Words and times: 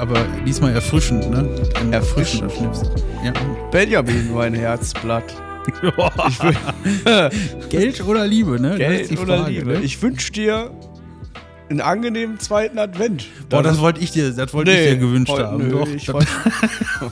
aber 0.00 0.24
diesmal 0.46 0.72
erfrischend, 0.72 1.30
ne? 1.30 1.46
Ein 1.78 1.92
Erfrischend. 1.92 2.50
Schnips. 2.52 2.82
Ja. 3.22 3.32
Benjamin, 3.70 4.32
mein 4.34 4.54
Herzblatt. 4.54 5.24
Geld 7.68 8.02
oder 8.06 8.26
Liebe, 8.26 8.58
ne? 8.58 8.76
Geld 8.78 9.12
oder 9.12 9.38
Frage, 9.38 9.50
Liebe? 9.50 9.72
Ne? 9.72 9.80
Ich 9.80 10.00
wünsche 10.00 10.32
dir 10.32 10.70
einen 11.70 11.80
angenehmen 11.80 12.38
zweiten 12.40 12.78
Advent. 12.78 13.26
Boah, 13.48 13.62
das 13.62 13.78
wollte 13.78 14.00
ich 14.00 14.10
dir, 14.10 14.32
das 14.32 14.52
wollte 14.52 14.72
ich 14.72 14.90
dir 14.90 14.96
gewünscht 14.96 15.30
heute- 15.32 15.46
haben. 15.46 15.68
Nö, 15.68 15.70
Doch, 15.70 15.88
ich 15.88 16.04
das 16.06 16.26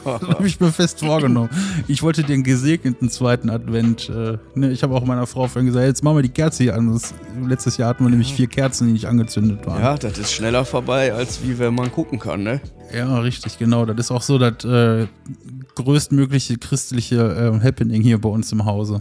habe 0.04 0.46
ich 0.46 0.58
mir 0.58 0.72
fest 0.72 1.00
vorgenommen. 1.00 1.48
Ich 1.86 2.02
wollte 2.02 2.24
den 2.24 2.42
gesegneten 2.42 3.08
zweiten 3.08 3.50
Advent. 3.50 4.10
Äh, 4.10 4.38
ne, 4.54 4.70
ich 4.72 4.82
habe 4.82 4.94
auch 4.96 5.04
meiner 5.04 5.26
Frau 5.28 5.46
vorhin 5.46 5.66
gesagt, 5.66 5.86
jetzt 5.86 6.02
machen 6.02 6.16
wir 6.16 6.22
die 6.22 6.28
Kerze 6.28 6.64
hier 6.64 6.74
an. 6.74 6.92
Das, 6.92 7.14
letztes 7.46 7.76
Jahr 7.76 7.90
hatten 7.90 8.04
wir 8.04 8.10
nämlich 8.10 8.34
vier 8.34 8.48
Kerzen, 8.48 8.88
die 8.88 8.94
nicht 8.94 9.06
angezündet 9.06 9.64
waren. 9.64 9.80
ja, 9.80 9.96
das 9.96 10.18
ist 10.18 10.32
schneller 10.32 10.64
vorbei, 10.64 11.12
als 11.12 11.42
wie 11.44 11.58
wenn 11.58 11.74
man 11.74 11.92
gucken 11.92 12.18
kann, 12.18 12.42
ne? 12.42 12.60
Ja, 12.92 13.18
richtig, 13.20 13.58
genau. 13.58 13.86
Das 13.86 13.96
ist 13.98 14.10
auch 14.10 14.22
so 14.22 14.38
das 14.38 14.64
äh, 14.64 15.06
größtmögliche 15.76 16.58
christliche 16.58 17.16
äh, 17.60 17.64
Happening 17.64 18.02
hier 18.02 18.18
bei 18.20 18.28
uns 18.28 18.50
im 18.50 18.64
Hause. 18.64 19.00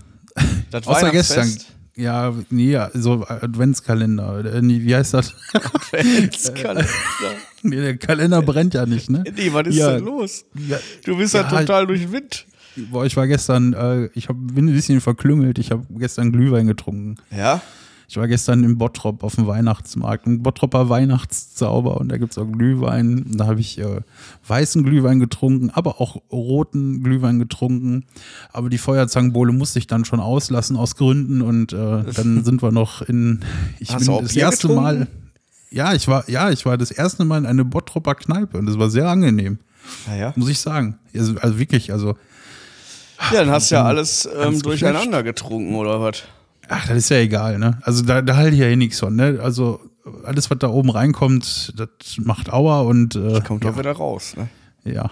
Das 0.70 0.86
Außer 0.86 1.10
gestern. 1.12 1.52
Ja, 1.98 2.32
nee, 2.52 2.78
so 2.94 3.26
Adventskalender. 3.28 4.46
Äh, 4.46 4.62
wie 4.62 4.96
heißt 4.96 5.16
das? 5.16 5.34
Adventskalender. 5.54 6.86
nee, 7.64 7.76
der 7.76 7.98
Kalender 7.98 8.42
brennt 8.44 8.76
ja 8.76 8.86
nicht, 8.86 9.10
ne? 9.10 9.24
Nee, 9.36 9.52
was 9.52 9.68
ist 9.68 9.76
Ja. 9.78 9.94
denn 9.96 10.06
los? 10.06 10.46
Ja, 10.68 10.78
Du 11.06 11.18
bist 11.18 11.34
ja, 11.34 11.42
Ja, 11.42 11.50
total 11.60 11.88
durch 11.88 12.02
den 12.02 12.12
Wind. 12.12 12.46
Boah, 12.92 13.06
ich 13.06 13.18
war 13.18 13.26
gestern, 13.28 13.74
äh, 13.74 14.10
ich 14.14 14.30
hab, 14.30 14.36
bin 14.40 14.68
ein 14.68 14.74
bisschen 14.74 15.02
verklüngelt. 15.02 15.58
Ich 15.58 15.72
habe 15.72 15.86
gestern 15.98 16.32
Glühwein 16.32 16.68
getrunken. 16.68 17.16
Ja? 17.36 17.62
Ich 18.10 18.16
war 18.16 18.28
gestern 18.30 18.64
im 18.64 18.78
Bottrop 18.78 19.22
auf 19.22 19.36
dem 19.36 19.48
Weihnachtsmarkt, 19.48 20.28
ein 20.28 20.42
Bottropper 20.42 20.88
Weihnachtszauber 20.88 21.98
und 21.98 22.10
da 22.10 22.18
gibt's 22.18 22.38
auch 22.38 22.46
Glühwein. 22.46 23.26
Da 23.36 23.48
habe 23.48 23.60
ich 23.60 23.78
äh, 23.80 24.00
weißen 24.48 24.84
Glühwein 24.86 25.20
getrunken, 25.20 25.72
aber 25.72 26.00
auch 26.00 26.16
roten 26.32 27.04
Glühwein 27.04 27.38
getrunken. 27.38 28.06
Aber 28.54 28.70
die 28.70 28.78
Feuerzangenbowle 28.78 29.52
musste 29.52 29.80
ich 29.80 29.88
dann 29.88 30.06
schon 30.06 30.22
auslassen 30.22 30.78
aus 30.78 30.96
Gründen 30.96 31.42
und 31.42 31.74
äh, 31.74 32.04
dann 32.14 32.44
sind 32.46 32.62
wir 32.64 32.72
noch 32.72 33.02
in. 33.02 33.42
Ich 33.80 33.94
Hast 33.94 34.06
bin 34.06 34.18
das 34.22 34.34
Bier 34.34 34.44
erste 34.44 34.68
getrunken? 34.70 34.84
Mal. 35.00 35.08
Ja, 35.70 35.94
ich 35.94 36.08
war, 36.08 36.30
ja, 36.30 36.50
ich 36.50 36.66
war 36.66 36.78
das 36.78 36.92
erste 36.92 37.26
Mal 37.26 37.40
in 37.40 37.46
eine 37.46 37.66
Bottropper 37.66 38.16
Kneipe 38.16 38.58
und 38.58 38.68
das 38.68 38.80
war 38.80 38.90
sehr 38.90 39.10
angenehm, 39.10 39.60
Naja. 40.08 40.32
muss 40.38 40.48
ich 40.48 40.60
sagen. 40.60 40.98
Also, 41.14 41.36
also 41.42 41.60
wirklich, 41.60 41.92
also 41.92 42.16
Ja, 43.34 43.40
dann 43.42 43.50
hast 43.50 43.70
du 43.70 43.76
ja 43.76 43.84
alles 43.84 44.30
ähm, 44.34 44.62
durcheinander 44.62 45.24
getrunken, 45.24 45.76
oder 45.76 46.00
was? 46.00 46.24
Ach, 46.70 46.88
das 46.88 46.98
ist 46.98 47.10
ja 47.10 47.18
egal, 47.18 47.60
ne? 47.60 47.80
Also 47.84 48.04
da, 48.04 48.22
da 48.22 48.36
halte 48.36 48.56
ich 48.56 48.62
ja 48.62 48.68
eh 48.68 48.76
nichts 48.76 49.00
von, 49.00 49.16
ne? 49.16 49.40
Also 49.42 49.80
alles, 50.24 50.50
was 50.50 50.60
da 50.60 50.70
oben 50.70 50.90
reinkommt, 50.90 51.74
das 51.78 51.90
macht 52.20 52.52
Aua 52.52 52.82
und 52.82 53.16
äh, 53.16 53.42
Kommt 53.42 53.64
doch 53.64 53.78
wieder 53.78 53.92
raus, 53.92 54.36
ne? 54.38 54.48
ja. 54.84 55.10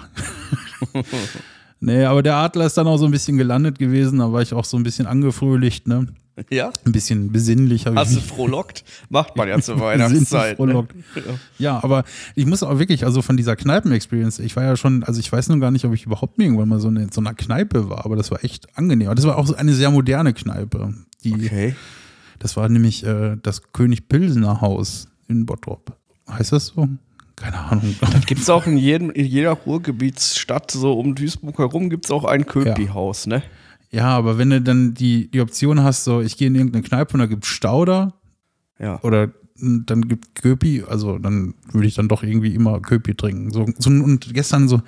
nee, 1.80 2.06
aber 2.06 2.24
der 2.24 2.36
Adler 2.36 2.66
ist 2.66 2.78
dann 2.78 2.88
auch 2.88 2.98
so 2.98 3.06
ein 3.06 3.12
bisschen 3.12 3.38
gelandet 3.38 3.80
gewesen, 3.80 4.20
da 4.20 4.32
war 4.32 4.42
ich 4.42 4.54
auch 4.54 4.66
so 4.66 4.78
ein 4.78 4.84
bisschen 4.84 5.08
angefröhlicht, 5.08 5.88
ne? 5.88 6.08
Ja? 6.50 6.72
Ein 6.86 6.92
bisschen 6.92 7.32
besinnlich 7.32 7.86
habe 7.86 7.96
ich 7.96 8.02
Hast 8.02 8.12
du 8.12 8.16
mich 8.18 8.26
frohlockt? 8.26 8.84
Macht 9.10 9.36
man 9.38 9.48
ja 9.48 9.60
zur 9.60 9.76
besinnlich 9.76 10.02
Weihnachtszeit. 10.02 10.52
Ne? 10.52 10.56
frohlockt. 10.56 10.96
Ja, 11.58 11.84
aber 11.84 12.04
ich 12.36 12.46
muss 12.46 12.64
auch 12.64 12.78
wirklich, 12.80 13.06
also 13.06 13.22
von 13.22 13.38
dieser 13.38 13.56
Kneipen-Experience, 13.56 14.40
ich 14.40 14.56
war 14.56 14.64
ja 14.64 14.76
schon, 14.76 15.04
also 15.04 15.20
ich 15.20 15.32
weiß 15.32 15.50
noch 15.50 15.60
gar 15.60 15.72
nicht, 15.72 15.86
ob 15.86 15.94
ich 15.94 16.06
überhaupt 16.06 16.38
irgendwann 16.40 16.70
mal 16.70 16.80
so 16.80 16.90
in 16.90 17.12
so 17.12 17.22
einer 17.22 17.34
Kneipe 17.34 17.90
war, 17.90 18.06
aber 18.06 18.16
das 18.16 18.32
war 18.32 18.44
echt 18.44 18.78
angenehm. 18.78 19.14
Das 19.16 19.26
war 19.26 19.38
auch 19.38 19.48
so 19.48 19.56
eine 19.56 19.74
sehr 19.74 19.92
moderne 19.92 20.34
Kneipe. 20.34 20.94
Die, 21.24 21.34
Okay. 21.34 21.76
Das 22.40 22.58
war 22.58 22.68
nämlich 22.70 23.06
äh, 23.06 23.38
das 23.42 23.72
König 23.72 24.10
Pilsener 24.10 24.62
Haus 24.62 25.08
in 25.28 25.46
Bottrop. 25.46 25.98
Heißt 26.30 26.52
das 26.52 26.68
so? 26.68 26.90
Keine 27.36 27.58
Ahnung. 27.58 27.96
Gibt 28.26 28.42
es 28.42 28.50
auch 28.50 28.66
in, 28.66 28.78
jedem, 28.78 29.10
in 29.10 29.26
jeder 29.26 29.52
Ruhrgebietsstadt, 29.52 30.72
so 30.72 30.94
um 30.94 31.16
Duisburg 31.16 31.58
herum, 31.58 31.90
gibt 31.90 32.06
es 32.06 32.12
auch 32.12 32.24
ein 32.24 32.46
Köpi-Haus, 32.46 33.28
ne? 33.28 33.44
Ja, 33.96 34.10
aber 34.10 34.38
wenn 34.38 34.50
du 34.50 34.62
dann 34.62 34.94
die, 34.94 35.32
die 35.32 35.40
Option 35.40 35.82
hast, 35.82 36.04
so 36.04 36.20
ich 36.20 36.36
gehe 36.38 36.48
in 36.48 36.56
irgendeine 36.56 36.84
Kneipe 36.84 37.14
und 37.14 37.20
da 37.20 37.28
gibt 37.28 37.46
Stauder 37.46 38.14
Ja. 38.78 39.00
oder 39.04 39.32
dann 39.58 40.10
gibt 40.10 40.36
Köpi, 40.36 40.84
also 40.86 41.18
dann 41.18 41.54
würde 41.72 41.88
ich 41.88 41.96
dann 41.96 42.10
doch 42.10 42.24
irgendwie 42.24 42.54
immer 42.54 42.82
Köpi 42.82 43.16
trinken. 43.16 43.52
So, 43.54 43.66
so, 43.80 43.90
und 43.90 44.34
gestern 44.34 44.68
so 44.68 44.82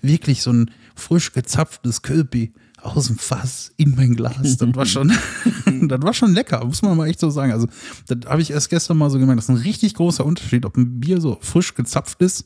wirklich 0.00 0.42
so 0.42 0.52
ein 0.52 0.70
frisch 0.94 1.32
gezapftes 1.32 2.02
Köpi 2.02 2.52
aus 2.80 3.08
dem 3.08 3.16
Fass 3.16 3.72
in 3.78 3.96
mein 3.96 4.14
Glas. 4.14 4.58
Das 4.58 4.76
war 4.76 4.86
schon, 4.86 5.08
das 5.88 6.02
war 6.02 6.14
schon 6.14 6.34
lecker, 6.34 6.64
muss 6.64 6.82
man 6.82 6.96
mal 6.96 7.08
echt 7.08 7.18
so 7.18 7.30
sagen. 7.30 7.50
Also, 7.50 7.66
das 8.06 8.18
habe 8.30 8.42
ich 8.42 8.52
erst 8.52 8.70
gestern 8.70 8.96
mal 8.96 9.10
so 9.10 9.18
gemerkt. 9.18 9.38
Das 9.38 9.48
ist 9.48 9.56
ein 9.56 9.62
richtig 9.62 9.94
großer 9.94 10.24
Unterschied, 10.24 10.64
ob 10.66 10.76
ein 10.76 11.00
Bier 11.00 11.20
so 11.20 11.38
frisch 11.40 11.74
gezapft 11.74 12.20
ist 12.22 12.44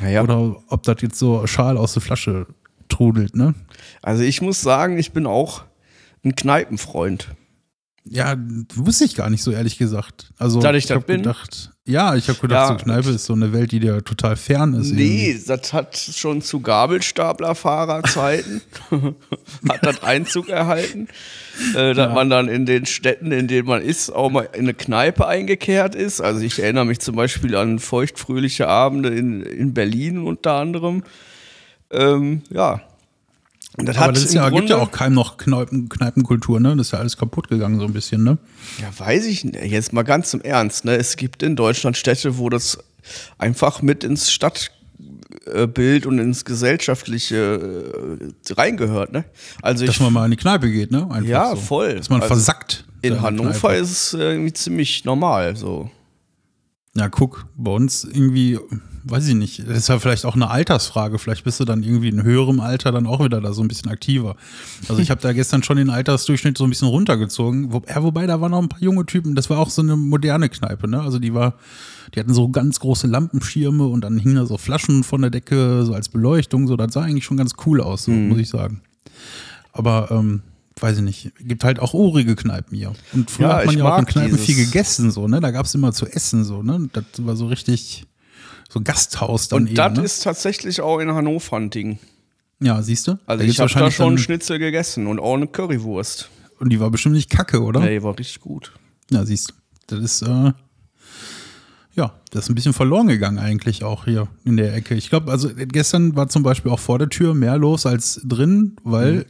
Naja. 0.00 0.22
oder 0.22 0.56
ob 0.68 0.84
das 0.84 1.02
jetzt 1.02 1.18
so 1.18 1.44
Schal 1.48 1.76
aus 1.78 1.94
der 1.94 2.02
Flasche 2.02 2.46
trudelt, 3.02 3.34
ne? 3.36 3.54
Also 4.02 4.22
ich 4.22 4.42
muss 4.42 4.60
sagen, 4.60 4.98
ich 4.98 5.12
bin 5.12 5.26
auch 5.26 5.64
ein 6.24 6.36
Kneipenfreund. 6.36 7.28
Ja, 8.04 8.34
wusste 8.74 9.04
ich 9.04 9.14
gar 9.14 9.30
nicht 9.30 9.44
so 9.44 9.52
ehrlich 9.52 9.78
gesagt. 9.78 10.32
Also 10.36 10.60
Dass 10.60 10.74
ich 10.74 10.86
das 10.86 10.96
hab 10.96 11.06
bin? 11.06 11.18
gedacht, 11.18 11.70
ja, 11.86 12.16
ich 12.16 12.28
habe 12.28 12.38
gedacht, 12.40 12.70
Ja. 12.70 12.76
so 12.78 12.84
Kneipe 12.84 13.10
ist 13.10 13.26
so 13.26 13.32
eine 13.32 13.52
Welt, 13.52 13.70
die 13.70 13.78
dir 13.78 14.02
total 14.02 14.34
fern 14.34 14.74
ist. 14.74 14.88
irgendwie. 14.88 15.34
Nee, 15.34 15.40
das 15.46 15.72
hat 15.72 15.96
schon 15.96 16.42
zu 16.42 16.58
Gabelstaplerfahrerzeiten 16.60 18.60
hat 19.68 19.86
das 19.86 20.02
Einzug 20.02 20.48
erhalten, 20.48 21.06
äh, 21.76 21.94
dass 21.94 22.12
man 22.12 22.28
dann 22.28 22.48
in 22.48 22.66
den 22.66 22.86
Städten, 22.86 23.30
in 23.30 23.46
denen 23.46 23.68
man 23.68 23.82
ist, 23.82 24.10
auch 24.10 24.30
mal 24.30 24.48
in 24.52 24.62
eine 24.62 24.74
Kneipe 24.74 25.28
eingekehrt 25.28 25.94
ist. 25.94 26.20
Also 26.20 26.40
ich 26.40 26.58
erinnere 26.60 26.86
mich 26.86 26.98
zum 26.98 27.14
Beispiel 27.14 27.54
an 27.56 27.78
feuchtfröhliche 27.78 28.66
Abende 28.66 29.10
in, 29.10 29.42
in 29.42 29.74
Berlin 29.74 30.18
unter 30.24 30.54
anderem. 30.54 31.04
Ähm, 31.92 32.42
ja. 32.50 32.80
Und 33.78 33.86
das 33.86 33.96
Aber 33.96 34.06
hat 34.08 34.16
das 34.16 34.24
ist 34.24 34.30
im 34.34 34.36
ja, 34.36 34.50
gibt 34.50 34.68
ja 34.68 34.76
Grunde- 34.76 34.90
auch 34.92 34.92
kaum 34.96 35.14
noch 35.14 35.38
Kneipen, 35.38 35.88
Kneipenkultur, 35.88 36.60
ne? 36.60 36.76
Das 36.76 36.88
ist 36.88 36.92
ja 36.92 36.98
alles 36.98 37.16
kaputt 37.16 37.48
gegangen, 37.48 37.78
so 37.80 37.86
ein 37.86 37.92
bisschen, 37.94 38.22
ne? 38.22 38.36
Ja, 38.80 38.90
weiß 38.98 39.24
ich 39.26 39.44
nicht. 39.44 39.64
Jetzt 39.64 39.92
mal 39.94 40.02
ganz 40.02 40.34
im 40.34 40.42
Ernst. 40.42 40.84
Ne? 40.84 40.96
Es 40.96 41.16
gibt 41.16 41.42
in 41.42 41.56
Deutschland 41.56 41.96
Städte, 41.96 42.36
wo 42.36 42.50
das 42.50 42.78
einfach 43.38 43.80
mit 43.80 44.04
ins 44.04 44.30
Stadtbild 44.30 46.04
und 46.06 46.18
ins 46.18 46.44
Gesellschaftliche 46.44 48.18
äh, 48.20 48.52
reingehört. 48.52 49.12
Ne? 49.12 49.24
Also 49.62 49.86
Dass 49.86 49.94
ich, 49.96 50.00
man 50.02 50.12
mal 50.12 50.24
in 50.26 50.32
die 50.32 50.36
Kneipe 50.36 50.70
geht, 50.70 50.90
ne? 50.90 51.10
Einfach 51.10 51.28
Ja, 51.30 51.50
so. 51.50 51.56
voll. 51.56 51.94
Dass 51.96 52.10
man 52.10 52.20
Also 52.20 52.34
versackt. 52.34 52.84
in 53.00 53.22
Hannover 53.22 53.52
Kneipe. 53.70 53.76
ist 53.76 53.90
es 53.90 54.14
äh, 54.14 54.18
irgendwie 54.32 54.52
ziemlich 54.52 55.04
normal. 55.06 55.56
So. 55.56 55.90
Ja, 56.94 57.08
guck, 57.08 57.46
bei 57.56 57.70
uns 57.70 58.04
irgendwie, 58.04 58.58
weiß 59.04 59.26
ich 59.28 59.34
nicht, 59.34 59.60
das 59.68 59.78
ist 59.78 59.88
ja 59.88 59.98
vielleicht 59.98 60.24
auch 60.24 60.34
eine 60.34 60.50
Altersfrage. 60.50 61.18
Vielleicht 61.18 61.44
bist 61.44 61.58
du 61.60 61.64
dann 61.64 61.82
irgendwie 61.82 62.08
in 62.08 62.22
höherem 62.22 62.60
Alter 62.60 62.92
dann 62.92 63.06
auch 63.06 63.24
wieder 63.24 63.40
da 63.40 63.52
so 63.52 63.62
ein 63.62 63.68
bisschen 63.68 63.90
aktiver. 63.90 64.36
Also 64.88 65.00
ich 65.02 65.10
habe 65.12 65.20
da 65.20 65.32
gestern 65.32 65.62
schon 65.62 65.76
den 65.76 65.90
Altersdurchschnitt 65.90 66.56
so 66.58 66.64
ein 66.64 66.70
bisschen 66.70 66.88
runtergezogen. 66.88 67.72
Wo, 67.72 67.82
ja, 67.88 68.02
wobei, 68.02 68.26
da 68.26 68.40
waren 68.40 68.50
noch 68.52 68.62
ein 68.62 68.68
paar 68.68 68.80
junge 68.82 69.04
Typen. 69.06 69.34
Das 69.34 69.50
war 69.50 69.58
auch 69.58 69.70
so 69.70 69.82
eine 69.82 69.96
moderne 69.96 70.48
Kneipe, 70.48 70.88
ne? 70.88 71.00
Also 71.00 71.18
die 71.18 71.34
war, 71.34 71.54
die 72.14 72.20
hatten 72.20 72.34
so 72.34 72.48
ganz 72.48 72.80
große 72.80 73.06
Lampenschirme 73.06 73.86
und 73.86 74.02
dann 74.02 74.18
hingen 74.18 74.36
da 74.36 74.46
so 74.46 74.58
Flaschen 74.58 75.02
von 75.04 75.20
der 75.22 75.30
Decke, 75.30 75.84
so 75.84 75.94
als 75.94 76.08
Beleuchtung. 76.08 76.66
So, 76.68 76.76
das 76.76 76.92
sah 76.92 77.02
eigentlich 77.02 77.24
schon 77.24 77.36
ganz 77.36 77.52
cool 77.66 77.80
aus, 77.80 78.04
so, 78.04 78.10
muss 78.12 78.38
ich 78.38 78.48
sagen. 78.48 78.82
Aber, 79.72 80.10
ähm, 80.10 80.42
weiß 80.80 80.96
ich 80.98 81.02
nicht, 81.04 81.32
gibt 81.40 81.64
halt 81.64 81.78
auch 81.78 81.94
urige 81.94 82.34
Kneipen 82.34 82.76
hier. 82.76 82.92
Und 83.12 83.30
früher 83.30 83.48
Ja, 83.48 83.56
hat 83.58 83.66
man 83.66 83.78
ja 83.78 83.94
auch 83.94 83.98
in 84.00 84.06
Kneipen 84.06 84.32
dieses- 84.32 84.46
viel 84.46 84.56
gegessen, 84.64 85.10
so, 85.10 85.28
ne? 85.28 85.40
Da 85.40 85.50
gab 85.50 85.66
es 85.66 85.74
immer 85.74 85.92
zu 85.92 86.06
essen, 86.06 86.44
so, 86.44 86.62
ne? 86.62 86.88
Das 86.92 87.04
war 87.18 87.36
so 87.36 87.46
richtig, 87.46 88.04
so 88.72 88.80
Gasthaus 88.80 89.48
dann 89.48 89.62
Und 89.62 89.68
eher, 89.70 89.88
das 89.90 89.98
ne? 89.98 90.04
ist 90.04 90.22
tatsächlich 90.22 90.80
auch 90.80 90.98
in 90.98 91.12
Hannover 91.12 91.56
ein 91.56 91.70
Ding. 91.70 91.98
Ja, 92.60 92.80
siehst 92.82 93.08
du? 93.08 93.18
Also 93.26 93.44
Da 93.44 93.50
ich 93.50 93.58
habe 93.60 93.70
da 93.72 93.90
schon 93.90 94.08
einen 94.08 94.18
Schnitzel 94.18 94.58
gegessen 94.58 95.06
und 95.06 95.18
auch 95.18 95.34
eine 95.34 95.46
Currywurst. 95.48 96.30
Und 96.60 96.70
die 96.70 96.78
war 96.80 96.90
bestimmt 96.90 97.16
nicht 97.16 97.28
kacke, 97.28 97.60
oder? 97.62 97.80
Nee, 97.80 98.02
war 98.02 98.16
richtig 98.18 98.40
gut. 98.40 98.72
Ja, 99.10 99.24
siehst 99.26 99.50
du. 99.50 99.54
Das 99.88 99.98
ist, 99.98 100.22
äh, 100.22 100.52
ja, 101.94 102.14
das 102.30 102.44
ist 102.44 102.48
ein 102.50 102.54
bisschen 102.54 102.72
verloren 102.72 103.08
gegangen 103.08 103.38
eigentlich 103.38 103.84
auch 103.84 104.04
hier 104.06 104.28
in 104.44 104.56
der 104.56 104.74
Ecke. 104.74 104.94
Ich 104.94 105.10
glaube, 105.10 105.30
also 105.30 105.50
gestern 105.54 106.16
war 106.16 106.28
zum 106.28 106.42
Beispiel 106.42 106.70
auch 106.70 106.78
vor 106.80 106.98
der 106.98 107.08
Tür 107.08 107.34
mehr 107.34 107.58
los 107.58 107.84
als 107.84 108.20
drin, 108.24 108.76
weil 108.84 109.12
Mhm. 109.14 109.24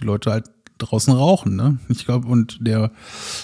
die 0.00 0.04
Leute 0.04 0.30
halt 0.30 0.44
draußen 0.78 1.12
rauchen, 1.14 1.56
ne? 1.56 1.78
Ich 1.88 2.04
glaube, 2.04 2.28
und 2.28 2.58
der, 2.60 2.92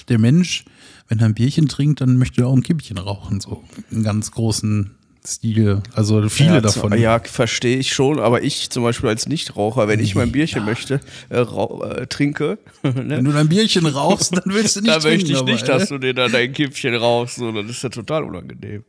der 0.09 0.19
Mensch, 0.19 0.65
wenn 1.09 1.19
er 1.19 1.27
ein 1.27 1.35
Bierchen 1.35 1.67
trinkt, 1.69 2.01
dann 2.03 2.19
möchte 2.19 2.43
er 2.43 2.49
auch 2.49 2.55
ein 2.57 2.63
Kippchen 2.63 2.99
rauchen, 2.99 3.41
so 3.41 3.65
in 3.91 4.03
ganz 4.03 4.31
großen 4.31 4.95
Stil. 5.25 5.83
Also 5.95 6.29
viele 6.29 6.55
ja, 6.55 6.61
davon. 6.61 6.99
Ja, 6.99 7.21
verstehe 7.21 7.77
ich 7.77 7.93
schon, 7.93 8.19
aber 8.19 8.43
ich 8.43 8.71
zum 8.71 8.83
Beispiel 8.83 9.09
als 9.09 9.29
Nichtraucher, 9.29 9.87
wenn 9.87 10.01
ich 10.01 10.17
mein 10.17 10.33
Bierchen 10.33 10.65
möchte, 10.65 11.01
äh, 11.31 11.43
äh, 11.43 12.07
trinke, 12.09 12.59
Wenn 12.83 13.07
ne, 13.07 13.23
du 13.23 13.31
dein 13.31 13.49
Bierchen 13.49 13.87
rauchst, 13.87 14.37
dann 14.37 14.53
willst 14.53 14.77
du 14.77 14.81
nicht 14.83 14.93
da 14.93 15.09
möchte 15.09 15.31
ich 15.31 15.39
aber, 15.39 15.53
nicht, 15.53 15.65
äh, 15.65 15.67
dass 15.67 15.89
du 15.89 15.99
dir 15.99 16.13
da 16.13 16.29
dein 16.29 16.53
Kippchen 16.53 16.95
rauchst, 16.97 17.37
so, 17.37 17.53
das 17.53 17.71
ist 17.71 17.83
ja 17.83 17.89
total 17.89 18.25
unangenehm. 18.25 18.85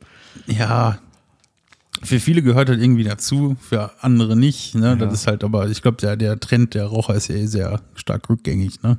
Ja, 0.47 0.99
für 2.01 2.19
viele 2.19 2.41
gehört 2.41 2.69
halt 2.69 2.81
irgendwie 2.81 3.03
dazu, 3.03 3.55
für 3.61 3.91
andere 4.01 4.35
nicht. 4.35 4.75
Ne? 4.75 4.97
Das 4.97 5.13
ist 5.13 5.27
halt, 5.27 5.43
aber 5.43 5.69
ich 5.69 5.81
glaube, 5.81 5.97
der, 5.97 6.17
der 6.17 6.39
Trend 6.39 6.73
der 6.73 6.85
Raucher 6.85 7.15
ist 7.15 7.29
ja 7.29 7.35
eh 7.35 7.45
sehr 7.45 7.81
stark 7.95 8.29
rückgängig. 8.29 8.81
Ne? 8.81 8.97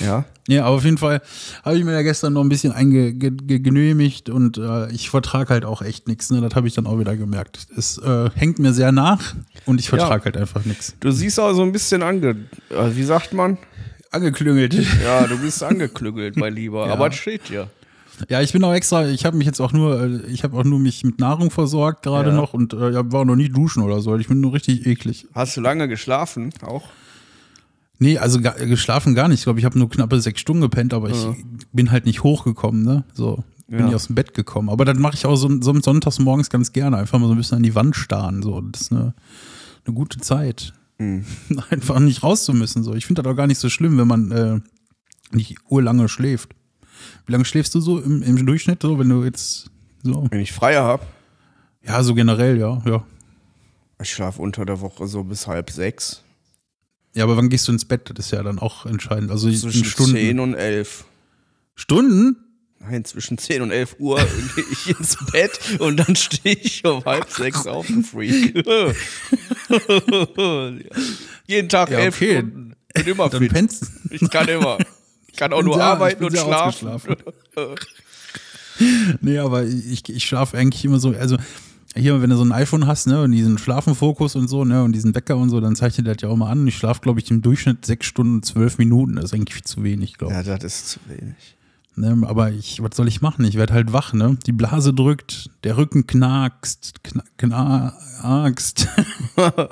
Ja. 0.00 0.24
Ja, 0.48 0.64
aber 0.66 0.76
auf 0.76 0.84
jeden 0.84 0.98
Fall 0.98 1.22
habe 1.64 1.78
ich 1.78 1.84
mir 1.84 1.92
ja 1.92 2.02
gestern 2.02 2.34
noch 2.34 2.42
ein 2.42 2.48
bisschen 2.50 2.72
eingenehmigt 2.72 4.28
und 4.30 4.58
äh, 4.58 4.90
ich 4.92 5.10
vertrage 5.10 5.50
halt 5.50 5.64
auch 5.64 5.82
echt 5.82 6.08
nichts. 6.08 6.30
Ne? 6.30 6.40
Das 6.40 6.54
habe 6.54 6.66
ich 6.68 6.74
dann 6.74 6.86
auch 6.86 6.98
wieder 6.98 7.16
gemerkt. 7.16 7.66
Es 7.76 7.98
äh, 7.98 8.30
hängt 8.34 8.58
mir 8.58 8.72
sehr 8.72 8.92
nach 8.92 9.34
und 9.66 9.80
ich 9.80 9.88
vertrage 9.88 10.20
Ja. 10.20 10.24
halt 10.26 10.36
einfach 10.36 10.64
nichts. 10.64 10.94
Du 11.00 11.10
siehst 11.10 11.38
auch 11.40 11.52
so 11.54 11.62
ein 11.62 11.72
bisschen 11.72 12.02
ange. 12.02 12.36
äh, 12.70 12.90
Wie 12.94 13.04
sagt 13.04 13.32
man? 13.32 13.58
Angeklüngelt. 14.10 14.74
Ja, 15.02 15.26
du 15.26 15.38
bist 15.38 15.62
angeklügelt, 15.62 16.36
mein 16.36 16.54
Lieber. 16.54 16.74
Ja. 16.86 16.92
Aber 16.92 17.08
es 17.08 17.14
steht 17.16 17.48
dir. 17.48 17.68
Ja, 18.28 18.40
ich 18.40 18.52
bin 18.52 18.62
auch 18.62 18.72
extra, 18.72 19.08
ich 19.08 19.24
habe 19.24 19.36
mich 19.36 19.46
jetzt 19.46 19.60
auch 19.60 19.72
nur, 19.72 20.00
äh, 20.00 20.20
ich 20.28 20.44
habe 20.44 20.56
auch 20.56 20.62
nur 20.64 20.78
mich 20.78 21.02
mit 21.02 21.18
Nahrung 21.18 21.50
versorgt 21.50 22.04
gerade 22.04 22.30
Ja. 22.30 22.36
noch 22.36 22.54
und 22.54 22.72
äh, 22.74 23.12
war 23.12 23.24
noch 23.24 23.34
nie 23.34 23.48
duschen 23.48 23.82
oder 23.82 24.00
so. 24.00 24.16
Ich 24.16 24.28
bin 24.28 24.40
nur 24.40 24.52
richtig 24.52 24.86
eklig. 24.86 25.26
Hast 25.34 25.56
du 25.56 25.60
lange 25.60 25.88
geschlafen? 25.88 26.50
Auch? 26.64 26.84
Nee, 27.98 28.18
also 28.18 28.40
ga, 28.40 28.50
geschlafen 28.52 29.14
gar 29.14 29.28
nicht. 29.28 29.40
Ich 29.40 29.44
glaube, 29.44 29.58
ich 29.60 29.64
habe 29.64 29.78
nur 29.78 29.88
knappe 29.88 30.20
sechs 30.20 30.40
Stunden 30.40 30.60
gepennt, 30.62 30.92
aber 30.94 31.10
ich 31.10 31.26
bin 31.72 31.90
halt 31.90 32.06
nicht 32.06 32.22
hochgekommen, 32.22 32.82
ne? 32.84 33.04
So, 33.12 33.44
bin 33.68 33.78
Ja. 33.80 33.86
nicht 33.86 33.94
aus 33.94 34.06
dem 34.08 34.14
Bett 34.16 34.34
gekommen. 34.34 34.68
Aber 34.68 34.84
das 34.84 34.98
mache 34.98 35.14
ich 35.14 35.26
auch 35.26 35.36
so, 35.36 35.48
so 35.62 35.80
sonntags 35.80 36.18
morgens 36.18 36.50
ganz 36.50 36.72
gerne. 36.72 36.96
Einfach 36.96 37.18
mal 37.18 37.26
so 37.28 37.32
ein 37.34 37.38
bisschen 37.38 37.56
an 37.58 37.62
die 37.62 37.74
Wand 37.74 37.94
starren. 37.96 38.42
So, 38.42 38.60
das 38.60 38.82
ist 38.82 38.92
eine, 38.92 39.14
eine 39.86 39.94
gute 39.94 40.18
Zeit. 40.18 40.72
Einfach 41.70 41.98
nicht 42.00 42.22
raus 42.22 42.44
zu 42.44 42.52
müssen. 42.52 42.82
So. 42.82 42.94
Ich 42.94 43.06
finde 43.06 43.22
das 43.22 43.30
auch 43.32 43.36
gar 43.36 43.46
nicht 43.46 43.58
so 43.58 43.68
schlimm, 43.68 43.96
wenn 43.98 44.08
man 44.08 44.30
äh, 44.32 44.60
nicht 45.32 45.56
urlange 45.68 46.08
schläft. 46.08 46.54
Wie 47.26 47.32
lange 47.32 47.44
schläfst 47.44 47.74
du 47.74 47.80
so 47.80 48.00
im, 48.00 48.22
im 48.22 48.44
Durchschnitt, 48.46 48.82
so, 48.82 48.98
wenn 48.98 49.08
du 49.08 49.24
jetzt 49.24 49.70
so? 50.02 50.26
Wenn 50.30 50.40
ich 50.40 50.52
Freier 50.52 50.82
habe, 50.84 51.04
Ja, 51.86 52.02
so 52.02 52.14
generell, 52.14 52.58
ja, 52.58 52.82
ja. 52.86 53.04
ich 54.02 54.10
schlafe 54.12 54.40
unter 54.42 54.64
der 54.64 54.80
Woche 54.80 55.06
so 55.06 55.22
bis 55.24 55.46
halb 55.46 55.70
sechs. 55.70 56.22
Ja, 57.14 57.24
aber 57.24 57.36
wann 57.36 57.48
gehst 57.48 57.66
du 57.68 57.72
ins 57.72 57.84
Bett? 57.84 58.10
Das 58.14 58.26
ist 58.26 58.32
ja 58.32 58.42
dann 58.42 58.58
auch 58.58 58.86
entscheidend. 58.86 59.30
Also 59.30 59.50
Zwischen 59.50 59.84
Stunden. 59.84 60.12
10 60.16 60.40
und 60.40 60.54
11. 60.54 61.04
Stunden? 61.76 62.36
Nein, 62.80 63.04
zwischen 63.04 63.38
10 63.38 63.62
und 63.62 63.70
11 63.70 63.96
Uhr 63.98 64.16
gehe 64.56 64.64
ich 64.70 64.90
ins 64.98 65.16
Bett 65.32 65.58
und 65.80 65.96
dann 65.96 66.16
stehe 66.16 66.56
ich 66.56 66.84
um 66.84 67.02
halb 67.04 67.30
sechs 67.30 67.66
auf, 67.66 67.86
du 67.86 68.02
Freak. 68.02 68.54
Jeden 71.46 71.68
Tag 71.68 71.90
Ja, 71.90 71.98
elf 72.00 72.16
okay. 72.16 72.38
Stunden. 72.38 72.74
Bin 72.94 73.06
immer 73.06 73.28
Dann 73.28 73.42
fit. 73.42 73.52
pennst 73.52 73.86
Ich 74.10 74.28
kann 74.30 74.46
immer. 74.48 74.78
Ich 75.28 75.36
kann 75.36 75.52
auch 75.52 75.62
nur 75.62 75.74
sehr- 75.74 75.84
arbeiten 75.84 76.24
und 76.24 76.36
schlafen. 76.36 76.88
Nee, 79.20 79.38
aber 79.38 79.62
ich, 79.64 80.08
ich 80.08 80.24
schlafe 80.24 80.58
eigentlich 80.58 80.84
immer 80.84 80.98
so, 80.98 81.10
also 81.10 81.36
hier, 81.94 82.20
wenn 82.20 82.30
du 82.30 82.36
so 82.36 82.44
ein 82.44 82.52
iPhone 82.52 82.86
hast, 82.86 83.06
ne, 83.06 83.22
und 83.22 83.32
diesen 83.32 83.56
Schlafenfokus 83.56 84.34
und 84.34 84.48
so, 84.48 84.64
ne, 84.64 84.82
und 84.82 84.92
diesen 84.92 85.14
Wecker 85.14 85.36
und 85.36 85.50
so, 85.50 85.60
dann 85.60 85.76
zeichnet 85.76 86.06
das 86.06 86.16
ja 86.20 86.28
auch 86.28 86.36
mal 86.36 86.50
an. 86.50 86.66
Ich 86.66 86.76
schlafe, 86.76 87.00
glaube 87.00 87.20
ich, 87.20 87.30
im 87.30 87.40
Durchschnitt 87.40 87.86
sechs 87.86 88.06
Stunden, 88.06 88.42
zwölf 88.42 88.78
Minuten. 88.78 89.16
Das 89.16 89.26
ist 89.26 89.34
eigentlich 89.34 89.54
viel 89.54 89.64
zu 89.64 89.84
wenig, 89.84 90.14
glaube 90.14 90.34
ich. 90.34 90.46
Ja, 90.46 90.58
das 90.58 90.64
ist 90.64 90.88
zu 90.88 91.00
wenig. 91.08 91.56
Ne, 91.96 92.26
aber 92.26 92.50
ich, 92.50 92.82
was 92.82 92.96
soll 92.96 93.06
ich 93.06 93.22
machen? 93.22 93.44
Ich 93.44 93.54
werde 93.54 93.72
halt 93.72 93.92
wach, 93.92 94.12
ne? 94.12 94.36
Die 94.46 94.52
Blase 94.52 94.92
drückt, 94.92 95.50
der 95.62 95.76
Rücken 95.76 96.08
knackst, 96.08 97.04
kna, 97.04 97.22
knackst. 97.38 98.88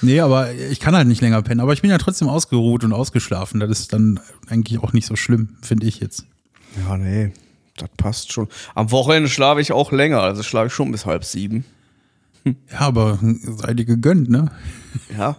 nee, 0.00 0.20
aber 0.20 0.54
ich 0.54 0.80
kann 0.80 0.96
halt 0.96 1.06
nicht 1.06 1.20
länger 1.20 1.42
pennen. 1.42 1.60
Aber 1.60 1.74
ich 1.74 1.82
bin 1.82 1.90
ja 1.90 1.98
trotzdem 1.98 2.30
ausgeruht 2.30 2.84
und 2.84 2.94
ausgeschlafen. 2.94 3.60
Das 3.60 3.70
ist 3.78 3.92
dann 3.92 4.20
eigentlich 4.48 4.78
auch 4.78 4.94
nicht 4.94 5.06
so 5.06 5.16
schlimm, 5.16 5.56
finde 5.60 5.86
ich 5.86 6.00
jetzt. 6.00 6.24
Ja, 6.78 6.96
nee, 6.96 7.32
das 7.76 7.88
passt 7.96 8.32
schon. 8.32 8.48
Am 8.74 8.90
Wochenende 8.90 9.28
schlafe 9.28 9.60
ich 9.60 9.72
auch 9.72 9.92
länger, 9.92 10.20
also 10.20 10.42
schlafe 10.42 10.68
ich 10.68 10.72
schon 10.72 10.92
bis 10.92 11.06
halb 11.06 11.24
sieben. 11.24 11.64
Ja, 12.44 12.80
aber 12.80 13.18
sei 13.22 13.72
dir 13.74 13.84
gegönnt, 13.86 14.28
ne? 14.28 14.50
Ja. 15.16 15.36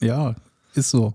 Ja, 0.00 0.34
ist 0.74 0.90
so. 0.90 1.14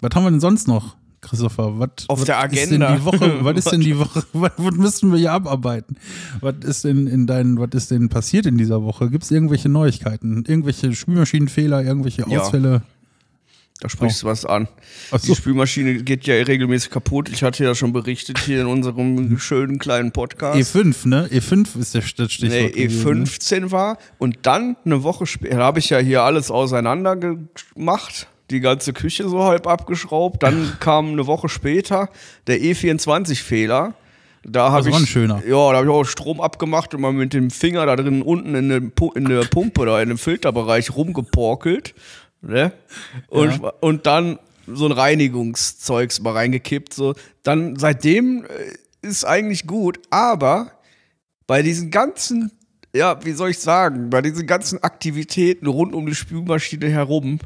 Was 0.00 0.14
haben 0.14 0.24
wir 0.24 0.30
denn 0.30 0.40
sonst 0.40 0.68
noch, 0.68 0.96
Christopher? 1.22 1.78
Was, 1.78 1.90
Auf 2.08 2.20
was 2.20 2.26
der 2.26 2.44
Ist 2.50 2.70
denn 2.70 2.82
Agenda. 2.82 2.96
die 2.96 3.04
Woche, 3.04 3.38
was 3.44 3.56
ist 3.56 3.72
denn 3.72 3.80
die 3.80 3.98
Woche? 3.98 4.22
Was, 4.32 4.52
was 4.56 4.74
müssen 4.74 5.12
wir 5.12 5.18
hier 5.18 5.32
abarbeiten? 5.32 5.96
Was 6.40 6.56
ist 6.62 6.84
denn 6.84 7.06
in 7.06 7.26
deinen, 7.26 7.58
was 7.58 7.70
ist 7.72 7.90
denn 7.90 8.08
passiert 8.10 8.46
in 8.46 8.58
dieser 8.58 8.82
Woche? 8.82 9.10
Gibt 9.10 9.24
es 9.24 9.30
irgendwelche 9.30 9.68
Neuigkeiten? 9.68 10.44
Irgendwelche 10.46 10.94
Spülmaschinenfehler, 10.94 11.82
irgendwelche 11.82 12.24
Ja. 12.28 12.50
Da 13.80 13.88
sprichst 13.88 14.22
du 14.22 14.26
was 14.26 14.44
an. 14.44 14.68
Ach 15.10 15.18
Die 15.20 15.28
so. 15.28 15.34
Spülmaschine 15.34 16.02
geht 16.02 16.26
ja 16.26 16.34
regelmäßig 16.34 16.90
kaputt. 16.90 17.30
Ich 17.30 17.42
hatte 17.42 17.64
ja 17.64 17.74
schon 17.74 17.92
berichtet 17.94 18.38
hier 18.38 18.60
in 18.60 18.66
unserem 18.66 19.38
schönen 19.38 19.78
kleinen 19.78 20.12
Podcast. 20.12 20.58
E5, 20.58 21.08
ne? 21.08 21.28
E5 21.32 21.78
ist 21.80 21.94
der 21.94 22.02
Stichwort. 22.02 22.50
Nee, 22.50 22.68
gewesen, 22.70 23.20
ne? 23.20 23.24
E15 23.24 23.70
war 23.70 23.96
und 24.18 24.40
dann 24.42 24.76
eine 24.84 25.02
Woche 25.02 25.24
später 25.26 25.56
habe 25.56 25.78
ich 25.78 25.88
ja 25.88 25.98
hier 25.98 26.22
alles 26.22 26.50
auseinander 26.50 27.16
gemacht, 27.16 28.26
die 28.50 28.60
ganze 28.60 28.92
Küche 28.92 29.26
so 29.28 29.44
halb 29.44 29.66
abgeschraubt. 29.66 30.42
Dann 30.42 30.76
kam 30.80 31.12
eine 31.12 31.26
Woche 31.26 31.48
später 31.48 32.10
der 32.48 32.60
E24-Fehler. 32.60 33.94
Da 34.42 34.72
habe 34.72 34.88
ein 34.94 35.02
ich 35.04 35.10
schöner. 35.10 35.42
ja, 35.46 35.70
da 35.72 35.76
habe 35.78 35.84
ich 35.86 35.90
auch 35.92 36.04
Strom 36.04 36.40
abgemacht 36.40 36.94
und 36.94 37.02
mal 37.02 37.12
mit 37.12 37.34
dem 37.34 37.50
Finger 37.50 37.84
da 37.84 37.94
drin 37.96 38.22
unten 38.22 38.54
in, 38.54 38.92
Pu- 38.92 39.14
in 39.14 39.26
der 39.26 39.42
Pumpe 39.44 39.84
da 39.84 40.00
in 40.00 40.08
dem 40.08 40.16
Filterbereich 40.18 40.94
rumgeporkelt, 40.96 41.94
ne? 42.42 42.72
Und, 43.28 43.62
Ja. 43.62 43.72
und 43.80 44.06
dann 44.06 44.38
so 44.66 44.86
ein 44.86 44.92
Reinigungszeugs 44.92 46.20
mal 46.20 46.32
reingekippt. 46.32 46.92
So. 46.94 47.14
Dann 47.42 47.76
seitdem 47.76 48.44
äh, 48.44 49.06
ist 49.06 49.24
eigentlich 49.24 49.66
gut, 49.66 49.98
aber 50.10 50.72
bei 51.46 51.62
diesen 51.62 51.90
ganzen, 51.90 52.52
ja, 52.94 53.24
wie 53.24 53.32
soll 53.32 53.50
ich 53.50 53.58
sagen, 53.58 54.10
bei 54.10 54.22
diesen 54.22 54.46
ganzen 54.46 54.82
Aktivitäten 54.84 55.66
rund 55.66 55.94
um 55.94 56.06
die 56.06 56.14
Spülmaschine 56.14 56.88
herum 56.88 57.40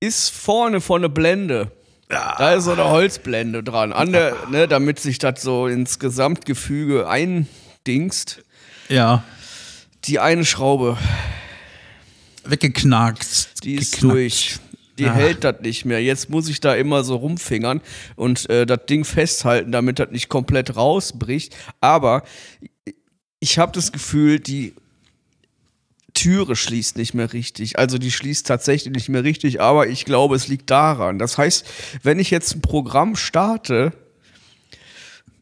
ist 0.00 0.30
vorne 0.30 0.80
von 0.80 1.02
der 1.02 1.08
Blende. 1.08 1.72
Da 2.08 2.54
ist 2.54 2.64
so 2.64 2.72
eine 2.72 2.88
Holzblende 2.88 3.62
dran, 3.62 3.92
an 3.92 4.12
der, 4.12 4.34
ne, 4.50 4.66
damit 4.68 4.98
sich 5.00 5.18
das 5.18 5.42
so 5.42 5.66
ins 5.66 5.98
Gesamtgefüge 5.98 7.08
eindingst. 7.08 8.42
Ja, 8.88 9.24
Die 10.04 10.18
eine 10.20 10.44
Schraube, 10.46 10.96
weggeknackt. 12.50 13.64
die 13.64 13.74
ist 13.74 13.94
geknackt. 13.94 14.14
durch. 14.14 14.56
Die 14.98 15.06
Ah. 15.06 15.12
hält 15.14 15.44
das 15.44 15.60
nicht 15.60 15.84
mehr. 15.84 16.02
Jetzt 16.02 16.28
muss 16.28 16.48
ich 16.48 16.58
da 16.60 16.74
immer 16.74 17.04
so 17.04 17.14
rumfingern 17.16 17.80
und 18.16 18.50
äh, 18.50 18.66
das 18.66 18.80
Ding 18.88 19.04
festhalten, 19.04 19.70
damit 19.70 20.00
das 20.00 20.10
nicht 20.10 20.28
komplett 20.28 20.74
rausbricht. 20.74 21.54
Aber 21.80 22.24
ich 23.38 23.58
habe 23.60 23.70
das 23.72 23.92
Gefühl, 23.92 24.40
die 24.40 24.74
Türe 26.14 26.56
schließt 26.56 26.96
nicht 26.96 27.14
mehr 27.14 27.32
richtig. 27.32 27.78
Also 27.78 27.96
die 27.98 28.10
schließt 28.10 28.44
tatsächlich 28.44 28.92
nicht 28.92 29.08
mehr 29.08 29.22
richtig, 29.22 29.60
aber 29.60 29.86
ich 29.86 30.04
glaube, 30.04 30.34
es 30.34 30.48
liegt 30.48 30.68
daran. 30.68 31.20
Das 31.20 31.38
heißt, 31.38 31.64
wenn 32.02 32.18
ich 32.18 32.30
jetzt 32.32 32.56
ein 32.56 32.60
Programm 32.60 33.14
starte, 33.14 33.92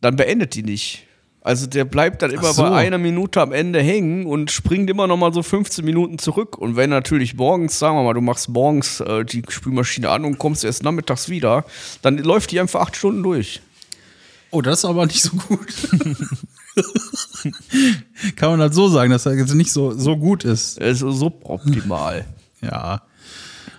dann 0.02 0.16
beendet 0.16 0.54
die 0.54 0.64
nicht. 0.64 1.05
Also 1.46 1.68
der 1.68 1.84
bleibt 1.84 2.22
dann 2.22 2.32
immer 2.32 2.52
so. 2.52 2.62
bei 2.62 2.72
einer 2.72 2.98
Minute 2.98 3.40
am 3.40 3.52
Ende 3.52 3.80
hängen 3.80 4.26
und 4.26 4.50
springt 4.50 4.90
immer 4.90 5.06
noch 5.06 5.16
mal 5.16 5.32
so 5.32 5.44
15 5.44 5.84
Minuten 5.84 6.18
zurück. 6.18 6.58
Und 6.58 6.74
wenn 6.74 6.90
natürlich 6.90 7.36
morgens, 7.36 7.78
sagen 7.78 7.96
wir 7.96 8.02
mal, 8.02 8.14
du 8.14 8.20
machst 8.20 8.48
morgens 8.48 8.98
äh, 8.98 9.24
die 9.24 9.44
Spülmaschine 9.48 10.10
an 10.10 10.24
und 10.24 10.38
kommst 10.38 10.64
erst 10.64 10.82
nachmittags 10.82 11.28
wieder, 11.28 11.64
dann 12.02 12.18
läuft 12.18 12.50
die 12.50 12.58
einfach 12.58 12.80
acht 12.80 12.96
Stunden 12.96 13.22
durch. 13.22 13.60
Oh, 14.50 14.60
das 14.60 14.80
ist 14.80 14.86
aber 14.86 15.06
nicht 15.06 15.22
so 15.22 15.36
gut. 15.36 15.72
Kann 18.34 18.50
man 18.50 18.60
halt 18.60 18.74
so 18.74 18.88
sagen, 18.88 19.12
dass 19.12 19.24
er 19.26 19.34
jetzt 19.34 19.54
nicht 19.54 19.70
so, 19.70 19.92
so 19.92 20.16
gut 20.16 20.42
ist. 20.42 20.80
Das 20.80 21.00
ist 21.00 21.18
suboptimal. 21.18 22.24
Ja. 22.60 23.02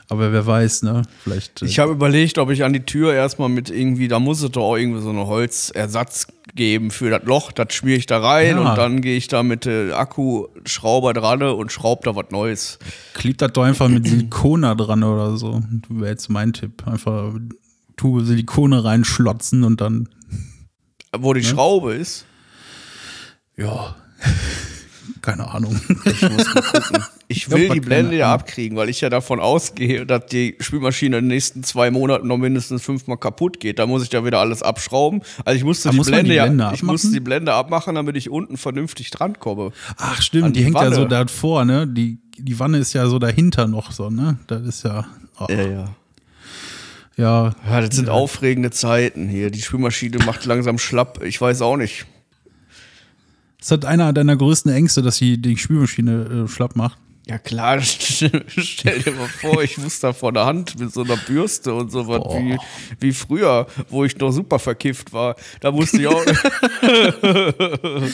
Aber 0.10 0.32
wer 0.32 0.46
weiß, 0.48 0.84
ne? 0.84 1.02
Vielleicht. 1.24 1.62
äh, 1.62 1.66
Ich 1.66 1.80
habe 1.80 1.92
überlegt, 1.92 2.38
ob 2.38 2.50
ich 2.50 2.64
an 2.64 2.72
die 2.74 2.86
Tür 2.86 3.14
erstmal 3.14 3.50
mit 3.50 3.70
irgendwie, 3.70 4.08
da 4.08 4.20
muss 4.20 4.42
es 4.42 4.52
doch 4.52 4.64
auch 4.64 4.78
irgendwie 4.78 5.02
so 5.02 5.10
einen 5.10 5.28
Holzersatz 5.28 6.28
geben 6.56 6.92
für 6.92 7.10
das 7.10 7.24
Loch, 7.26 7.52
das 7.52 7.74
schmiere 7.74 7.98
ich 7.98 8.06
da 8.06 8.20
rein 8.20 8.58
Ja. 8.58 8.70
und 8.72 8.78
dann 8.78 9.02
gehe 9.02 9.18
ich 9.18 9.28
da 9.28 9.44
mit 9.44 9.66
dem 9.66 9.92
Akkuschrauber 9.94 11.14
dran 11.14 11.42
und 11.44 11.72
schraube 11.74 12.04
da 12.06 12.16
was 12.16 12.32
Neues. 12.32 12.80
klebt 13.16 13.42
das 13.42 13.52
doch 13.52 13.64
einfach 13.64 13.90
mit 13.90 14.08
Silikona 14.08 14.76
dran 14.76 15.04
oder 15.04 15.36
so. 15.38 15.62
Wäre 15.90 16.10
jetzt 16.12 16.30
mein 16.30 16.54
Tipp. 16.54 16.88
Einfach 16.88 17.34
Tube 17.98 18.24
Silikone 18.26 18.84
reinschlotzen 18.84 19.64
und 19.66 19.82
dann. 19.82 20.08
Wo 21.18 21.34
die 21.34 21.44
Schraube 21.44 21.94
ist, 21.96 22.26
Ja. 23.58 23.96
Keine 25.28 25.46
Ahnung. 25.54 25.78
ich 26.06 26.22
muss 26.22 26.56
mal 26.56 26.62
gucken. 26.62 27.04
Ich 27.28 27.50
will 27.50 27.68
was 27.68 27.74
die 27.74 27.82
Blende 27.82 28.16
ja 28.16 28.34
abkriegen, 28.34 28.78
weil 28.78 28.88
ich 28.88 29.02
ja 29.02 29.10
davon 29.10 29.42
ausgehe, 29.42 30.06
dass 30.06 30.28
die 30.28 30.56
Spülmaschine 30.62 31.18
in 31.18 31.26
den 31.26 31.28
nächsten 31.28 31.66
zwei 31.66 31.92
Monaten 31.92 32.30
noch 32.30 32.38
mindestens 32.38 32.82
fünfmal 32.82 33.18
kaputt 33.18 33.60
geht. 33.60 33.78
Da 33.78 33.88
muss 33.88 34.04
ich 34.04 34.12
ja 34.14 34.24
wieder 34.24 34.40
alles 34.40 34.64
abschrauben. 34.64 35.22
Also 35.44 35.58
ich 35.58 35.66
musste 35.66 35.90
die 35.90 35.98
muss 35.98 36.10
man 36.10 36.24
die 36.24 36.30
Blende, 36.30 36.44
Blende 36.46 36.64
ja, 36.64 36.70
ich 36.72 36.80
abmachen? 36.80 36.88
musste 36.94 37.12
die 37.12 37.20
Blende 37.20 37.54
abmachen, 37.54 37.96
damit 37.96 38.16
ich 38.16 38.30
unten 38.30 38.56
vernünftig 38.56 39.12
drankomme. 39.12 39.74
Ach, 39.98 40.22
stimmt, 40.22 40.56
die, 40.56 40.60
die 40.60 40.64
hängt 40.64 40.76
ja 40.76 40.84
Wanne. 40.84 40.96
so 40.96 41.04
davor, 41.04 41.66
ne? 41.66 41.86
Die, 41.86 42.20
die 42.38 42.58
Wanne 42.58 42.78
ist 42.78 42.94
ja 42.94 43.06
so 43.08 43.20
dahinter 43.20 43.68
noch 43.68 43.92
so, 43.92 44.10
ne? 44.10 44.40
Das 44.48 44.62
ist 44.62 44.86
ja. 44.86 45.08
Oh, 45.42 45.48
Ja, 45.50 45.62
ja. 45.62 45.90
ja. 47.18 47.56
Ja, 47.70 47.82
das 47.82 47.94
sind 47.98 48.08
aufregende 48.08 48.72
Zeiten 48.72 49.28
hier. 49.28 49.52
Die 49.52 49.62
Spülmaschine 49.62 50.20
macht 50.20 50.46
langsam 50.46 50.80
schlapp. 50.80 51.22
Ich 51.22 51.42
weiß 51.42 51.62
auch 51.64 51.76
nicht. 51.76 52.06
Ist 53.68 53.84
das 53.84 53.90
einer 53.90 54.14
deiner 54.14 54.38
größten 54.38 54.72
Ängste, 54.72 55.02
dass 55.02 55.18
sie 55.18 55.38
die 55.38 55.58
Spülmaschine 55.58 56.46
äh, 56.46 56.48
schlapp 56.48 56.78
macht? 56.78 56.98
Ja 57.28 57.38
klar, 57.38 57.82
stell 57.82 59.02
dir 59.02 59.12
mal 59.12 59.28
vor, 59.28 59.62
ich 59.62 59.78
muss 59.78 60.00
da 60.00 60.14
vor 60.14 60.32
der 60.32 60.46
Hand 60.46 60.80
mit 60.80 60.94
so 60.94 61.04
einer 61.04 61.18
Bürste 61.18 61.74
und 61.74 61.92
so 61.92 62.08
was 62.08 62.22
wie, 62.36 62.58
wie 63.02 63.12
früher, 63.12 63.68
wo 63.90 64.06
ich 64.06 64.18
noch 64.20 64.32
super 64.32 64.58
verkifft 64.58 65.12
war. 65.12 65.36
Da 65.60 65.74
musste 65.74 65.98
ich 65.98 66.08
auch. 66.08 66.24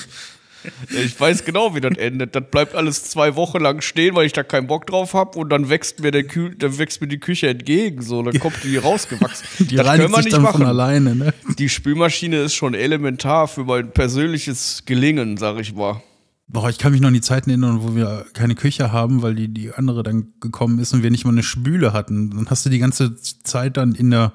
ich 0.89 1.19
weiß 1.19 1.45
genau, 1.45 1.75
wie 1.75 1.81
das 1.81 1.97
endet. 1.97 2.35
Das 2.35 2.43
bleibt 2.49 2.75
alles 2.75 3.03
zwei 3.05 3.35
Wochen 3.35 3.59
lang 3.59 3.81
stehen, 3.81 4.15
weil 4.15 4.25
ich 4.25 4.33
da 4.33 4.43
keinen 4.43 4.67
Bock 4.67 4.87
drauf 4.87 5.13
habe 5.13 5.37
und 5.39 5.49
dann 5.49 5.69
wächst 5.69 6.01
mir 6.01 6.11
der 6.11 6.23
Kü 6.23 6.55
dann 6.55 6.77
wächst 6.77 7.01
mir 7.01 7.07
die 7.07 7.19
Küche 7.19 7.49
entgegen. 7.49 8.01
So, 8.01 8.21
dann 8.23 8.39
kommt 8.39 8.63
die 8.63 8.77
rausgewachsen. 8.77 9.45
Die 9.69 9.75
das 9.75 9.87
können 9.97 10.11
wir 10.11 10.21
nicht 10.21 10.39
machen. 10.39 10.59
Von 10.59 10.65
alleine, 10.65 11.15
ne? 11.15 11.33
Die 11.57 11.69
Spülmaschine 11.69 12.41
ist 12.41 12.53
schon 12.53 12.73
elementar 12.73 13.47
für 13.47 13.63
mein 13.63 13.91
persönliches 13.91 14.83
Gelingen, 14.85 15.37
sag 15.37 15.59
ich 15.59 15.73
mal. 15.73 16.01
Boah, 16.47 16.69
ich 16.69 16.77
kann 16.77 16.91
mich 16.91 17.01
noch 17.01 17.07
an 17.07 17.13
die 17.13 17.21
Zeiten 17.21 17.49
erinnern, 17.49 17.79
wo 17.81 17.95
wir 17.95 18.25
keine 18.33 18.55
Küche 18.55 18.91
haben, 18.91 19.21
weil 19.21 19.33
die, 19.33 19.47
die 19.47 19.73
andere 19.73 20.03
dann 20.03 20.33
gekommen 20.39 20.77
ist 20.79 20.93
und 20.93 21.01
wir 21.01 21.09
nicht 21.09 21.25
mal 21.25 21.31
eine 21.31 21.43
Spüle 21.43 21.93
hatten. 21.93 22.31
Dann 22.31 22.49
hast 22.49 22.65
du 22.65 22.69
die 22.69 22.79
ganze 22.79 23.15
Zeit 23.15 23.77
dann 23.77 23.95
in 23.95 24.11
der 24.11 24.33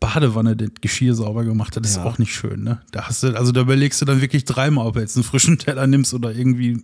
Badewanne 0.00 0.56
das 0.56 0.70
Geschirr 0.80 1.14
sauber 1.14 1.44
gemacht. 1.44 1.76
Das 1.76 1.90
ist 1.90 1.98
auch 1.98 2.18
nicht 2.18 2.34
schön, 2.34 2.62
ne? 2.62 2.80
Da 2.92 3.08
hast 3.08 3.22
du, 3.22 3.36
also 3.36 3.52
da 3.52 3.62
überlegst 3.62 4.00
du 4.00 4.04
dann 4.04 4.20
wirklich 4.20 4.44
dreimal, 4.44 4.86
ob 4.86 4.94
du 4.94 5.00
jetzt 5.00 5.16
einen 5.16 5.24
frischen 5.24 5.58
Teller 5.58 5.86
nimmst 5.86 6.14
oder 6.14 6.32
irgendwie 6.34 6.82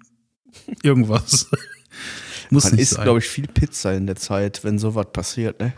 irgendwas. 0.83 1.50
Muss 2.50 2.64
Man 2.64 2.78
isst, 2.78 3.00
glaube 3.00 3.21
ich, 3.21 3.26
viel 3.26 3.47
Pizza 3.47 3.95
in 3.95 4.07
der 4.07 4.16
Zeit, 4.16 4.62
wenn 4.64 4.78
sowas 4.78 5.07
passiert, 5.12 5.61
ne? 5.61 5.73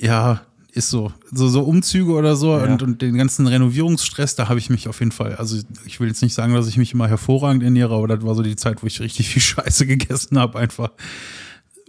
Ja, 0.00 0.42
ist 0.72 0.90
so. 0.90 1.12
So, 1.32 1.48
so 1.48 1.62
Umzüge 1.62 2.12
oder 2.12 2.36
so 2.36 2.56
ja. 2.56 2.64
und, 2.64 2.82
und 2.82 3.02
den 3.02 3.16
ganzen 3.16 3.46
Renovierungsstress, 3.46 4.36
da 4.36 4.48
habe 4.48 4.58
ich 4.58 4.70
mich 4.70 4.88
auf 4.88 5.00
jeden 5.00 5.12
Fall, 5.12 5.36
also 5.36 5.58
ich 5.84 6.00
will 6.00 6.08
jetzt 6.08 6.22
nicht 6.22 6.34
sagen, 6.34 6.54
dass 6.54 6.68
ich 6.68 6.76
mich 6.76 6.92
immer 6.94 7.08
hervorragend 7.08 7.62
ernähre, 7.62 7.94
aber 7.94 8.08
das 8.08 8.22
war 8.22 8.34
so 8.34 8.42
die 8.42 8.56
Zeit, 8.56 8.82
wo 8.82 8.86
ich 8.86 9.00
richtig 9.00 9.28
viel 9.28 9.42
Scheiße 9.42 9.86
gegessen 9.86 10.38
habe, 10.38 10.58
einfach 10.58 10.90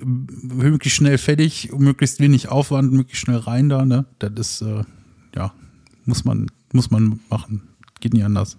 möglichst 0.03 0.97
schnell 0.97 1.17
fertig, 1.17 1.71
möglichst 1.77 2.19
wenig 2.19 2.49
Aufwand, 2.49 2.91
möglichst 2.91 3.23
schnell 3.23 3.37
rein 3.37 3.69
da, 3.69 3.85
ne? 3.85 4.05
Das 4.19 4.31
ist, 4.35 4.61
äh, 4.61 4.83
ja, 5.35 5.53
muss 6.05 6.25
man, 6.25 6.47
muss 6.73 6.91
man 6.91 7.19
machen. 7.29 7.63
Geht 7.99 8.13
nicht 8.13 8.25
anders. 8.25 8.57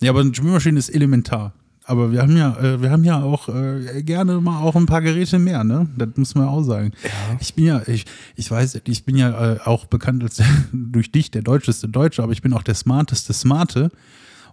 Ja, 0.00 0.10
aber 0.10 0.20
eine 0.20 0.34
Spülmaschine 0.34 0.78
ist 0.78 0.88
elementar. 0.88 1.52
Aber 1.84 2.12
wir 2.12 2.20
haben 2.20 2.36
ja, 2.36 2.54
äh, 2.58 2.82
wir 2.82 2.90
haben 2.90 3.02
ja 3.02 3.22
auch 3.22 3.48
äh, 3.48 4.02
gerne 4.02 4.42
mal 4.42 4.60
auch 4.60 4.76
ein 4.76 4.84
paar 4.84 5.00
Geräte 5.00 5.38
mehr, 5.38 5.64
ne? 5.64 5.88
Das 5.96 6.10
muss 6.16 6.34
man 6.34 6.46
auch 6.46 6.62
sagen. 6.62 6.92
Ja. 7.02 7.10
Ich 7.40 7.54
bin 7.54 7.64
ja, 7.64 7.82
ich, 7.86 8.04
ich 8.36 8.50
weiß, 8.50 8.82
ich 8.84 9.04
bin 9.06 9.16
ja 9.16 9.54
äh, 9.54 9.60
auch 9.60 9.86
bekannt 9.86 10.22
als 10.22 10.42
durch 10.72 11.10
dich 11.10 11.30
der 11.30 11.40
deutscheste 11.40 11.88
Deutsche, 11.88 12.22
aber 12.22 12.32
ich 12.32 12.42
bin 12.42 12.52
auch 12.52 12.62
der 12.62 12.74
smarteste 12.74 13.32
Smarte, 13.32 13.90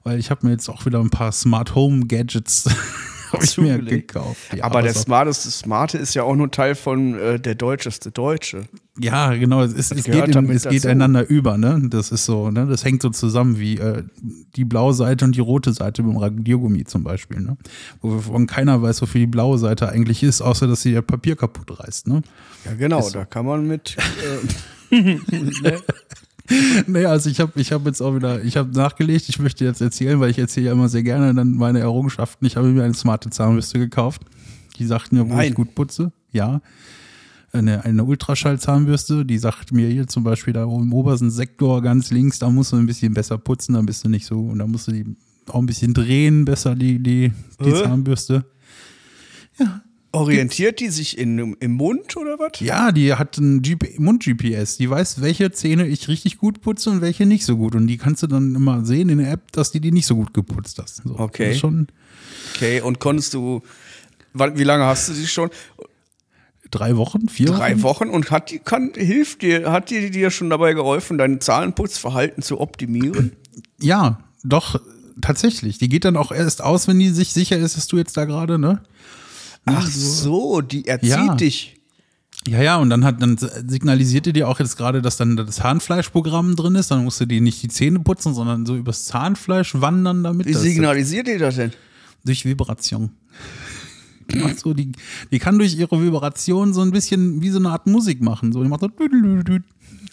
weil 0.03 0.17
ich 0.17 0.31
habe 0.31 0.45
mir 0.45 0.53
jetzt 0.53 0.69
auch 0.69 0.85
wieder 0.85 1.01
ein 1.01 1.09
paar 1.09 1.33
Smart 1.33 1.75
Home 1.75 2.05
Gadgets 2.05 2.69
habe 3.35 3.45
ich 3.45 3.57
mir 3.57 3.79
gekauft. 3.79 4.53
Ja, 4.55 4.63
aber 4.63 4.81
der 4.81 4.93
smarteste 4.93 5.51
Smarte 5.51 5.97
ist 5.97 6.13
ja 6.13 6.23
auch 6.23 6.35
nur 6.35 6.51
Teil 6.51 6.75
von 6.75 7.17
äh, 7.17 7.39
der 7.39 7.55
deutscheste 7.55 8.11
Deutsche. 8.11 8.63
Ja, 8.97 9.33
genau. 9.33 9.61
Es, 9.61 9.73
es, 9.73 9.91
es 9.91 10.05
geht, 10.05 10.35
im, 10.35 10.49
es 10.49 10.67
geht 10.67 10.85
einander 10.85 11.27
über, 11.27 11.57
ne? 11.57 11.81
Das 11.89 12.11
ist 12.11 12.25
so, 12.25 12.49
ne? 12.49 12.65
Das 12.65 12.85
hängt 12.85 13.01
so 13.01 13.09
zusammen 13.09 13.59
wie 13.59 13.77
äh, 13.77 14.03
die 14.55 14.65
blaue 14.65 14.93
Seite 14.93 15.25
und 15.25 15.35
die 15.35 15.41
rote 15.41 15.73
Seite 15.73 16.01
beim 16.03 16.17
Radiergummi 16.17 16.85
zum 16.85 17.03
Beispiel, 17.03 17.41
ne? 17.41 17.57
Wo 18.01 18.45
keiner 18.45 18.81
weiß, 18.81 19.01
wofür 19.01 19.19
die 19.19 19.27
blaue 19.27 19.57
Seite 19.57 19.89
eigentlich 19.89 20.23
ist, 20.23 20.41
außer 20.41 20.67
dass 20.67 20.81
sie 20.81 20.93
ihr 20.93 21.01
Papier 21.01 21.35
kaputt 21.35 21.79
reißt, 21.79 22.07
ne? 22.07 22.21
Ja, 22.63 22.73
genau, 22.73 23.01
so. 23.01 23.11
da 23.11 23.25
kann 23.25 23.45
man 23.45 23.67
mit. 23.67 23.97
Äh, 24.91 24.95
ne? 24.95 25.81
naja, 26.87 27.09
also 27.09 27.29
ich 27.29 27.39
habe 27.39 27.59
ich 27.59 27.71
hab 27.71 27.85
jetzt 27.85 28.01
auch 28.01 28.15
wieder, 28.15 28.43
ich 28.43 28.57
habe 28.57 28.71
nachgelegt, 28.71 29.29
ich 29.29 29.39
möchte 29.39 29.65
jetzt 29.65 29.81
erzählen, 29.81 30.19
weil 30.19 30.29
ich 30.29 30.39
erzähle 30.39 30.67
ja 30.67 30.71
immer 30.73 30.89
sehr 30.89 31.03
gerne 31.03 31.33
dann 31.33 31.53
meine 31.53 31.79
Errungenschaften. 31.79 32.45
Ich 32.45 32.55
habe 32.55 32.67
mir 32.67 32.83
eine 32.83 32.93
smarte 32.93 33.29
Zahnbürste 33.29 33.79
gekauft. 33.79 34.21
Die 34.77 34.85
sagt 34.85 35.11
mir, 35.11 35.27
wo 35.27 35.33
Nein. 35.33 35.49
ich 35.49 35.55
gut 35.55 35.73
putze. 35.73 36.11
Ja. 36.31 36.61
Eine, 37.51 37.85
eine 37.85 38.03
Ultraschall-Zahnbürste, 38.03 39.25
die 39.25 39.37
sagt 39.37 39.71
mir 39.71 39.87
hier 39.87 40.07
zum 40.07 40.23
Beispiel 40.23 40.53
da 40.53 40.63
im 40.63 40.91
obersten 40.91 41.31
Sektor 41.31 41.81
ganz 41.81 42.11
links, 42.11 42.37
da 42.37 42.49
musst 42.49 42.73
du 42.73 42.75
ein 42.75 42.85
bisschen 42.85 43.13
besser 43.13 43.37
putzen, 43.37 43.75
dann 43.75 43.85
bist 43.85 44.03
du 44.03 44.09
nicht 44.09 44.25
so, 44.25 44.41
und 44.41 44.59
da 44.59 44.67
musst 44.67 44.89
du 44.89 44.91
die 44.91 45.15
auch 45.47 45.59
ein 45.59 45.65
bisschen 45.65 45.93
drehen, 45.93 46.43
besser 46.43 46.75
die, 46.75 47.01
die, 47.01 47.31
die 47.63 47.69
äh? 47.69 47.83
Zahnbürste. 47.83 48.43
Ja, 49.57 49.81
Orientiert 50.15 50.79
die 50.79 50.89
sich 50.89 51.17
in, 51.17 51.55
im 51.59 51.71
Mund 51.73 52.15
oder 52.17 52.39
was? 52.39 52.59
Ja, 52.59 52.91
die 52.91 53.13
hat 53.13 53.37
ein 53.37 53.61
Mund-GPS. 53.97 54.77
Die 54.77 54.89
weiß, 54.89 55.21
welche 55.21 55.51
Zähne 55.51 55.87
ich 55.87 56.07
richtig 56.07 56.37
gut 56.37 56.61
putze 56.61 56.89
und 56.89 57.01
welche 57.01 57.25
nicht 57.25 57.45
so 57.45 57.57
gut. 57.57 57.75
Und 57.75 57.87
die 57.87 57.97
kannst 57.97 58.23
du 58.23 58.27
dann 58.27 58.55
immer 58.55 58.85
sehen 58.85 59.09
in 59.09 59.17
der 59.17 59.31
App, 59.31 59.51
dass 59.51 59.71
die 59.71 59.79
die 59.79 59.91
nicht 59.91 60.05
so 60.05 60.15
gut 60.15 60.33
geputzt 60.33 60.79
hast. 60.81 61.01
So, 61.03 61.19
okay. 61.19 61.55
Schon 61.55 61.87
okay, 62.55 62.81
und 62.81 62.99
konntest 62.99 63.33
du, 63.33 63.61
wie 64.33 64.63
lange 64.63 64.85
hast 64.85 65.09
du 65.09 65.13
sie 65.13 65.27
schon? 65.27 65.49
Drei 66.71 66.97
Wochen, 66.97 67.29
vier 67.29 67.49
Wochen? 67.49 67.57
Drei 67.57 67.81
Wochen 67.83 68.09
und 68.09 68.31
hat 68.31 68.51
die, 68.51 68.59
kann, 68.59 68.91
hilft 68.95 69.41
dir, 69.41 69.71
hat 69.71 69.89
die 69.89 70.09
dir 70.09 70.31
schon 70.31 70.49
dabei 70.49 70.73
geholfen, 70.73 71.17
dein 71.17 71.39
Zahlenputzverhalten 71.39 72.41
zu 72.41 72.59
optimieren? 72.59 73.33
Ja, 73.79 74.19
doch, 74.43 74.79
tatsächlich. 75.21 75.77
Die 75.77 75.89
geht 75.89 76.05
dann 76.05 76.17
auch 76.17 76.31
erst 76.31 76.63
aus, 76.63 76.87
wenn 76.87 76.99
die 76.99 77.09
sich 77.09 77.33
sicher 77.33 77.57
ist, 77.57 77.77
dass 77.77 77.87
du 77.87 77.97
jetzt 77.97 78.17
da 78.17 78.25
gerade, 78.25 78.57
ne? 78.57 78.81
Ach 79.65 79.87
so, 79.87 80.61
die 80.61 80.87
erzieht 80.87 81.09
ja. 81.09 81.35
dich. 81.35 81.75
Ja, 82.47 82.61
ja, 82.61 82.77
und 82.77 82.91
dann 82.91 83.03
hat 83.03 83.21
dann 83.21 83.37
signalisierte 83.37 84.31
dir 84.31 84.47
auch 84.47 84.59
jetzt 84.59 84.77
gerade, 84.77 85.01
dass 85.01 85.17
dann 85.17 85.35
das 85.35 85.55
Zahnfleischprogramm 85.55 86.55
drin 86.55 86.75
ist. 86.75 86.91
Dann 86.91 87.03
musst 87.03 87.19
du 87.19 87.25
dir 87.25 87.41
nicht 87.41 87.63
die 87.63 87.69
Zähne 87.69 87.99
putzen, 87.99 88.35
sondern 88.35 88.65
so 88.67 88.75
übers 88.75 89.05
Zahnfleisch 89.05 89.73
wandern 89.75 90.23
damit. 90.23 90.45
Wie 90.45 90.53
signalisiert 90.53 91.27
dir 91.27 91.39
das 91.39 91.55
denn? 91.55 91.71
Durch 92.23 92.45
Vibration. 92.45 93.11
Ach 94.43 94.57
so, 94.57 94.73
die, 94.73 94.91
die 95.31 95.39
kann 95.39 95.57
durch 95.57 95.75
ihre 95.75 96.01
Vibration 96.01 96.73
so 96.73 96.81
ein 96.81 96.91
bisschen 96.91 97.41
wie 97.41 97.49
so 97.49 97.59
eine 97.59 97.69
Art 97.69 97.87
Musik 97.87 98.21
machen. 98.21 98.51
So, 98.51 98.63
die 98.63 98.69
macht 98.69 98.81
so. 98.81 98.89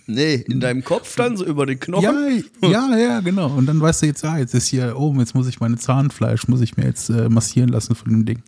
Nee, 0.06 0.34
in 0.34 0.60
deinem 0.60 0.82
Kopf 0.84 1.14
dann, 1.16 1.36
so 1.36 1.44
über 1.44 1.64
den 1.64 1.78
Knochen? 1.78 2.44
Ja, 2.62 2.68
ja, 2.68 2.96
ja, 2.98 3.20
genau. 3.20 3.50
Und 3.50 3.66
dann 3.66 3.80
weißt 3.80 4.02
du 4.02 4.06
jetzt, 4.06 4.24
ah, 4.24 4.38
jetzt 4.38 4.54
ist 4.54 4.68
hier 4.68 4.96
oben, 4.96 5.20
jetzt 5.20 5.34
muss 5.34 5.46
ich 5.46 5.60
meine 5.60 5.76
Zahnfleisch, 5.76 6.48
muss 6.48 6.60
ich 6.60 6.76
mir 6.76 6.84
jetzt 6.84 7.08
äh, 7.08 7.28
massieren 7.28 7.68
lassen 7.68 7.94
von 7.94 8.10
dem 8.10 8.24
Ding. 8.24 8.42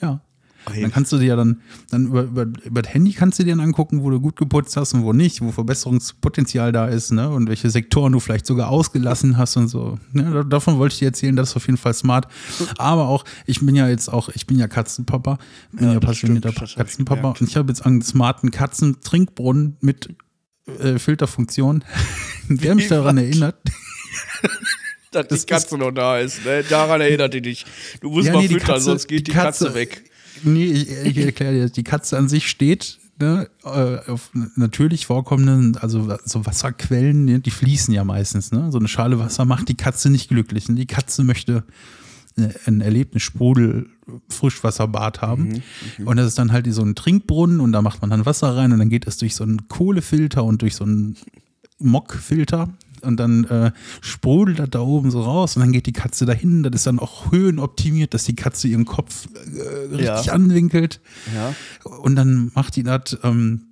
Ja. 0.00 0.20
Okay. 0.66 0.80
Dann 0.80 0.92
kannst 0.92 1.12
du 1.12 1.18
dir 1.18 1.26
ja 1.26 1.36
dann, 1.36 1.60
dann 1.90 2.06
über, 2.06 2.22
über, 2.22 2.46
über 2.64 2.82
das 2.82 2.94
Handy 2.94 3.12
kannst 3.12 3.38
du 3.38 3.44
dir 3.44 3.54
dann 3.54 3.60
angucken, 3.60 4.02
wo 4.02 4.08
du 4.08 4.18
gut 4.18 4.36
geputzt 4.36 4.76
hast 4.76 4.94
und 4.94 5.02
wo 5.02 5.12
nicht, 5.12 5.42
wo 5.42 5.52
Verbesserungspotenzial 5.52 6.72
da 6.72 6.86
ist, 6.86 7.12
ne? 7.12 7.28
Und 7.28 7.48
welche 7.48 7.68
Sektoren 7.68 8.12
du 8.12 8.20
vielleicht 8.20 8.46
sogar 8.46 8.70
ausgelassen 8.70 9.36
hast 9.36 9.56
und 9.58 9.68
so. 9.68 9.98
Ja, 10.14 10.42
davon 10.42 10.78
wollte 10.78 10.94
ich 10.94 11.00
dir 11.00 11.08
erzählen, 11.08 11.36
das 11.36 11.50
ist 11.50 11.56
auf 11.56 11.66
jeden 11.66 11.76
Fall 11.76 11.92
smart. 11.92 12.28
Aber 12.78 13.08
auch, 13.08 13.24
ich 13.44 13.60
bin 13.60 13.74
ja 13.74 13.88
jetzt 13.88 14.08
auch, 14.08 14.30
ich 14.30 14.46
bin 14.46 14.58
ja 14.58 14.66
Katzenpapa, 14.66 15.38
bin 15.72 15.86
ja, 15.86 15.92
ja 15.94 16.00
passionierter 16.00 16.52
Katzenpapa 16.52 17.34
und 17.38 17.42
ich 17.42 17.56
habe 17.56 17.68
jetzt 17.68 17.84
einen 17.84 18.00
smarten 18.00 18.50
Katzentrinkbrunnen 18.50 19.76
mit 19.80 20.14
äh, 20.78 20.98
Filterfunktion, 20.98 21.84
der 22.48 22.74
mich 22.74 22.88
daran 22.88 23.18
erinnert. 23.18 23.56
Dass 25.14 25.28
das 25.28 25.46
die 25.46 25.52
Katze 25.52 25.78
noch 25.78 25.90
da 25.90 26.18
ist. 26.18 26.44
Ne? 26.44 26.64
Daran 26.68 27.00
erinnert 27.00 27.34
die 27.34 27.42
dich. 27.42 27.64
Du 28.00 28.10
musst 28.10 28.26
ja, 28.26 28.34
mal 28.34 28.42
nee, 28.42 28.48
füttern, 28.48 28.66
Katze, 28.66 28.84
sonst 28.84 29.08
geht 29.08 29.20
die, 29.20 29.24
die 29.24 29.32
Katze, 29.32 29.66
Katze, 29.66 29.74
weg. 29.74 30.10
Nee, 30.42 30.66
ich, 30.66 30.90
ich 30.90 31.18
erkläre 31.18 31.52
dir, 31.52 31.68
die 31.70 31.84
Katze 31.84 32.18
an 32.18 32.28
sich 32.28 32.48
steht 32.48 32.98
ne, 33.18 33.48
äh, 33.64 34.10
auf 34.10 34.30
natürlich 34.56 35.06
vorkommenden, 35.06 35.76
also 35.76 36.16
so 36.24 36.46
Wasserquellen, 36.46 37.24
ne, 37.24 37.40
die 37.40 37.50
fließen 37.50 37.92
ja 37.94 38.04
meistens. 38.04 38.52
Ne? 38.52 38.70
So 38.70 38.78
eine 38.78 38.88
Schale 38.88 39.18
Wasser 39.18 39.44
macht 39.44 39.68
die 39.68 39.76
Katze 39.76 40.10
nicht 40.10 40.28
glücklich. 40.28 40.68
Und 40.68 40.76
die 40.76 40.86
Katze 40.86 41.24
möchte 41.24 41.64
äh, 42.36 42.48
ein 42.66 42.80
erlebtes 42.80 43.22
Sprudel 43.22 43.86
Frischwasserbad 44.28 45.22
haben. 45.22 45.48
Mhm, 45.48 45.62
mhm, 45.98 46.08
und 46.08 46.16
das 46.16 46.26
ist 46.28 46.38
dann 46.38 46.52
halt 46.52 46.72
so 46.72 46.82
ein 46.82 46.94
Trinkbrunnen 46.94 47.60
und 47.60 47.72
da 47.72 47.82
macht 47.82 48.00
man 48.00 48.10
dann 48.10 48.26
Wasser 48.26 48.56
rein 48.56 48.72
und 48.72 48.78
dann 48.78 48.90
geht 48.90 49.06
es 49.06 49.18
durch 49.18 49.34
so 49.34 49.44
einen 49.44 49.68
Kohlefilter 49.68 50.44
und 50.44 50.62
durch 50.62 50.74
so 50.76 50.84
einen 50.84 51.16
Mockfilter 51.78 52.68
und 53.04 53.18
dann 53.18 53.44
äh, 53.44 53.72
sprudelt 54.00 54.58
das 54.58 54.70
da 54.70 54.80
oben 54.80 55.10
so 55.10 55.22
raus 55.22 55.56
und 55.56 55.60
dann 55.60 55.72
geht 55.72 55.86
die 55.86 55.92
Katze 55.92 56.26
dahin. 56.26 56.62
Das 56.62 56.74
ist 56.74 56.86
dann 56.86 56.98
auch 56.98 57.30
höhenoptimiert, 57.30 58.14
dass 58.14 58.24
die 58.24 58.36
Katze 58.36 58.68
ihren 58.68 58.84
Kopf 58.84 59.28
äh, 59.34 59.94
richtig 59.94 60.26
ja. 60.26 60.32
anwinkelt. 60.32 61.00
Ja. 61.34 61.54
Und 61.98 62.16
dann 62.16 62.50
macht 62.54 62.76
die 62.76 62.82
das. 62.82 63.18
Ähm, 63.22 63.62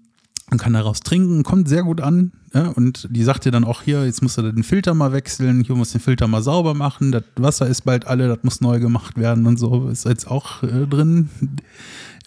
man 0.53 0.59
kann 0.59 0.75
daraus 0.75 1.01
trinken, 1.01 1.45
kommt 1.45 1.67
sehr 1.67 1.83
gut 1.83 2.03
an. 2.03 2.33
Ja, 2.53 2.69
und 2.69 3.09
die 3.11 3.23
sagt 3.23 3.47
dir 3.47 3.51
dann 3.51 3.65
auch 3.65 3.81
hier, 3.81 4.05
jetzt 4.05 4.21
musst 4.21 4.37
du 4.37 4.43
den 4.43 4.65
Filter 4.65 4.93
mal 4.93 5.13
wechseln, 5.13 5.65
hier 5.65 5.75
musst 5.75 5.95
du 5.95 5.99
den 5.99 6.05
Filter 6.05 6.29
mal 6.29 6.43
sauber 6.43 6.75
machen, 6.75 7.11
das 7.11 7.25
Wasser 7.37 7.67
ist 7.67 7.87
bald 7.87 8.07
alle, 8.07 8.29
das 8.29 8.41
muss 8.43 8.61
neu 8.61 8.79
gemacht 8.79 9.17
werden 9.17 9.47
und 9.47 9.57
so. 9.57 9.89
Ist 9.89 10.05
jetzt 10.05 10.31
auch 10.31 10.63
äh, 10.63 10.87
drin 10.87 11.31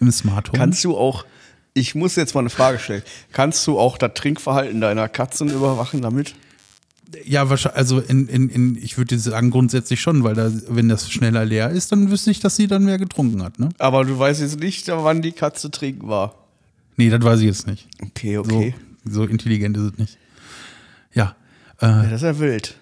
im 0.00 0.10
Smart 0.10 0.48
Home. 0.48 0.58
Kannst 0.58 0.82
du 0.82 0.96
auch, 0.96 1.24
ich 1.72 1.94
muss 1.94 2.16
jetzt 2.16 2.34
mal 2.34 2.40
eine 2.40 2.50
Frage 2.50 2.80
stellen, 2.80 3.02
kannst 3.32 3.64
du 3.68 3.78
auch 3.78 3.96
das 3.96 4.14
Trinkverhalten 4.14 4.80
deiner 4.80 5.08
Katzen 5.08 5.48
überwachen 5.48 6.02
damit? 6.02 6.34
Ja, 7.24 7.48
wahrscheinlich, 7.48 7.78
also 7.78 8.00
in, 8.00 8.26
in, 8.28 8.48
in, 8.48 8.76
ich 8.76 8.98
würde 8.98 9.18
sagen 9.18 9.50
grundsätzlich 9.50 10.00
schon, 10.00 10.24
weil 10.24 10.34
da, 10.34 10.50
wenn 10.68 10.88
das 10.88 11.10
schneller 11.10 11.44
leer 11.44 11.70
ist, 11.70 11.92
dann 11.92 12.10
wüsste 12.10 12.30
ich, 12.30 12.40
dass 12.40 12.56
sie 12.56 12.66
dann 12.66 12.84
mehr 12.84 12.98
getrunken 12.98 13.42
hat, 13.42 13.58
ne? 13.58 13.68
Aber 13.78 14.04
du 14.04 14.18
weißt 14.18 14.40
jetzt 14.40 14.58
nicht, 14.58 14.88
wann 14.88 15.22
die 15.22 15.32
Katze 15.32 15.70
trinken 15.70 16.08
war. 16.08 16.34
Nee, 16.96 17.10
das 17.10 17.22
weiß 17.22 17.40
ich 17.40 17.46
jetzt 17.46 17.66
nicht. 17.66 17.86
Okay, 18.02 18.38
okay. 18.38 18.74
So, 19.04 19.22
so 19.22 19.24
intelligent 19.24 19.76
ist 19.76 19.82
es 19.92 19.98
nicht. 19.98 20.18
Ja. 21.14 21.36
Äh, 21.80 21.86
ja, 21.86 22.02
das 22.04 22.12
ist 22.14 22.22
ja 22.22 22.38
wild. 22.38 22.76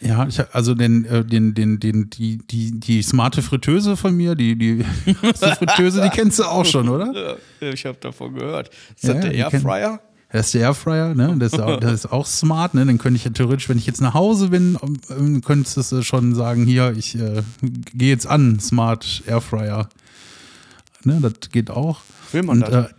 Ja, 0.00 0.26
ich, 0.28 0.40
also 0.54 0.74
den, 0.74 1.04
äh, 1.06 1.24
den, 1.24 1.54
den, 1.54 1.80
den, 1.80 2.08
die, 2.10 2.38
die, 2.38 2.78
die 2.78 3.02
smarte 3.02 3.42
Fritteuse 3.42 3.96
von 3.96 4.16
mir, 4.16 4.34
die, 4.34 4.56
die, 4.56 4.84
die 5.06 5.14
Fritteuse, 5.14 6.02
die 6.02 6.10
kennst 6.10 6.38
du 6.38 6.44
auch 6.44 6.64
schon, 6.64 6.88
oder? 6.88 7.36
Ja, 7.60 7.70
ich 7.70 7.84
habe 7.86 7.98
davon 8.00 8.34
gehört. 8.34 8.70
Ist 8.94 9.04
Ja, 9.04 9.14
das 9.14 9.22
der 9.24 9.34
Airfryer? 9.34 10.00
Das 10.30 10.46
ist 10.46 10.54
der 10.54 10.60
Airfryer, 10.62 11.14
ne? 11.14 11.36
Das 11.38 11.54
ist, 11.54 11.60
auch, 11.60 11.80
das 11.80 11.92
ist 11.92 12.12
auch 12.12 12.26
smart, 12.26 12.74
ne? 12.74 12.84
Dann 12.84 12.98
könnte 12.98 13.16
ich 13.16 13.24
ja 13.24 13.30
theoretisch, 13.30 13.68
wenn 13.70 13.78
ich 13.78 13.86
jetzt 13.86 14.02
nach 14.02 14.12
Hause 14.12 14.48
bin, 14.48 14.76
ähm, 15.10 15.40
könntest 15.40 15.90
du 15.90 16.02
schon 16.02 16.34
sagen, 16.34 16.66
hier, 16.66 16.94
ich 16.96 17.18
äh, 17.18 17.42
gehe 17.94 18.10
jetzt 18.10 18.26
an, 18.26 18.60
Smart 18.60 19.22
Airfryer. 19.26 19.88
Ne, 21.04 21.18
das 21.22 21.50
geht 21.50 21.70
auch. 21.70 22.00
Will 22.32 22.42
man 22.42 22.60
das? 22.60 22.90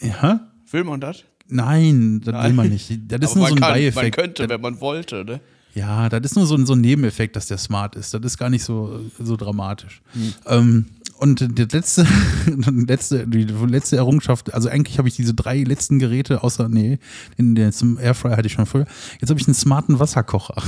Äh, 0.00 0.08
ja? 0.08 0.40
Will 0.70 0.84
man 0.84 1.00
das? 1.00 1.24
Nein, 1.48 2.22
das 2.24 2.42
will 2.44 2.52
man 2.54 2.70
nicht. 2.70 2.90
Das 3.08 3.20
ist 3.20 3.30
Aber 3.32 3.40
nur 3.40 3.48
so 3.48 3.54
ein 3.54 3.60
kann, 3.60 3.72
Beifekt. 3.72 3.96
Man 3.96 4.10
könnte, 4.10 4.48
wenn 4.48 4.60
man 4.62 4.80
wollte, 4.80 5.24
ne? 5.26 5.40
Ja, 5.74 6.08
das 6.08 6.20
ist 6.22 6.36
nur 6.36 6.46
so 6.46 6.54
ein, 6.54 6.66
so 6.66 6.74
ein 6.74 6.80
Nebeneffekt, 6.80 7.36
dass 7.36 7.46
der 7.46 7.58
smart 7.58 7.96
ist. 7.96 8.12
Das 8.12 8.20
ist 8.22 8.38
gar 8.38 8.50
nicht 8.50 8.64
so, 8.64 9.00
so 9.18 9.36
dramatisch. 9.36 10.02
Ähm, 10.46 10.86
und 11.22 11.56
die 11.56 11.62
letzte, 11.62 12.04
die 12.46 12.84
letzte, 12.84 13.28
die 13.28 13.44
letzte 13.44 13.96
Errungenschaft, 13.96 14.52
also 14.52 14.68
eigentlich 14.68 14.98
habe 14.98 15.06
ich 15.06 15.14
diese 15.14 15.34
drei 15.34 15.62
letzten 15.62 16.00
Geräte, 16.00 16.42
außer, 16.42 16.68
nee, 16.68 16.98
in 17.36 17.54
der, 17.54 17.70
zum 17.70 17.96
Airfryer 17.96 18.36
hatte 18.36 18.48
ich 18.48 18.54
schon 18.54 18.66
früher. 18.66 18.86
Jetzt 19.20 19.30
habe 19.30 19.38
ich 19.38 19.46
einen 19.46 19.54
smarten 19.54 20.00
Wasserkocher. 20.00 20.60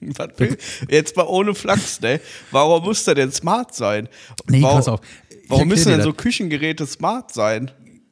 Jetzt 0.88 1.16
mal 1.16 1.26
ohne 1.26 1.54
Flachs, 1.54 2.00
ne? 2.00 2.20
Warum 2.50 2.82
muss 2.84 3.04
der 3.04 3.14
denn 3.14 3.30
smart 3.30 3.74
sein? 3.74 4.08
Nee, 4.48 4.60
warum, 4.62 4.76
pass 4.78 4.88
auf. 4.88 5.00
Ich 5.30 5.48
Warum 5.48 5.68
müssen 5.68 5.90
denn 5.90 6.02
so. 6.02 6.12
Küchengeräte 6.12 6.86
smart 6.86 7.32
sein? 7.32 7.70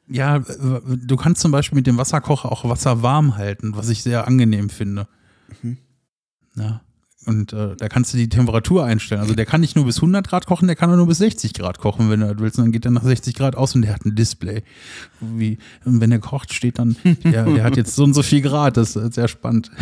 Ja, 0.08 0.36
äh, 0.36 0.42
du 0.86 1.16
kannst 1.16 1.40
zum 1.40 1.50
Beispiel 1.50 1.76
mit 1.76 1.88
dem 1.88 1.98
Wasserkocher 1.98 2.52
auch 2.52 2.64
Wasser 2.68 3.02
warm 3.02 3.36
halten, 3.36 3.74
was 3.74 3.88
ich 3.88 4.02
sehr 4.02 4.26
angenehm 4.26 4.70
finde. 4.70 5.08
Ja. 6.54 6.80
Und 7.24 7.52
äh, 7.52 7.76
da 7.76 7.88
kannst 7.88 8.12
du 8.12 8.18
die 8.18 8.28
Temperatur 8.28 8.84
einstellen. 8.84 9.20
Also 9.20 9.34
der 9.34 9.46
kann 9.46 9.60
nicht 9.60 9.76
nur 9.76 9.84
bis 9.84 9.96
100 9.96 10.26
Grad 10.28 10.46
kochen, 10.46 10.66
der 10.66 10.74
kann 10.74 10.90
auch 10.90 10.96
nur 10.96 11.06
bis 11.06 11.18
60 11.18 11.54
Grad 11.54 11.78
kochen, 11.78 12.10
wenn 12.10 12.20
du 12.20 12.38
willst. 12.40 12.58
Und 12.58 12.64
dann 12.64 12.72
geht 12.72 12.84
er 12.84 12.90
nach 12.90 13.04
60 13.04 13.34
Grad 13.34 13.54
aus 13.54 13.74
und 13.74 13.82
der 13.82 13.94
hat 13.94 14.04
ein 14.04 14.16
Display. 14.16 14.62
Wie, 15.20 15.58
und 15.84 16.00
wenn 16.00 16.10
er 16.10 16.18
kocht, 16.18 16.52
steht 16.52 16.78
dann, 16.78 16.96
der, 17.24 17.44
der 17.44 17.64
hat 17.64 17.76
jetzt 17.76 17.94
so 17.94 18.04
und 18.04 18.14
so 18.14 18.22
viel 18.22 18.40
Grad. 18.40 18.76
Das 18.76 18.96
ist 18.96 19.14
sehr 19.14 19.28
spannend. 19.28 19.70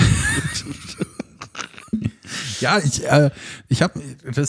ja, 2.60 2.78
ich, 2.78 3.04
äh, 3.06 3.30
ich 3.68 3.82
habe 3.82 4.00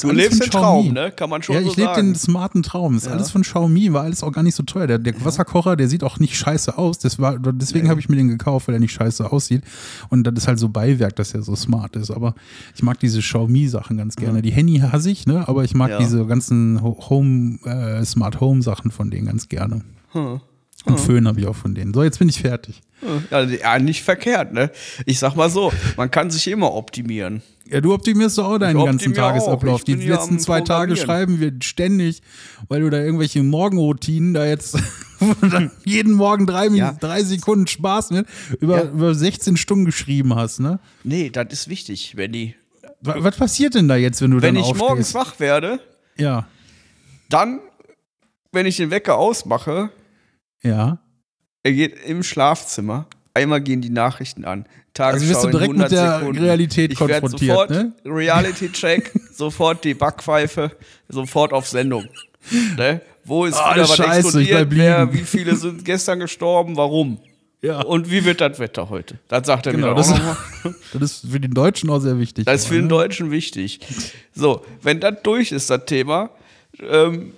Du 0.01 0.11
lebst 0.11 0.43
den 0.43 0.49
Traum, 0.51 0.81
Xiaomi. 0.83 0.91
ne? 0.91 1.11
Kann 1.11 1.29
man 1.29 1.41
schon 1.41 1.55
Ja, 1.55 1.61
so 1.61 1.69
ich 1.69 1.75
lebe 1.77 1.93
den 1.95 2.15
smarten 2.15 2.63
Traum. 2.63 2.93
Das 2.95 3.03
ist 3.03 3.09
alles 3.09 3.31
von 3.31 3.41
Xiaomi, 3.41 3.91
war 3.93 4.03
alles 4.03 4.23
auch 4.23 4.31
gar 4.31 4.43
nicht 4.43 4.55
so 4.55 4.63
teuer. 4.63 4.87
Der, 4.87 4.99
der 4.99 5.13
Wasserkocher, 5.25 5.75
der 5.75 5.87
sieht 5.87 6.03
auch 6.03 6.19
nicht 6.19 6.35
scheiße 6.37 6.77
aus. 6.77 6.99
Das 6.99 7.19
war, 7.19 7.39
deswegen 7.39 7.89
habe 7.89 7.99
ich 7.99 8.09
mir 8.09 8.15
den 8.15 8.27
gekauft, 8.27 8.67
weil 8.67 8.75
er 8.75 8.79
nicht 8.79 8.93
scheiße 8.93 9.31
aussieht. 9.31 9.63
Und 10.09 10.23
das 10.25 10.33
ist 10.35 10.47
halt 10.47 10.59
so 10.59 10.69
Beiwerk, 10.69 11.15
dass 11.15 11.33
er 11.33 11.43
so 11.43 11.55
smart 11.55 11.95
ist. 11.95 12.11
Aber 12.11 12.35
ich 12.75 12.83
mag 12.83 12.99
diese 12.99 13.19
Xiaomi-Sachen 13.19 13.97
ganz 13.97 14.15
gerne. 14.15 14.41
Die 14.41 14.51
Handy 14.51 14.79
hasse 14.79 15.09
ich, 15.11 15.25
ne? 15.27 15.47
aber 15.47 15.63
ich 15.63 15.73
mag 15.73 15.89
Ja. 15.91 15.97
diese 15.99 16.25
ganzen 16.25 16.81
Ho- 16.81 16.97
Home, 17.09 17.59
äh, 17.65 18.03
Smart 18.05 18.39
Home-Sachen 18.39 18.91
von 18.91 19.09
denen 19.11 19.25
ganz 19.27 19.49
gerne. 19.49 19.81
Hm. 20.11 20.41
Und 20.85 20.99
Föhn 20.99 21.27
habe 21.27 21.39
ich 21.39 21.45
auch 21.45 21.55
von 21.55 21.75
denen. 21.75 21.93
So, 21.93 22.01
jetzt 22.01 22.17
bin 22.17 22.27
ich 22.27 22.41
fertig. 22.41 22.81
Ja, 23.29 23.41
ja, 23.43 23.77
nicht 23.79 24.01
verkehrt, 24.03 24.51
ne? 24.51 24.71
Ich 25.05 25.19
sag 25.19 25.35
mal 25.35 25.49
so, 25.49 25.71
man 25.95 26.09
kann 26.09 26.31
sich 26.31 26.47
immer 26.47 26.73
optimieren. 26.73 27.43
Ja, 27.71 27.79
du 27.81 27.93
optimierst 27.93 28.37
doch 28.37 28.45
auch 28.47 28.57
deinen 28.57 28.77
Ich 28.79 28.85
ganzen. 28.85 29.13
Tagesablauf. 29.13 29.79
Ich 29.79 29.85
Die 29.85 29.93
letzten 30.07 30.39
zwei 30.39 30.59
Tage 30.61 30.97
schreiben 30.97 31.39
wir 31.39 31.53
ständig, 31.63 32.21
weil 32.67 32.81
du 32.81 32.89
da 32.89 32.99
irgendwelche 32.99 33.41
Morgenroutinen 33.43 34.33
da 34.33 34.45
jetzt 34.45 34.77
jeden 35.85 36.13
Morgen 36.13 36.45
drei, 36.45 36.67
Ja. 36.67 36.91
drei 36.99 37.23
Sekunden 37.23 37.67
Spaß 37.67 38.11
mit 38.11 38.27
über, 38.59 38.83
Ja. 38.83 38.89
über 38.91 39.15
16 39.15 39.55
Stunden 39.57 39.85
geschrieben 39.85 40.35
hast, 40.35 40.59
ne? 40.59 40.79
Nee, 41.03 41.29
das 41.29 41.47
ist 41.51 41.67
wichtig, 41.69 42.17
wenn 42.17 42.31
die. 42.33 42.55
Wa- 43.01 43.15
Was 43.19 43.37
passiert 43.37 43.73
denn 43.75 43.87
da 43.87 43.95
jetzt, 43.95 44.21
wenn 44.21 44.31
du 44.31 44.41
Wenn 44.41 44.55
dann 44.55 44.63
ich 44.63 44.69
aufstehst? 44.69 44.79
morgens 44.89 45.13
wach 45.13 45.39
werde, 45.39 45.79
Ja, 46.17 46.47
dann, 47.29 47.59
wenn 48.51 48.65
ich 48.65 48.77
den 48.77 48.91
Wecker 48.91 49.17
ausmache, 49.17 49.89
ja. 50.61 50.99
er 51.63 51.71
geht 51.71 51.95
im 52.05 52.21
Schlafzimmer. 52.23 53.07
Einmal 53.33 53.61
gehen 53.61 53.79
die 53.81 53.89
Nachrichten 53.89 54.43
an. 54.43 54.65
Tagesschau 54.93 55.13
Also 55.23 55.29
wirst 55.29 55.43
du 55.45 55.49
direkt 55.49 55.73
mit 55.73 55.81
100 55.83 55.91
der 55.91 56.19
Sekunden. 56.19 56.43
Realität 56.43 56.91
ich 56.91 56.97
konfrontiert, 56.97 57.51
Sofort 57.51 57.69
ne? 57.69 57.93
Reality-Check, 58.05 59.11
sofort 59.33 59.83
die 59.83 59.93
Backpfeife, 59.93 60.71
sofort 61.07 61.53
auf 61.53 61.67
Sendung. 61.67 62.05
Ne? 62.77 63.01
Wo 63.23 63.45
ist 63.45 63.55
Ah, 63.55 63.73
wieder 63.75 63.83
was 63.83 63.95
Scheiße, 63.95 64.19
explodiert? 64.27 64.67
Wer, 64.71 65.13
wie 65.13 65.19
viele 65.23 65.55
sind 65.55 65.85
gestern 65.85 66.19
gestorben? 66.19 66.75
Warum? 66.75 67.19
Ja. 67.61 67.81
Und 67.81 68.09
wie 68.09 68.25
wird 68.25 68.41
das 68.41 68.57
Wetter 68.57 68.89
heute? 68.89 69.19
Das 69.27 69.45
sagt 69.45 69.67
er 69.67 69.73
Genau, 69.73 69.93
das- 69.93 70.11
auch 70.11 70.17
nochmal. 70.17 70.35
Das 70.93 71.01
ist 71.03 71.31
für 71.31 71.39
den 71.39 71.53
Deutschen 71.53 71.89
auch 71.91 71.99
sehr 71.99 72.17
wichtig. 72.19 72.45
Das 72.45 72.61
ist 72.61 72.67
für 72.67 72.73
den 72.73 72.83
ne? 72.85 72.89
Deutschen 72.89 73.29
wichtig. 73.31 73.79
So, 74.33 74.65
wenn 74.81 74.99
das 74.99 75.21
durch 75.23 75.51
ist, 75.51 75.69
das 75.69 75.85
Thema, 75.85 76.31
ähm, 76.81 77.33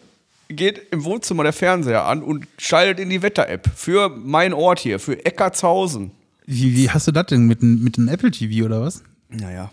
geht 0.48 0.82
im 0.92 1.04
Wohnzimmer 1.04 1.44
der 1.44 1.54
Fernseher 1.54 2.06
an 2.06 2.24
und 2.24 2.48
schaltet 2.58 3.00
in 3.00 3.10
die 3.10 3.22
Wetter-App 3.22 3.70
für 3.76 4.10
mein 4.10 4.54
Ort 4.54 4.80
hier, 4.80 5.00
für 5.00 5.24
Eckartshausen. 5.26 6.12
Wie, 6.46 6.76
wie 6.76 6.90
hast 6.90 7.08
du 7.08 7.12
das 7.12 7.28
denn 7.28 7.46
mit 7.48 7.62
dem 7.62 7.84
mit 7.84 7.98
dem 7.98 8.08
Apple 8.08 8.32
TV 8.32 8.66
oder 8.66 8.82
was? 8.82 9.04
Naja, 9.30 9.72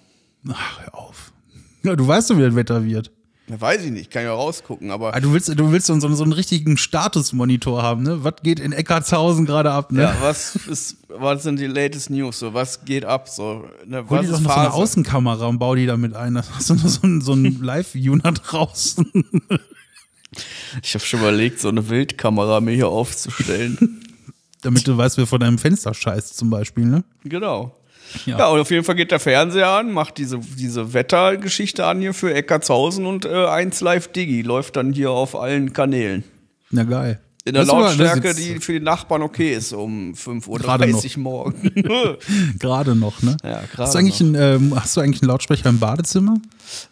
Ach, 0.49 0.81
hör 0.81 0.95
auf. 0.95 1.33
Ja, 1.83 1.97
du 1.97 2.07
weißt 2.07 2.31
doch, 2.31 2.37
wie 2.39 2.43
das 2.43 2.55
Wetter 2.55 2.85
wird. 2.85 3.11
na, 3.49 3.61
weiß 3.61 3.85
ich 3.85 3.91
nicht, 3.91 4.11
kann 4.11 4.23
ja 4.23 4.33
rausgucken, 4.33 4.91
aber 4.91 5.15
Ah, 5.15 5.21
du 5.21 5.33
willst, 5.33 5.49
du 5.49 5.73
willst 5.73 5.87
so, 5.89 5.99
so, 5.99 6.15
so 6.15 6.23
einen 6.23 6.33
richtigen 6.33 6.77
Statusmonitor 6.77 7.83
haben, 7.83 8.03
ne? 8.05 8.23
Was 8.25 8.35
geht 8.43 8.61
in 8.61 8.73
Eckartshausen 8.73 9.45
gerade 9.47 9.73
ab, 9.73 9.91
ne? 9.93 10.03
ja, 10.03 10.17
was 10.21 10.57
ist, 10.57 10.99
was 11.09 11.43
sind 11.43 11.59
die 11.59 11.67
latest 11.67 12.11
News? 12.11 12.39
So, 12.39 12.55
was 12.55 12.85
geht 12.85 13.05
ab? 13.05 13.29
So, 13.29 13.65
ne, 13.87 14.05
Hol 14.09 14.19
was 14.19 14.27
dir 14.27 14.33
doch 14.33 14.41
noch 14.41 14.55
so 14.55 14.61
eine? 14.61 14.73
Außenkamera 14.73 15.47
und 15.47 15.59
bau 15.59 15.75
die 15.75 15.87
damit 15.87 16.15
ein. 16.15 16.35
Da 16.35 16.45
hast 16.55 16.71
du 16.71 16.75
noch 16.75 16.89
so 16.89 17.07
ein, 17.07 17.21
so 17.21 17.33
ein 17.33 17.59
Live-View 17.63 18.17
nach 18.17 18.35
draußen. 18.35 19.11
Ich 20.83 20.95
habe 20.95 21.05
schon 21.05 21.21
überlegt, 21.21 21.59
so 21.61 21.69
eine 21.69 21.89
Wildkamera 21.89 22.61
mir 22.61 22.73
hier 22.75 22.89
aufzustellen. 22.89 24.00
damit 24.63 24.87
du 24.87 24.97
weißt, 24.97 25.19
wer 25.19 25.27
vor 25.27 25.39
deinem 25.39 25.59
Fenster 25.59 25.95
scheißt, 25.95 26.37
zum 26.37 26.51
Beispiel, 26.51 26.85
ne? 26.85 27.05
genau. 27.25 27.77
Ja. 28.27 28.39
Ja. 28.39 28.49
und 28.49 28.59
auf 28.59 28.71
jeden 28.71 28.85
Fall 28.85 28.97
geht 28.97 29.13
der 29.13 29.21
Fernseher 29.21 29.69
an, 29.69 29.93
macht 29.93 30.19
diese, 30.19 30.39
diese 30.39 30.93
Wettergeschichte 30.93 31.87
an 31.87 32.01
hier 32.01 32.13
für 32.13 32.35
Eckartshausen 32.35 33.07
und 33.07 33.25
äh, 33.25 33.47
1 33.47 33.81
Live 33.83 34.09
Digi 34.09 34.43
läuft 34.43 34.77
dann 34.77 34.93
hier 34.93 35.11
auf 35.11 35.37
allen 35.37 35.73
Kanälen. 35.73 36.25
Na 36.71 36.85
geil. 36.85 37.21
In 37.45 37.55
der 37.55 37.65
Das 37.65 37.73
Lautstärke, 37.73 38.35
die 38.35 38.61
für 38.61 38.75
die 38.75 38.81
Nachbarn 38.81 39.23
okay 39.23 39.55
ist, 39.55 39.73
um 39.73 40.13
5.30 40.13 40.59
Gerade 40.59 40.89
noch. 40.89 41.05
Uhr 41.05 41.19
morgen. 41.19 41.73
Gerade 42.59 42.95
noch, 42.95 43.23
ne? 43.23 43.37
Ja, 43.43 43.61
gerade 43.61 43.79
hast, 43.79 43.95
du 43.95 43.99
eigentlich 43.99 44.21
einen, 44.21 44.35
ähm, 44.35 44.75
hast 44.79 44.97
du 44.97 45.01
eigentlich 45.01 45.23
einen 45.23 45.31
Lautsprecher 45.31 45.71
im 45.71 45.79
Badezimmer? 45.79 46.37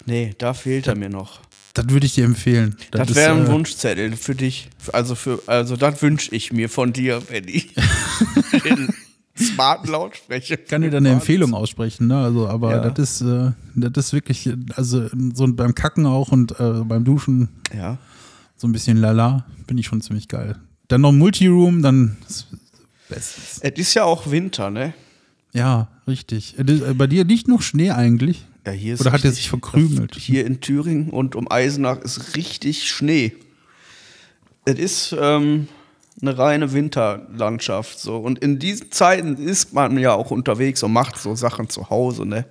nee, 0.07 0.35
da 0.39 0.55
fehlt 0.55 0.87
er 0.87 0.97
mir 0.97 1.11
noch. 1.11 1.41
Das 1.79 1.91
würde 1.93 2.07
ich 2.07 2.15
dir 2.15 2.25
empfehlen. 2.25 2.77
Das 2.91 3.09
ist, 3.11 3.17
wäre 3.17 3.35
ein 3.35 3.47
äh, 3.47 3.49
Wunschzettel 3.49 4.17
für 4.17 4.35
dich. 4.35 4.69
Also, 4.93 5.15
für, 5.15 5.41
also 5.47 5.77
das 5.77 6.03
wünsche 6.03 6.35
ich 6.35 6.53
mir 6.53 6.69
von 6.69 6.93
dir, 6.93 7.23
wenn 7.31 7.47
ich 7.49 7.73
den 8.65 8.89
smarten 9.37 9.91
Lautsprecher. 9.93 10.59
Ich 10.61 10.67
kann 10.67 10.83
dir 10.83 10.91
da 10.91 10.97
eine 10.99 11.11
Empfehlung 11.11 11.55
aussprechen, 11.55 12.09
ne? 12.09 12.19
Also, 12.19 12.49
aber 12.49 12.71
Ja. 12.73 12.91
das 12.91 13.21
ist, 13.21 13.29
äh, 13.29 13.53
das 13.77 14.07
ist 14.07 14.13
wirklich, 14.13 14.51
also 14.75 15.09
so 15.35 15.47
beim 15.53 15.75
Kacken 15.75 16.07
auch 16.07 16.33
und 16.33 16.59
äh, 16.59 16.73
beim 16.85 17.05
Duschen 17.05 17.49
Ja. 17.77 17.99
so 18.57 18.67
ein 18.67 18.73
bisschen 18.73 18.97
lala, 18.97 19.45
bin 19.67 19.79
ich 19.79 19.87
schon 19.87 20.01
ziemlich 20.01 20.27
geil. 20.29 20.57
Dann 20.89 21.03
noch 21.03 21.13
Multiroom, 21.13 21.83
dann 21.83 22.17
bestens. 23.09 23.61
Es 23.61 23.71
ist 23.79 23.95
ja 23.95 24.05
auch 24.05 24.31
Winter, 24.31 24.71
ne? 24.71 24.95
Ja, 25.53 25.89
richtig. 26.09 26.57
Das- 26.59 26.81
äh, 26.81 26.95
Bei 26.95 27.07
dir 27.07 27.25
liegt 27.25 27.47
noch 27.47 27.63
Schnee 27.63 27.91
eigentlich? 27.93 28.45
Ja, 28.67 28.73
hier 28.73 28.95
ist 28.95 29.01
Oder 29.01 29.13
hat 29.13 29.25
er 29.25 29.33
sich 29.33 29.49
verkrümelt? 29.49 30.15
Hier 30.17 30.45
in 30.47 30.61
Thüringen 30.61 31.11
und 31.11 31.35
um 31.37 31.51
Eisenach 31.51 31.99
ist 31.99 32.37
richtig 32.37 32.89
Schnee. 32.89 33.33
Es 34.65 34.79
ist 34.79 35.17
ähm, 35.19 35.69
eine 36.21 36.37
reine 36.37 36.73
Winterlandschaft 36.73 37.99
so 37.99 38.17
und 38.19 38.39
in 38.41 38.59
diesen 38.59 38.91
Zeiten 38.93 39.37
ist 39.37 39.73
man 39.73 39.97
ja 39.99 40.13
auch 40.15 40.31
unterwegs 40.31 40.83
und 40.83 40.93
macht 40.93 41.17
so 41.19 41.35
Sachen 41.35 41.71
zu 41.71 41.89
Hause, 41.91 42.27
ne? 42.27 42.45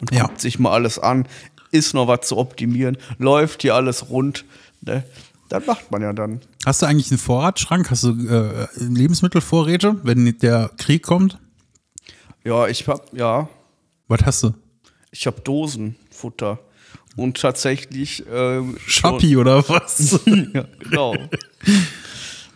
Und 0.00 0.12
Ja. 0.12 0.22
guckt 0.24 0.40
sich 0.40 0.58
mal 0.58 0.72
alles 0.72 0.98
an, 0.98 1.26
ist 1.70 1.94
noch 1.94 2.08
was 2.08 2.26
zu 2.26 2.36
optimieren, 2.38 2.96
läuft 3.18 3.62
hier 3.62 3.74
alles 3.76 4.10
rund, 4.10 4.44
ne? 4.80 5.04
Das 5.48 5.66
macht 5.66 5.90
man 5.90 6.00
ja 6.02 6.12
dann. 6.12 6.40
Hast 6.64 6.82
du 6.82 6.86
eigentlich 6.86 7.10
einen 7.10 7.18
Vorratsschrank? 7.18 7.90
Hast 7.90 8.04
du 8.04 8.10
äh, 8.28 8.68
Lebensmittelvorräte, 8.76 9.96
wenn 10.04 10.38
der 10.38 10.70
Krieg 10.76 11.02
kommt? 11.02 11.38
Ja, 12.44 12.68
ich 12.68 12.86
hab 12.88 13.12
ja, 13.16 13.48
Was 14.08 14.20
hast 14.24 14.42
du? 14.44 14.54
Ich 15.10 15.26
hab 15.26 15.44
Dosenfutter 15.44 16.58
und 17.16 17.40
tatsächlich 17.40 18.24
ähm, 18.32 18.76
Schappi 18.86 19.36
oder 19.36 19.68
was? 19.68 20.20
Ja, 20.26 20.64
genau. 20.78 21.16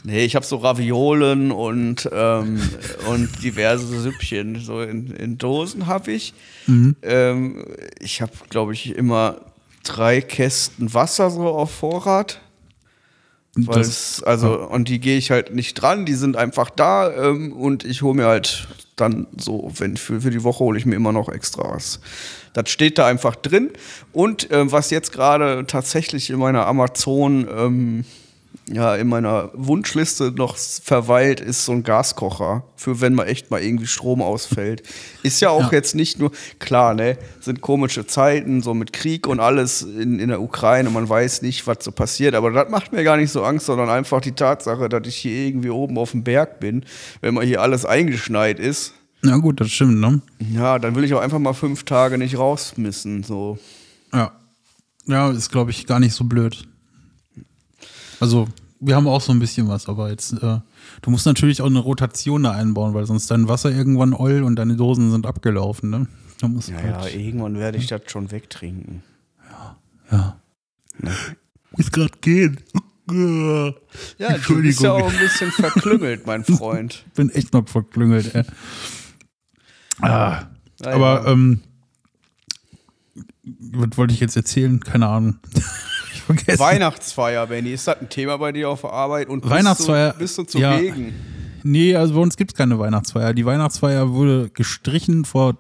Nee, 0.07 0.25
ich 0.25 0.37
habe 0.37 0.45
so 0.45 0.57
Raviolen 0.57 1.51
und, 1.51 2.09
ähm, 2.13 2.61
und 3.09 3.43
diverse 3.43 3.87
Süppchen. 4.01 4.61
So 4.61 4.83
in, 4.83 5.11
in 5.13 5.39
Dosen 5.39 5.87
habe 5.87 6.13
ich. 6.13 6.35
Ähm, 7.03 7.65
ich 8.01 8.21
habe, 8.21 8.33
glaube 8.51 8.75
ich, 8.75 8.95
immer 8.95 9.41
drei 9.83 10.21
Kästen 10.21 10.93
Wasser 10.93 11.31
so 11.31 11.49
auf 11.49 11.71
Vorrat. 11.71 12.41
Es, 13.77 14.23
also, 14.23 14.61
und 14.69 14.89
die 14.89 14.99
gehe 14.99 15.17
ich 15.17 15.31
halt 15.31 15.55
nicht 15.55 15.75
dran, 15.75 16.07
die 16.07 16.15
sind 16.15 16.37
einfach 16.37 16.71
da 16.71 17.13
ähm, 17.13 17.53
und 17.53 17.85
ich 17.85 18.03
hole 18.03 18.15
mir 18.15 18.27
halt 18.27 18.67
dann 18.97 19.27
so, 19.37 19.71
wenn 19.77 19.97
für, 19.97 20.21
für 20.21 20.31
die 20.31 20.43
Woche 20.43 20.61
hole 20.61 20.79
ich 20.79 20.87
mir 20.87 20.97
immer 20.97 21.13
noch 21.13 21.29
extra 21.29 21.75
was. 21.75 22.01
Das 22.53 22.71
steht 22.71 22.99
da 22.99 23.07
einfach 23.07 23.37
drin. 23.37 23.71
Und 24.13 24.51
äh, 24.51 24.71
was 24.71 24.91
jetzt 24.91 25.13
gerade 25.13 25.65
tatsächlich 25.67 26.31
in 26.31 26.39
meiner 26.39 26.67
Amazon, 26.67 27.49
ähm, 27.57 28.05
ja, 28.67 28.97
in 28.97 29.09
meiner 29.09 29.51
Wunschliste 29.53 30.33
noch 30.33 30.57
verweilt, 30.57 31.41
ist 31.41 31.65
so 31.65 31.73
ein 31.73 31.83
Gaskocher, 31.83 32.65
für 32.77 33.01
wenn 33.01 33.15
mal 33.15 33.25
echt 33.25 33.51
mal 33.51 33.63
irgendwie 33.63 33.87
Strom 33.87 34.23
ausfällt. 34.23 34.83
Ist 35.23 35.41
ja 35.41 35.51
auch 35.51 35.71
ja. 35.71 35.79
jetzt 35.79 35.95
nicht 35.95 36.19
nur, 36.19 36.31
klar, 36.59 36.95
ne, 36.95 37.19
sind 37.41 37.61
komische 37.61 38.07
Zeiten, 38.07 38.63
so 38.63 38.73
mit 38.73 38.93
Krieg 38.93 39.27
und 39.27 39.41
alles 39.41 39.83
in, 39.83 40.19
in 40.19 40.29
der 40.29 40.41
Ukraine, 40.41 40.89
man 40.91 41.09
weiß 41.09 41.43
nicht, 41.43 41.67
was 41.67 41.79
so 41.81 41.93
passiert, 41.93 42.35
aber 42.35 42.51
das 42.51 42.71
macht 42.71 42.93
mir 42.93 43.05
gar 43.05 43.17
nicht 43.17 43.31
so 43.31 43.45
Angst, 43.45 43.67
sondern 43.67 43.91
einfach 43.91 44.21
die 44.21 44.33
Tatsache, 44.33 44.89
dass 44.89 45.07
ich 45.07 45.17
hier 45.17 45.47
irgendwie 45.47 45.71
oben 45.71 45.99
auf 45.99 46.13
dem 46.13 46.25
Berg 46.25 46.61
bin, 46.61 46.85
wenn 47.21 47.35
mal 47.35 47.45
hier 47.45 47.61
alles 47.61 47.85
eingeschneit 47.85 48.59
ist 48.59 48.95
ja, 49.25 49.39
gut, 49.39 49.59
das 49.61 49.71
stimmt, 49.71 50.01
ne? 50.01 50.21
Ja, 50.53 50.79
dann 50.79 50.95
will 50.95 51.05
ich 51.05 51.15
auch 51.15 51.21
einfach 51.21 51.39
mal 51.39 51.55
fünf 51.55 51.85
Tage 51.85 52.19
nicht 52.19 52.37
rausmissen, 52.37 53.23
so. 53.23 53.59
Ja. 54.13 54.33
Ja, 55.07 55.31
ist, 55.31 55.51
glaube 55.51 55.71
ich, 55.71 55.87
gar 55.87 55.99
nicht 55.99 56.15
so 56.15 56.25
blöd. 56.25 56.69
Also, 58.25 58.49
wir 58.81 58.97
haben 58.97 59.07
auch 59.07 59.21
so 59.21 59.33
ein 59.33 59.39
bisschen 59.39 59.69
was, 59.69 59.87
aber 59.87 60.09
jetzt, 60.09 60.33
äh, 60.33 60.61
du 61.03 61.11
musst 61.11 61.27
natürlich 61.27 61.61
auch 61.61 61.67
eine 61.67 61.81
Rotation 61.81 62.45
da 62.45 62.53
einbauen, 62.53 62.95
weil 62.95 63.05
sonst 63.05 63.31
dein 63.31 63.49
Wasser 63.49 63.71
irgendwann 63.71 64.15
oll 64.15 64.43
und 64.45 64.57
deine 64.57 64.77
Dosen 64.77 65.11
sind 65.11 65.27
abgelaufen, 65.27 65.91
ne? 65.91 66.07
ja, 66.41 66.49
halt 66.73 67.13
ja, 67.13 67.21
irgendwann 67.21 67.59
werde 67.59 67.77
ich 67.77 67.87
das 67.87 68.01
schon 68.07 68.31
wegtrinken. 68.31 69.03
Ja, 69.51 69.77
ja. 70.11 70.41
Ne? 71.01 71.11
Muss 71.77 71.91
gerade 71.91 72.13
gehen. 72.23 72.61
Ja, 73.11 74.39
du 74.39 74.63
bist 74.63 74.81
ja 74.81 74.93
auch 74.93 75.13
ein 75.13 75.19
bisschen 75.19 75.53
verklüngelt, 75.53 76.27
mein 76.27 76.45
Freund. 76.45 77.05
Bin 77.15 77.29
echt 77.29 77.53
noch 77.53 77.69
verklüngelt, 77.69 78.35
ey. 78.35 78.45
Ah, 80.01 80.45
aber 80.83 81.27
ähm, 81.27 81.61
was 83.43 83.99
wollte 83.99 84.15
ich 84.15 84.21
jetzt 84.21 84.35
erzählen? 84.35 84.81
Keine 84.81 85.09
Ahnung. 85.09 85.37
Weihnachtsfeier, 86.29 87.47
Benny. 87.47 87.73
Ist 87.73 87.87
das 87.87 88.01
ein 88.01 88.09
Thema 88.09 88.37
bei 88.37 88.53
dir 88.53 88.71
auf 88.71 88.83
der 88.83 88.93
Arbeit? 88.93 89.29
Und 89.29 89.49
Weihnachtsfeier. 89.49 90.15
Bist 90.15 90.39
du, 90.39 90.43
bist 90.45 90.55
du 90.55 90.59
zugegen? 90.61 91.07
Ja. 91.07 91.13
Nee, 91.63 91.97
also 91.97 92.15
bei 92.15 92.21
uns 92.21 92.37
gibt 92.37 92.53
es 92.53 92.57
keine 92.57 92.79
Weihnachtsfeier. 92.79 93.33
Die 93.33 93.47
Weihnachtsfeier 93.47 94.13
wurde 94.13 94.51
gestrichen 94.51 95.25
vor, 95.25 95.57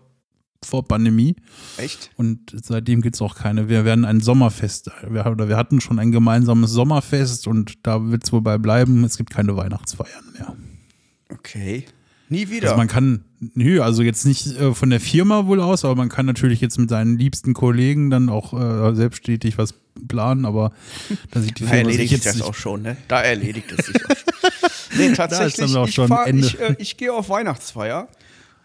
vor 0.62 0.86
Pandemie. 0.86 1.34
Echt? 1.78 2.10
Und 2.16 2.54
seitdem 2.62 3.00
gibt 3.00 3.16
es 3.16 3.22
auch 3.22 3.34
keine. 3.34 3.68
Wir 3.70 3.86
werden 3.86 4.04
ein 4.04 4.20
Sommerfest. 4.20 4.90
Wir, 5.08 5.26
oder 5.26 5.48
wir 5.48 5.56
hatten 5.56 5.80
schon 5.80 5.98
ein 5.98 6.12
gemeinsames 6.12 6.72
Sommerfest 6.72 7.46
und 7.46 7.86
da 7.86 8.10
wird 8.10 8.24
es 8.24 8.32
wohl 8.32 8.42
bei 8.42 8.58
bleiben. 8.58 9.02
Es 9.04 9.16
gibt 9.16 9.30
keine 9.30 9.56
Weihnachtsfeiern 9.56 10.32
mehr. 10.32 10.54
Okay. 11.32 11.86
Nie 12.28 12.48
wieder. 12.48 12.68
Also 12.68 12.76
man 12.76 12.88
kann, 12.88 13.24
nö, 13.54 13.82
also 13.82 14.02
jetzt 14.02 14.24
nicht 14.24 14.46
äh, 14.58 14.74
von 14.74 14.90
der 14.90 15.00
Firma 15.00 15.46
wohl 15.46 15.60
aus, 15.60 15.84
aber 15.84 15.94
man 15.94 16.08
kann 16.08 16.26
natürlich 16.26 16.60
jetzt 16.60 16.78
mit 16.78 16.88
seinen 16.88 17.18
liebsten 17.18 17.54
Kollegen 17.54 18.10
dann 18.10 18.28
auch 18.28 18.52
äh, 18.54 18.94
selbstständig 18.94 19.58
was 19.58 19.74
planen, 20.08 20.44
aber 20.44 20.72
da 21.30 21.40
sieht 21.40 21.58
die 21.58 21.64
Firma 21.64 21.82
da 21.82 21.90
erledigt 21.90 22.22
sich 22.22 22.22
das 22.22 22.42
auch 22.42 22.54
schon, 22.54 22.82
ne? 22.82 22.96
Da 23.08 23.20
erledigt 23.20 23.72
es 23.76 23.86
sich 23.86 23.96
auch 23.96 24.08
schon. 24.08 24.16
Nee, 24.96 25.12
tatsächlich, 25.12 25.74
ich, 25.74 25.96
fahr, 25.96 26.28
ich, 26.28 26.60
äh, 26.60 26.76
ich 26.78 26.96
gehe 26.96 27.12
auf 27.12 27.28
Weihnachtsfeier. 27.28 28.06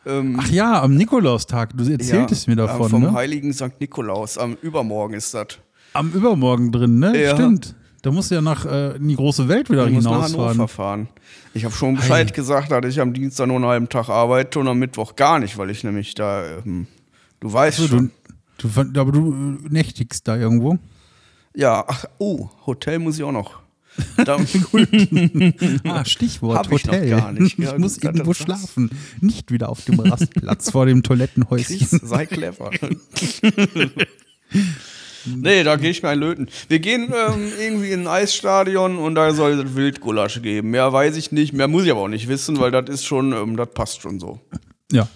Ähm, 0.06 0.38
Ach 0.40 0.48
ja, 0.50 0.80
am 0.80 0.96
Nikolaustag, 0.96 1.76
du 1.76 1.92
erzähltest 1.92 2.46
ja, 2.46 2.52
mir 2.52 2.56
davon, 2.56 2.90
vom 2.90 3.02
ne? 3.02 3.14
heiligen 3.14 3.52
St. 3.52 3.80
Nikolaus, 3.80 4.38
am 4.38 4.56
Übermorgen 4.62 5.16
ist 5.16 5.34
das. 5.34 5.48
Am 5.94 6.12
Übermorgen 6.12 6.72
drin, 6.72 7.00
ne? 7.00 7.20
Ja. 7.20 7.34
Stimmt. 7.34 7.76
Da 8.02 8.12
musst 8.12 8.32
du 8.32 8.36
ja 8.36 8.42
nach 8.42 8.66
äh, 8.66 8.96
in 8.96 9.10
die 9.10 9.16
große 9.16 9.48
Welt 9.48 9.70
wieder 9.70 9.88
ich 9.88 9.98
hinausfahren. 9.98 10.58
Muss 10.58 10.72
fahren. 10.72 11.10
Ich 11.54 11.66
habe 11.66 11.74
schon 11.76 11.96
Bescheid 11.96 12.28
hey. 12.28 12.36
gesagt, 12.36 12.72
dass 12.72 12.86
ich 12.86 13.02
am 13.02 13.14
Dienstag 13.14 13.48
nur 13.48 13.58
einen 13.58 13.66
halben 13.66 13.90
Tag 13.90 14.10
arbeite 14.10 14.60
und 14.60 14.68
am 14.68 14.80
Mittwoch 14.80 15.16
gar 15.16 15.40
nicht, 15.40 15.58
weil 15.58 15.70
ich 15.70 15.84
nämlich 15.84 16.14
da, 16.14 16.60
ähm, 16.66 16.88
du 17.40 17.52
weißt 17.52 17.80
also, 17.80 17.98
schon. 17.98 18.12
Du, 18.58 18.68
du, 18.68 19.02
aber 19.02 19.12
du 19.12 19.32
äh, 19.32 19.70
nächtigst 19.70 20.28
da 20.28 20.38
irgendwo? 20.38 20.78
Ja, 21.56 21.84
ach, 21.88 22.06
oh, 22.20 22.50
Hotel 22.66 23.00
muss 23.00 23.18
ich 23.18 23.24
auch 23.24 23.32
noch. 23.32 23.60
ah, 25.84 26.06
Stichwort 26.06 26.58
Hab 26.58 26.72
Hotel. 26.72 27.04
Ich, 27.04 27.12
noch 27.12 27.20
gar 27.20 27.32
nicht. 27.34 27.58
Ja, 27.60 27.74
ich 27.74 27.80
muss 27.80 27.98
irgendwo 27.98 28.34
schlafen. 28.34 28.92
Nicht 29.20 29.52
wieder 29.52 29.68
auf 29.70 29.84
dem 29.84 30.00
Rastplatz 30.00 30.72
vor 30.72 30.86
dem 30.86 31.04
Toilettenhäuschen. 31.04 31.78
Chris, 31.78 31.90
sei 31.90 32.26
clever. 32.26 32.72
Nee, 35.26 35.64
da 35.64 35.76
gehe 35.76 35.90
ich 35.90 36.04
mir 36.04 36.10
ein 36.10 36.20
Löten. 36.20 36.48
Wir 36.68 36.80
gehen 36.80 37.14
ähm, 37.14 37.52
irgendwie 37.60 37.92
in 37.92 38.02
ein 38.02 38.08
Eisstadion 38.08 38.98
und 38.98 39.16
da 39.16 39.34
soll 39.34 39.60
es 39.60 39.76
Wildgulasch 39.76 40.42
geben. 40.42 40.72
Mehr 40.72 40.92
weiß 40.92 41.18
ich 41.18 41.32
nicht, 41.32 41.54
mehr 41.54 41.68
muss 41.68 41.86
ich 41.86 41.92
aber 41.92 42.02
auch 42.02 42.08
nicht 42.08 42.28
wissen, 42.28 42.60
weil 42.60 42.72
das 42.72 42.90
ist 42.90 43.06
schon, 43.06 43.34
ähm, 43.34 43.58
das 43.58 43.70
passt 43.74 44.02
schon 44.02 44.20
so. 44.20 44.40
Ja. 44.92 45.08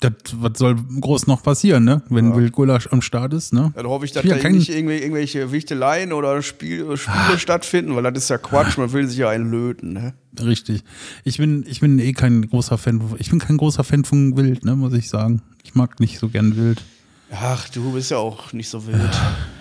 Das, 0.00 0.14
was 0.32 0.58
soll 0.58 0.74
groß 1.00 1.28
noch 1.28 1.44
passieren, 1.44 1.84
ne? 1.84 2.02
Wenn 2.08 2.30
ja. 2.30 2.36
Wildgulasch 2.36 2.88
am 2.90 3.02
Start 3.02 3.32
ist, 3.34 3.52
ne? 3.52 3.72
Dann 3.76 3.86
hoffe 3.86 4.04
ich, 4.04 4.10
dass 4.10 4.24
da 4.24 4.48
nicht 4.48 4.68
irgendwie, 4.68 4.96
irgendwelche 4.96 5.52
Wichteleien 5.52 6.12
oder 6.12 6.42
Spiel, 6.42 6.96
Spiele 6.96 7.34
ah. 7.34 7.38
stattfinden, 7.38 7.94
weil 7.94 8.02
das 8.02 8.24
ist 8.24 8.28
ja 8.28 8.38
Quatsch, 8.38 8.78
man 8.78 8.92
will 8.92 9.06
sich 9.06 9.18
ja 9.18 9.28
einen 9.28 9.48
löten, 9.48 9.92
ne? 9.92 10.14
Richtig. 10.44 10.82
Ich 11.22 11.38
bin, 11.38 11.64
ich 11.68 11.78
bin 11.78 12.00
eh 12.00 12.14
kein 12.14 12.48
großer 12.48 12.78
Fan, 12.78 13.00
ich 13.18 13.30
bin 13.30 13.38
kein 13.38 13.58
großer 13.58 13.84
Fan 13.84 14.04
von 14.04 14.36
Wild, 14.36 14.64
ne, 14.64 14.74
muss 14.74 14.92
ich 14.92 15.08
sagen. 15.08 15.40
Ich 15.62 15.76
mag 15.76 16.00
nicht 16.00 16.18
so 16.18 16.28
gern 16.28 16.56
Wild. 16.56 16.82
Ach, 17.30 17.68
du 17.68 17.92
bist 17.92 18.10
ja 18.10 18.18
auch 18.18 18.52
nicht 18.52 18.68
so 18.68 18.86
wild. 18.86 18.98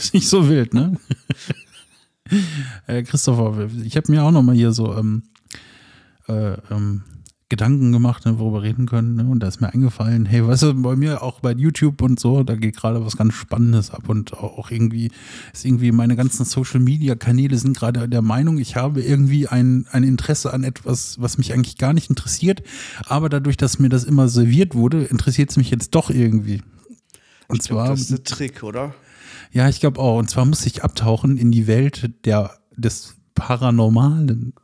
ist 0.04 0.14
nicht 0.14 0.28
so 0.28 0.48
wild, 0.48 0.74
ne? 0.74 0.96
äh, 2.86 3.02
Christopher, 3.02 3.68
ich 3.84 3.96
habe 3.96 4.10
mir 4.10 4.24
auch 4.24 4.30
noch 4.30 4.42
mal 4.42 4.54
hier 4.54 4.72
so 4.72 4.96
ähm, 4.96 5.24
äh, 6.28 6.54
ähm, 6.70 7.02
Gedanken 7.50 7.90
gemacht, 7.90 8.24
ne, 8.26 8.38
worüber 8.38 8.62
reden 8.62 8.86
können. 8.86 9.16
Ne? 9.16 9.24
Und 9.24 9.40
da 9.40 9.48
ist 9.48 9.60
mir 9.60 9.74
eingefallen, 9.74 10.24
hey, 10.24 10.46
weißt 10.46 10.62
du, 10.62 10.74
bei 10.74 10.94
mir 10.94 11.22
auch 11.22 11.40
bei 11.40 11.52
YouTube 11.52 12.00
und 12.00 12.20
so, 12.20 12.44
da 12.44 12.54
geht 12.54 12.76
gerade 12.76 13.04
was 13.04 13.16
ganz 13.16 13.34
Spannendes 13.34 13.90
ab 13.90 14.08
und 14.08 14.34
auch 14.34 14.70
irgendwie 14.70 15.10
ist 15.52 15.64
irgendwie 15.64 15.90
meine 15.90 16.14
ganzen 16.14 16.44
Social 16.44 16.78
Media 16.78 17.16
Kanäle 17.16 17.58
sind 17.58 17.76
gerade 17.76 18.08
der 18.08 18.22
Meinung, 18.22 18.58
ich 18.58 18.76
habe 18.76 19.02
irgendwie 19.02 19.48
ein, 19.48 19.86
ein 19.90 20.04
Interesse 20.04 20.52
an 20.52 20.62
etwas, 20.62 21.20
was 21.20 21.38
mich 21.38 21.52
eigentlich 21.52 21.76
gar 21.76 21.92
nicht 21.92 22.08
interessiert. 22.08 22.62
Aber 23.04 23.28
dadurch, 23.28 23.56
dass 23.56 23.80
mir 23.80 23.88
das 23.88 24.04
immer 24.04 24.28
serviert 24.28 24.76
wurde, 24.76 25.02
interessiert 25.02 25.50
es 25.50 25.56
mich 25.56 25.70
jetzt 25.70 25.96
doch 25.96 26.08
irgendwie. 26.10 26.62
Und 27.48 27.56
ich 27.56 27.62
zwar. 27.62 27.86
Glaub, 27.86 27.96
das 27.96 28.10
ist 28.10 28.12
ein 28.12 28.24
Trick, 28.24 28.62
oder? 28.62 28.94
Ja, 29.52 29.68
ich 29.68 29.80
glaube 29.80 30.00
auch. 30.00 30.18
Und 30.18 30.30
zwar 30.30 30.44
muss 30.44 30.64
ich 30.66 30.84
abtauchen 30.84 31.36
in 31.36 31.50
die 31.50 31.66
Welt 31.66 32.10
der, 32.24 32.58
des 32.76 33.16
Paranormalen. 33.34 34.54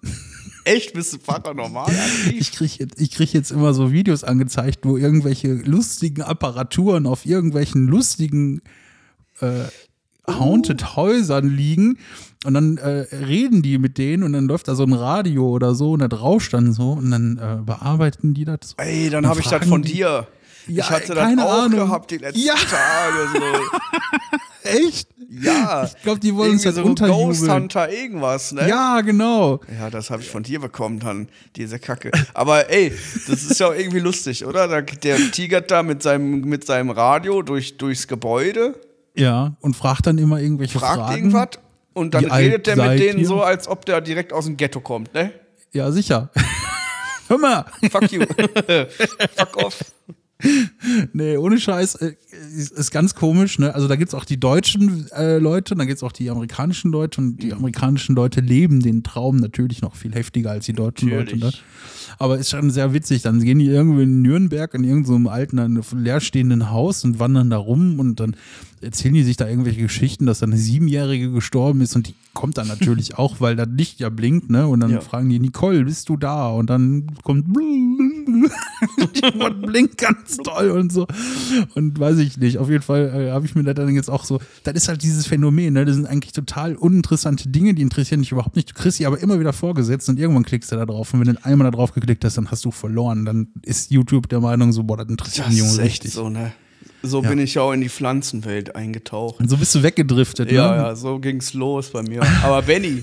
Echt? 0.64 0.94
Bist 0.94 1.12
du 1.12 1.18
paranormal? 1.18 1.92
ich 2.36 2.52
kriege 2.52 2.74
jetzt, 2.78 3.00
ich 3.00 3.12
krieg 3.12 3.32
jetzt 3.32 3.52
immer 3.52 3.72
so 3.72 3.92
Videos 3.92 4.24
angezeigt, 4.24 4.80
wo 4.82 4.96
irgendwelche 4.96 5.54
lustigen 5.54 6.22
Apparaturen 6.22 7.06
auf 7.06 7.24
irgendwelchen 7.24 7.86
lustigen 7.86 8.62
äh, 9.40 9.64
Haunted 10.28 10.82
uh. 10.82 10.96
Häusern 10.96 11.48
liegen 11.48 11.98
und 12.44 12.54
dann 12.54 12.78
äh, 12.78 13.06
reden 13.14 13.62
die 13.62 13.78
mit 13.78 13.96
denen 13.96 14.24
und 14.24 14.32
dann 14.32 14.46
läuft 14.46 14.66
da 14.66 14.74
so 14.74 14.82
ein 14.82 14.92
Radio 14.92 15.48
oder 15.48 15.76
so 15.76 15.92
und 15.92 16.00
da 16.00 16.08
rauscht 16.08 16.52
dann 16.52 16.72
so 16.72 16.92
und 16.92 17.12
dann 17.12 17.38
äh, 17.38 17.62
bearbeiten 17.62 18.34
die 18.34 18.44
das. 18.44 18.74
Ey, 18.76 19.08
dann 19.08 19.26
habe 19.26 19.38
ich 19.38 19.46
das 19.46 19.66
von 19.68 19.82
dir. 19.82 20.26
Ja, 20.66 20.84
ich 20.84 20.90
hatte 20.90 21.14
das 21.14 21.38
auch 21.38 21.62
Ahnung. 21.62 21.78
gehabt 21.78 22.10
die 22.10 22.18
letzten 22.18 22.40
ja. 22.40 22.54
Tage. 22.54 23.28
So. 23.32 23.40
Echt? 24.66 25.08
Ja. 25.28 25.84
Ich 25.84 26.02
glaube, 26.02 26.20
die 26.20 26.34
wollen 26.34 26.52
uns 26.52 26.64
jetzt 26.64 26.76
so 26.76 26.84
unterjubeln. 26.84 27.28
Ghost 27.28 27.50
Hunter 27.50 27.90
irgendwas, 27.90 28.52
ne? 28.52 28.68
Ja, 28.68 29.00
genau. 29.00 29.60
Ja, 29.78 29.90
das 29.90 30.10
habe 30.10 30.22
ich 30.22 30.28
von 30.28 30.42
dir 30.42 30.60
bekommen 30.60 31.00
dann, 31.00 31.28
diese 31.56 31.78
Kacke. 31.78 32.10
Aber 32.34 32.70
ey, 32.70 32.92
das 33.26 33.42
ist 33.42 33.58
ja 33.58 33.68
auch 33.68 33.74
irgendwie 33.74 33.98
lustig, 33.98 34.44
oder? 34.44 34.82
Der 34.82 35.16
tigert 35.32 35.70
da 35.70 35.82
mit 35.82 36.02
seinem, 36.02 36.42
mit 36.42 36.64
seinem 36.64 36.90
Radio 36.90 37.42
durch, 37.42 37.76
durchs 37.76 38.06
Gebäude. 38.06 38.78
Ja, 39.14 39.56
und 39.60 39.74
fragt 39.76 40.06
dann 40.06 40.18
immer 40.18 40.40
irgendwelche 40.40 40.78
fragt 40.78 40.96
Fragen. 40.96 41.30
Fragt 41.30 41.56
irgendwas 41.56 41.66
und 41.94 42.14
dann 42.14 42.30
redet 42.30 42.66
der 42.66 42.76
mit 42.76 43.00
denen 43.00 43.20
ihr? 43.20 43.26
so, 43.26 43.40
als 43.40 43.66
ob 43.68 43.86
der 43.86 44.00
direkt 44.02 44.32
aus 44.32 44.44
dem 44.44 44.56
Ghetto 44.56 44.80
kommt, 44.80 45.14
ne? 45.14 45.32
Ja, 45.72 45.90
sicher. 45.90 46.30
Hör 47.28 47.38
mal. 47.38 47.64
Fuck 47.90 48.12
you. 48.12 48.20
Fuck 49.36 49.56
off 49.56 49.80
nee, 51.12 51.36
ohne 51.36 51.58
Scheiß, 51.58 51.94
äh, 51.96 52.14
ist, 52.30 52.90
ganz 52.90 53.14
komisch, 53.14 53.58
ne? 53.58 53.74
Also 53.74 53.88
da 53.88 53.96
gibt 53.96 54.10
es 54.10 54.14
auch 54.14 54.24
die 54.24 54.38
deutschen 54.38 55.06
äh, 55.12 55.38
Leute, 55.38 55.74
dann 55.74 55.86
gibt 55.86 55.96
es 55.96 56.02
auch 56.02 56.12
die 56.12 56.28
amerikanischen 56.28 56.92
Leute 56.92 57.20
und 57.20 57.38
die 57.42 57.54
amerikanischen 57.54 58.14
Leute 58.14 58.40
leben 58.40 58.80
den 58.80 59.02
Traum 59.02 59.36
natürlich 59.36 59.80
noch 59.80 59.96
viel 59.96 60.14
heftiger 60.14 60.50
als 60.50 60.66
die 60.66 60.74
deutschen 60.74 61.08
natürlich. 61.08 61.42
Leute. 61.42 61.56
Ne? 61.56 61.62
Aber 62.18 62.38
ist 62.38 62.50
schon 62.50 62.70
sehr 62.70 62.92
witzig. 62.92 63.22
Dann 63.22 63.42
gehen 63.42 63.58
die 63.58 63.66
irgendwo 63.66 64.00
in 64.00 64.22
Nürnberg 64.22 64.72
in 64.74 64.84
irgendeinem 64.84 65.24
so 65.24 65.30
alten, 65.30 65.82
leerstehenden 65.96 66.70
Haus 66.70 67.04
und 67.04 67.18
wandern 67.18 67.50
da 67.50 67.56
rum 67.56 67.98
und 67.98 68.20
dann 68.20 68.36
erzählen 68.80 69.14
die 69.14 69.22
sich 69.22 69.36
da 69.36 69.48
irgendwelche 69.48 69.82
Geschichten, 69.82 70.26
dass 70.26 70.40
da 70.40 70.46
eine 70.46 70.58
Siebenjährige 70.58 71.30
gestorben 71.30 71.80
ist 71.80 71.96
und 71.96 72.08
die 72.08 72.14
kommt 72.34 72.58
dann 72.58 72.68
natürlich 72.68 73.18
auch, 73.18 73.40
weil 73.40 73.56
das 73.56 73.68
Licht 73.70 74.00
ja 74.00 74.10
blinkt, 74.10 74.50
ne? 74.50 74.66
Und 74.66 74.80
dann 74.80 74.90
ja. 74.90 75.00
fragen 75.00 75.28
die, 75.28 75.40
Nicole, 75.40 75.84
bist 75.84 76.08
du 76.08 76.16
da? 76.16 76.50
Und 76.50 76.68
dann 76.70 77.06
kommt 77.22 77.48
und 78.26 79.62
blinkt 79.62 79.98
ganz 79.98 80.36
toll 80.38 80.70
und 80.70 80.92
so. 80.92 81.06
Und 81.74 81.98
weiß 81.98 82.18
ich 82.18 82.36
nicht. 82.38 82.58
Auf 82.58 82.68
jeden 82.68 82.82
Fall 82.82 83.28
äh, 83.28 83.30
habe 83.32 83.46
ich 83.46 83.54
mir 83.54 83.62
da 83.64 83.74
dann 83.74 83.94
jetzt 83.94 84.10
auch 84.10 84.24
so, 84.24 84.40
das 84.64 84.74
ist 84.74 84.88
halt 84.88 85.02
dieses 85.02 85.26
Phänomen, 85.26 85.74
ne? 85.74 85.84
Das 85.84 85.94
sind 85.96 86.06
eigentlich 86.06 86.32
total 86.32 86.76
uninteressante 86.76 87.48
Dinge, 87.48 87.74
die 87.74 87.82
interessieren 87.82 88.20
dich 88.20 88.32
überhaupt 88.32 88.56
nicht. 88.56 88.70
Du 88.70 88.74
kriegst 88.74 88.98
sie 88.98 89.06
aber 89.06 89.18
immer 89.20 89.38
wieder 89.40 89.52
vorgesetzt 89.52 90.08
und 90.08 90.18
irgendwann 90.18 90.44
klickst 90.44 90.72
du 90.72 90.76
da 90.76 90.86
drauf. 90.86 91.12
Und 91.14 91.26
wenn 91.26 91.34
du 91.34 91.44
einmal 91.44 91.70
da 91.70 91.76
drauf 91.76 91.92
geklickt 91.92 92.24
hast, 92.24 92.36
dann 92.36 92.50
hast 92.50 92.64
du 92.64 92.70
verloren. 92.70 93.24
Dann 93.24 93.48
ist 93.62 93.90
YouTube 93.90 94.28
der 94.28 94.40
Meinung 94.40 94.72
so, 94.72 94.82
boah, 94.82 94.96
das 94.96 95.08
interessiert 95.08 95.48
den 95.48 95.56
Jungen 95.56 95.76
richtig. 95.80 96.12
so, 96.12 96.28
ne? 96.28 96.52
So 97.02 97.22
Ja. 97.22 97.28
bin 97.28 97.38
ich 97.38 97.58
auch 97.58 97.72
in 97.72 97.80
die 97.82 97.88
Pflanzenwelt 97.88 98.74
eingetaucht. 98.74 99.38
Und 99.40 99.48
so 99.48 99.56
bist 99.56 99.74
du 99.74 99.82
weggedriftet, 99.82 100.50
Ja, 100.50 100.70
ne? 100.70 100.76
ja, 100.76 100.96
so 100.96 101.18
ging's 101.20 101.54
los 101.54 101.90
bei 101.90 102.02
mir. 102.02 102.22
Aber 102.42 102.62
Benny, 102.62 103.02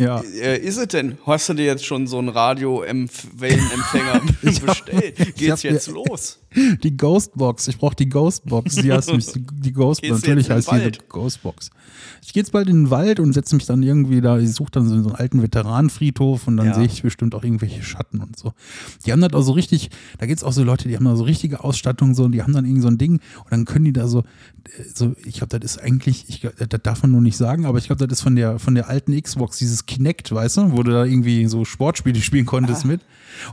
Ja. 0.00 0.20
äh, 0.40 0.58
ist 0.58 0.78
es 0.78 0.88
denn? 0.88 1.18
Hast 1.26 1.48
du 1.48 1.54
dir 1.54 1.66
jetzt 1.66 1.84
schon 1.84 2.06
so 2.06 2.18
einen 2.18 2.30
Radio-Wellenempfänger 2.30 4.20
bestellt? 4.42 5.36
Geht's 5.36 5.62
jetzt 5.62 5.88
los? 5.88 6.38
Die 6.82 6.96
Ghostbox. 6.96 7.68
Ich 7.68 7.78
brauche 7.78 7.94
die 7.94 8.08
Ghostbox. 8.08 8.76
Die 8.76 8.92
heißt 8.92 9.08
nämlich 9.08 9.26
die, 9.26 9.44
die 9.52 9.72
Ghostbox. 9.72 10.20
Natürlich 10.22 10.50
heißt 10.50 10.70
die 10.72 10.98
Ghostbox. 11.08 11.70
Ich 12.22 12.32
gehe 12.32 12.42
jetzt 12.42 12.52
bald 12.52 12.68
in 12.68 12.84
den 12.84 12.90
Wald 12.90 13.20
und 13.20 13.32
setze 13.32 13.54
mich 13.54 13.66
dann 13.66 13.82
irgendwie 13.82 14.20
da. 14.20 14.38
Ich 14.38 14.52
suche 14.52 14.70
dann 14.72 14.88
so 14.88 14.94
einen 14.94 15.12
alten 15.12 15.42
Veteranenfriedhof 15.42 16.46
und 16.48 16.56
dann 16.56 16.66
Ja. 16.66 16.74
sehe 16.74 16.84
ich 16.86 17.02
bestimmt 17.02 17.34
auch 17.34 17.44
irgendwelche 17.44 17.82
Schatten 17.82 18.20
und 18.20 18.36
so. 18.38 18.52
Die 19.06 19.12
haben 19.12 19.20
das 19.20 19.32
auch 19.32 19.42
so 19.42 19.52
richtig. 19.52 19.90
Da 20.18 20.26
gibt 20.26 20.38
es 20.38 20.44
auch 20.44 20.52
so 20.52 20.62
Leute, 20.64 20.88
die 20.88 20.96
haben 20.96 21.04
da 21.04 21.16
so 21.16 21.24
richtige 21.24 21.62
Ausstattung 21.64 22.14
so 22.14 22.24
und 22.24 22.32
die 22.32 22.42
haben 22.42 22.52
dann 22.52 22.64
irgend 22.64 22.82
so 22.82 22.88
ein 22.88 22.98
Ding 22.98 23.14
und 23.44 23.50
dann 23.50 23.64
können 23.64 23.84
die 23.84 23.92
da 23.92 24.08
so. 24.08 24.20
äh, 24.20 24.24
so 24.94 25.14
ich 25.24 25.36
glaube, 25.36 25.58
das 25.58 25.76
ist 25.76 25.82
eigentlich. 25.82 26.24
Ich, 26.28 26.40
glaub, 26.40 26.56
das 26.56 26.80
darf 26.82 27.02
man 27.02 27.12
nur 27.12 27.20
nicht 27.20 27.36
sagen, 27.36 27.64
aber 27.64 27.78
ich 27.78 27.86
glaube, 27.86 28.06
das 28.06 28.18
ist 28.18 28.22
von 28.22 28.34
der 28.36 28.58
von 28.58 28.74
der 28.74 28.88
alten 28.88 29.20
Xbox 29.20 29.58
dieses 29.58 29.86
Kinect, 29.86 30.32
weißt 30.32 30.58
du, 30.58 30.72
wo 30.72 30.82
du 30.82 30.90
da 30.90 31.04
irgendwie 31.04 31.46
so 31.46 31.64
Sportspiele 31.64 32.20
spielen 32.20 32.46
konntest 32.46 32.84
Ah. 32.84 32.88
mit. 32.88 33.00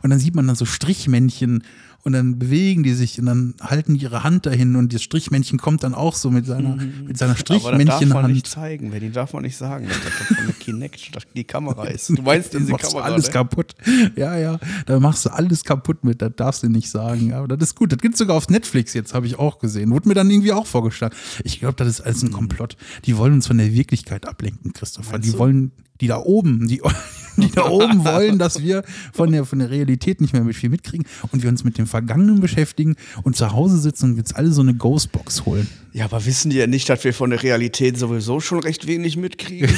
Und 0.01 0.09
dann 0.09 0.19
sieht 0.19 0.35
man 0.35 0.47
dann 0.47 0.55
so 0.55 0.65
Strichmännchen 0.65 1.63
und 2.03 2.13
dann 2.13 2.39
bewegen 2.39 2.83
die 2.83 2.93
sich 2.93 3.19
und 3.19 3.25
dann 3.25 3.53
halten 3.61 3.95
die 3.95 4.01
ihre 4.03 4.23
Hand 4.23 4.45
dahin 4.45 4.75
und 4.75 4.93
das 4.93 5.01
Strichmännchen 5.03 5.59
kommt 5.59 5.83
dann 5.83 5.93
auch 5.93 6.15
so 6.15 6.31
mit 6.31 6.45
seiner, 6.45 6.75
mit 7.05 7.17
seiner 7.17 7.33
Mhm. 7.33 7.37
Aber 7.37 7.37
das 7.37 7.43
darf 7.43 7.63
man 7.63 7.77
nicht 7.77 7.87
Strichmännchenhand. 7.91 8.47
zeigen, 8.47 8.91
Benny. 8.91 9.11
Darf 9.11 9.33
man 9.33 9.43
nicht 9.43 9.57
sagen, 9.57 9.87
dass 9.87 9.97
das 9.97 10.27
von 10.37 10.45
der 10.45 10.55
Kinect 10.55 11.11
die 11.35 11.43
Kamera 11.43 11.85
ist. 11.85 12.09
Du 12.09 12.21
meinst 12.21 12.53
Dann 12.53 12.61
diese 12.61 12.71
machst 12.71 12.85
du 12.85 12.89
Kamera, 12.97 13.05
alles 13.11 13.25
ne? 13.27 13.31
kaputt. 13.33 13.75
Ja, 14.15 14.37
ja, 14.37 14.59
da 14.85 14.99
machst 14.99 15.25
du 15.25 15.29
alles 15.29 15.63
kaputt 15.63 16.03
mit, 16.03 16.21
das 16.21 16.31
darfst 16.35 16.63
du 16.63 16.69
nicht 16.69 16.89
sagen. 16.89 17.33
Aber 17.33 17.47
das 17.47 17.69
ist 17.69 17.75
gut. 17.75 17.91
Das 17.91 17.99
gibt's 17.99 18.19
sogar 18.19 18.35
auf 18.37 18.47
Netflix 18.49 18.93
jetzt, 18.93 19.13
habe 19.13 19.25
ich 19.27 19.37
auch 19.37 19.59
gesehen. 19.59 19.91
Wurde 19.91 20.07
mir 20.07 20.15
dann 20.15 20.29
irgendwie 20.29 20.53
auch 20.53 20.65
vorgeschlagen. 20.65 21.15
Ich 21.43 21.59
glaube, 21.59 21.75
das 21.75 21.87
ist 21.87 22.01
alles 22.01 22.21
Mhm. 22.23 22.29
ein 22.29 22.31
Komplott. 22.33 22.77
Die 23.05 23.17
wollen 23.17 23.33
uns 23.33 23.47
von 23.47 23.57
der 23.57 23.73
Wirklichkeit 23.73 24.27
ablenken, 24.27 24.73
Christopher. 24.73 25.13
Meinst 25.13 25.27
die 25.27 25.31
du? 25.33 25.39
wollen, 25.39 25.71
die 26.01 26.07
da 26.07 26.17
oben, 26.17 26.67
die, 26.67 26.81
die 27.37 27.51
da 27.51 27.69
oben 27.69 28.03
wollen, 28.05 28.39
dass 28.39 28.61
wir 28.61 28.83
von 29.13 29.31
der, 29.31 29.45
von 29.45 29.59
der 29.59 29.69
Realität 29.69 30.21
nicht 30.21 30.33
mehr 30.33 30.43
mit 30.43 30.55
viel 30.55 30.69
mitkriegen 30.69 31.05
und 31.31 31.43
wir 31.43 31.49
uns 31.49 31.63
mit 31.63 31.77
dem 31.77 31.87
Vergangenen 31.87 32.39
beschäftigen 32.39 32.95
und 33.23 33.35
zu 33.35 33.51
Hause 33.51 33.77
sitzen 33.77 34.11
und 34.11 34.17
jetzt 34.17 34.35
alle 34.35 34.51
so 34.51 34.61
eine 34.61 34.73
Ghostbox 34.75 35.45
holen. 35.45 35.67
Ja, 35.93 36.05
aber 36.05 36.25
wissen 36.25 36.49
die 36.51 36.57
ja 36.57 36.67
nicht, 36.67 36.89
dass 36.89 37.03
wir 37.03 37.13
von 37.13 37.29
der 37.31 37.41
Realität 37.43 37.97
sowieso 37.97 38.39
schon 38.39 38.59
recht 38.59 38.87
wenig 38.87 39.17
mitkriegen? 39.17 39.69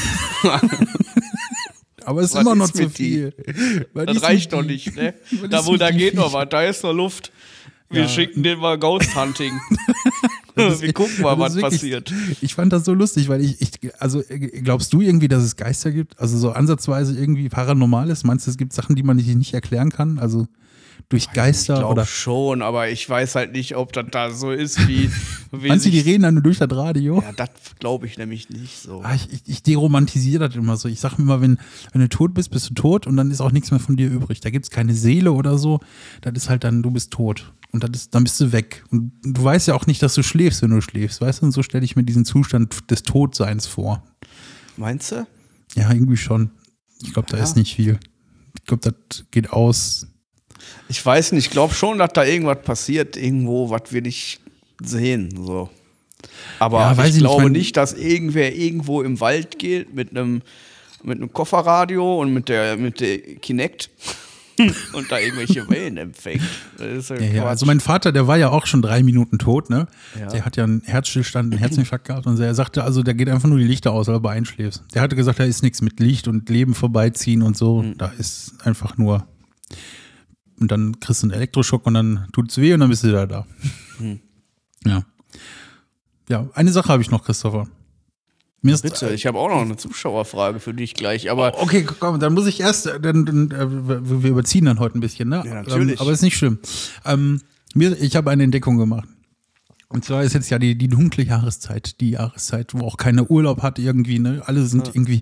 Aber 2.06 2.22
es 2.22 2.30
ist 2.30 2.36
Was 2.36 2.42
immer 2.42 2.56
noch 2.56 2.66
ist 2.66 2.78
zu 2.78 2.90
viel. 2.90 3.34
Das 3.94 4.24
reicht 4.24 4.54
doch 4.54 4.64
nicht, 4.64 4.96
ne? 4.96 5.14
Da, 5.50 5.66
wo, 5.66 5.78
da 5.78 5.92
geht 5.92 6.16
noch 6.16 6.34
was, 6.34 6.48
da 6.50 6.64
ist 6.64 6.84
noch 6.84 6.94
Luft. 6.94 7.32
Wir 7.90 8.04
Ja. 8.04 8.08
schicken 8.08 8.42
den 8.42 8.60
mal 8.60 8.80
Ghost 8.80 9.16
Hunting. 9.16 9.52
Wir 10.82 10.94
gucken 10.94 11.22
mal, 11.22 11.38
was 11.40 11.56
wirklich- 11.56 11.74
passiert. 11.82 12.14
Ich 12.42 12.56
fand 12.56 12.74
das 12.74 12.86
so 12.86 12.94
lustig, 12.94 13.30
weil 13.30 13.42
ich, 13.42 13.62
ich, 13.62 13.72
also 14.00 14.22
äh, 14.22 14.40
glaubst 14.62 14.94
du 14.94 15.02
irgendwie, 15.02 15.28
dass 15.28 15.44
es 15.44 15.56
Geister 15.56 15.92
gibt? 15.92 16.20
Also 16.20 16.38
so 16.38 16.52
ansatzweise 16.52 17.18
irgendwie 17.18 17.50
Paranormales? 17.50 18.24
Meinst 18.24 18.48
du, 18.48 18.52
es 18.52 18.58
gibt 18.58 18.74
Sachen, 18.74 18.96
die 18.96 19.04
man 19.04 19.18
sich 19.18 19.36
nicht 19.36 19.54
erklären 19.54 19.90
kann? 19.92 20.20
Also 20.20 20.48
durch 21.10 21.32
Geister 21.34 21.74
Ich 21.80 21.80
oder? 21.84 21.94
glaube 21.96 22.06
schon, 22.08 22.62
aber 22.62 22.90
ich 22.90 23.10
weiß 23.10 23.34
halt 23.36 23.52
nicht, 23.52 23.76
ob 23.76 23.92
das 23.94 24.06
da 24.12 24.32
so 24.32 24.52
ist, 24.52 24.88
wie. 24.88 25.10
Meinst 25.52 25.86
du, 25.86 25.90
die 25.90 26.00
reden 26.00 26.22
dann 26.22 26.36
nur 26.36 26.44
durch 26.44 26.60
das 26.60 26.70
Radio? 26.72 27.22
Ja, 27.22 27.32
das 27.32 27.50
glaube 27.80 28.06
ich 28.06 28.18
nämlich 28.20 28.50
nicht 28.52 28.78
so. 28.80 29.02
Ah, 29.04 29.16
ich, 29.16 29.32
ich, 29.34 29.42
ich 29.48 29.64
deromantisiere 29.64 30.48
das 30.48 30.56
immer 30.56 30.78
so. 30.78 30.88
Ich 30.88 31.00
sage 31.00 31.16
mir 31.18 31.24
immer, 31.24 31.42
wenn, 31.42 31.58
wenn 31.92 32.02
du 32.02 32.10
tot 32.10 32.36
bist, 32.36 32.52
bist 32.52 32.70
du 32.70 32.74
tot 32.76 33.08
und 33.08 33.18
dann 33.18 33.32
ist 33.32 33.42
auch 33.42 33.52
nichts 33.52 33.72
mehr 33.72 33.80
von 33.80 33.98
dir 33.98 34.08
übrig. 34.10 34.40
Da 34.42 34.52
gibt 34.52 34.66
es 34.66 34.70
keine 34.70 34.94
Seele 34.94 35.32
oder 35.32 35.58
so. 35.58 35.80
Das 36.22 36.34
ist 36.36 36.50
halt 36.50 36.64
dann, 36.64 36.84
du 36.84 36.92
bist 36.92 37.12
tot. 37.12 37.52
Und 37.72 37.84
ist, 37.96 38.14
dann 38.14 38.24
bist 38.24 38.40
du 38.40 38.52
weg. 38.52 38.84
Und 38.92 39.12
du 39.24 39.44
weißt 39.44 39.68
ja 39.68 39.74
auch 39.76 39.88
nicht, 39.88 40.02
dass 40.04 40.14
du 40.14 40.22
schläfst, 40.24 40.62
wenn 40.62 40.70
du 40.72 40.82
schläfst. 40.82 41.22
Weißt 41.22 41.42
du? 41.42 41.48
Und 41.48 41.52
so 41.52 41.64
stelle 41.64 41.84
ich 41.86 41.96
mir 41.96 42.04
diesen 42.04 42.26
Zustand 42.26 42.90
des 42.92 43.02
Todseins 43.04 43.66
vor. 43.66 44.04
Meinst 44.78 45.12
du? 45.12 45.26
Ja, 45.76 45.92
irgendwie 45.92 46.18
schon. 46.18 46.52
Ich 47.02 47.14
glaube, 47.14 47.28
da 47.32 47.38
Ja. 47.38 47.44
ist 47.44 47.56
nicht 47.56 47.76
viel. 47.76 48.00
Ich 48.60 48.66
glaube, 48.66 48.82
das 48.92 49.26
geht 49.32 49.52
aus. 49.52 50.06
Ich 50.88 51.06
weiß 51.06 51.32
nicht, 51.34 51.46
ich 51.46 51.52
glaube 51.52 51.74
schon, 51.74 51.98
dass 52.00 52.14
da 52.14 52.24
irgendwas 52.24 52.62
passiert, 52.64 53.16
irgendwo, 53.18 53.70
was 53.70 53.84
wir 53.92 54.02
nicht 54.02 54.40
sehen. 54.84 55.30
So. 55.46 55.70
Aber 56.60 56.80
Ja, 56.80 56.92
ich 56.94 56.98
ich 57.00 57.06
nicht, 57.14 57.20
glaube 57.20 57.44
mein- 57.44 57.52
nicht, 57.54 57.78
dass 57.78 57.94
irgendwer 57.94 58.56
irgendwo 58.56 59.02
im 59.02 59.20
Wald 59.20 59.60
geht 59.60 59.94
mit 59.94 60.12
einem 60.12 60.42
mit 61.02 61.18
einem 61.18 61.32
Kofferradio 61.32 62.20
und 62.22 62.34
mit 62.34 62.50
der 62.50 62.76
mit 62.76 63.00
der 63.00 63.20
Kinect 63.20 63.90
und 64.94 65.10
da 65.10 65.18
irgendwelche 65.18 65.70
Wellen 65.70 65.96
empfängt. 65.96 66.42
Ja 66.78 67.16
Ja, 67.16 67.22
ja. 67.34 67.46
Also 67.46 67.66
mein 67.66 67.80
Vater, 67.80 68.12
der 68.12 68.28
war 68.28 68.36
ja 68.38 68.50
auch 68.50 68.66
schon 68.66 68.82
drei 68.82 69.02
Minuten 69.02 69.40
tot, 69.40 69.70
ne? 69.70 69.88
Der 70.34 70.44
hat 70.44 70.58
ja 70.58 70.66
einen 70.66 70.82
Herzstillstand, 70.84 71.54
einen 71.54 71.60
Herzinfarkt 71.60 72.06
gehabt 72.08 72.28
und 72.28 72.38
er 72.38 72.54
sagte, 72.54 72.84
also 72.84 73.02
da 73.02 73.14
geht 73.14 73.30
einfach 73.30 73.48
nur 73.48 73.60
die 73.60 73.64
Lichter 73.64 73.94
aus, 73.94 74.08
weil 74.10 74.20
du 74.20 74.28
einschläfst. 74.28 74.84
Der 74.94 75.02
hatte 75.02 75.16
gesagt, 75.16 75.40
da 75.40 75.46
ist 75.46 75.64
nichts 75.64 75.82
mit 75.82 76.02
Licht 76.02 76.28
und 76.28 76.50
Leben 76.50 76.76
vorbeiziehen 76.76 77.42
und 77.44 77.56
so. 77.56 77.84
Mhm. 77.84 77.98
Da 77.98 78.08
ist 78.20 78.56
einfach 78.66 78.98
nur. 78.98 79.26
Und 80.60 80.72
dann 80.72 81.00
kriegst 81.00 81.24
du 81.24 81.28
einen 81.28 81.34
Elektroschock 81.34 81.86
und 81.86 81.94
dann 81.94 82.28
tut's 82.34 82.58
weh 82.58 82.74
und 82.74 82.82
dann 82.82 82.90
bist 82.90 83.04
du 83.04 83.08
wieder 83.08 83.28
da. 83.28 83.46
Mhm. 84.00 84.20
Ja. 84.86 85.04
Ja, 86.30 86.48
eine 86.54 86.72
Sache 86.72 86.90
habe 86.90 87.02
ich 87.02 87.10
noch, 87.10 87.24
Christopher. 87.24 87.68
Mir 88.62 88.74
ist, 88.74 88.82
Bitte, 88.82 89.10
ich 89.14 89.26
habe 89.26 89.40
auch 89.40 89.50
noch 89.50 89.62
eine 89.62 89.78
Zuschauerfrage 89.78 90.60
für 90.60 90.74
dich 90.74 90.94
gleich, 90.94 91.32
aber 91.32 91.62
Okay, 91.62 91.86
komm, 92.00 92.20
dann 92.20 92.34
muss 92.34 92.46
ich 92.46 92.60
erst, 92.60 92.88
äh, 92.88 93.00
dann, 93.00 93.26
dann 93.26 93.52
äh, 93.52 94.22
wir 94.22 94.30
überziehen 94.32 94.66
dann 94.66 94.80
heute 94.80 94.98
ein 94.98 95.02
bisschen, 95.02 95.30
ne? 95.30 95.44
Ja, 95.46 95.64
natürlich. 95.64 95.94
Ähm, 95.94 96.02
aber 96.02 96.12
ist 96.12 96.22
nicht 96.22 96.36
schlimm. 96.36 96.60
Ähm, 97.06 97.42
mir, 97.74 97.98
ich 98.02 98.16
habe 98.18 98.32
eine 98.32 98.44
Entdeckung 98.44 98.78
gemacht. 98.78 99.08
Und 99.92 100.06
zwar 100.06 100.24
ist 100.24 100.34
jetzt 100.34 100.52
ja 100.52 100.60
die, 100.60 100.78
die 100.78 100.88
dunkle 100.88 101.24
Jahreszeit, 101.24 102.00
die 102.00 102.12
Jahreszeit, 102.12 102.74
wo 102.76 102.86
auch 102.86 102.98
keiner 102.98 103.30
Urlaub 103.32 103.64
hat 103.64 103.80
irgendwie, 103.80 104.20
ne? 104.20 104.44
Alle 104.46 104.66
sind 104.66 104.88
irgendwie 104.90 105.22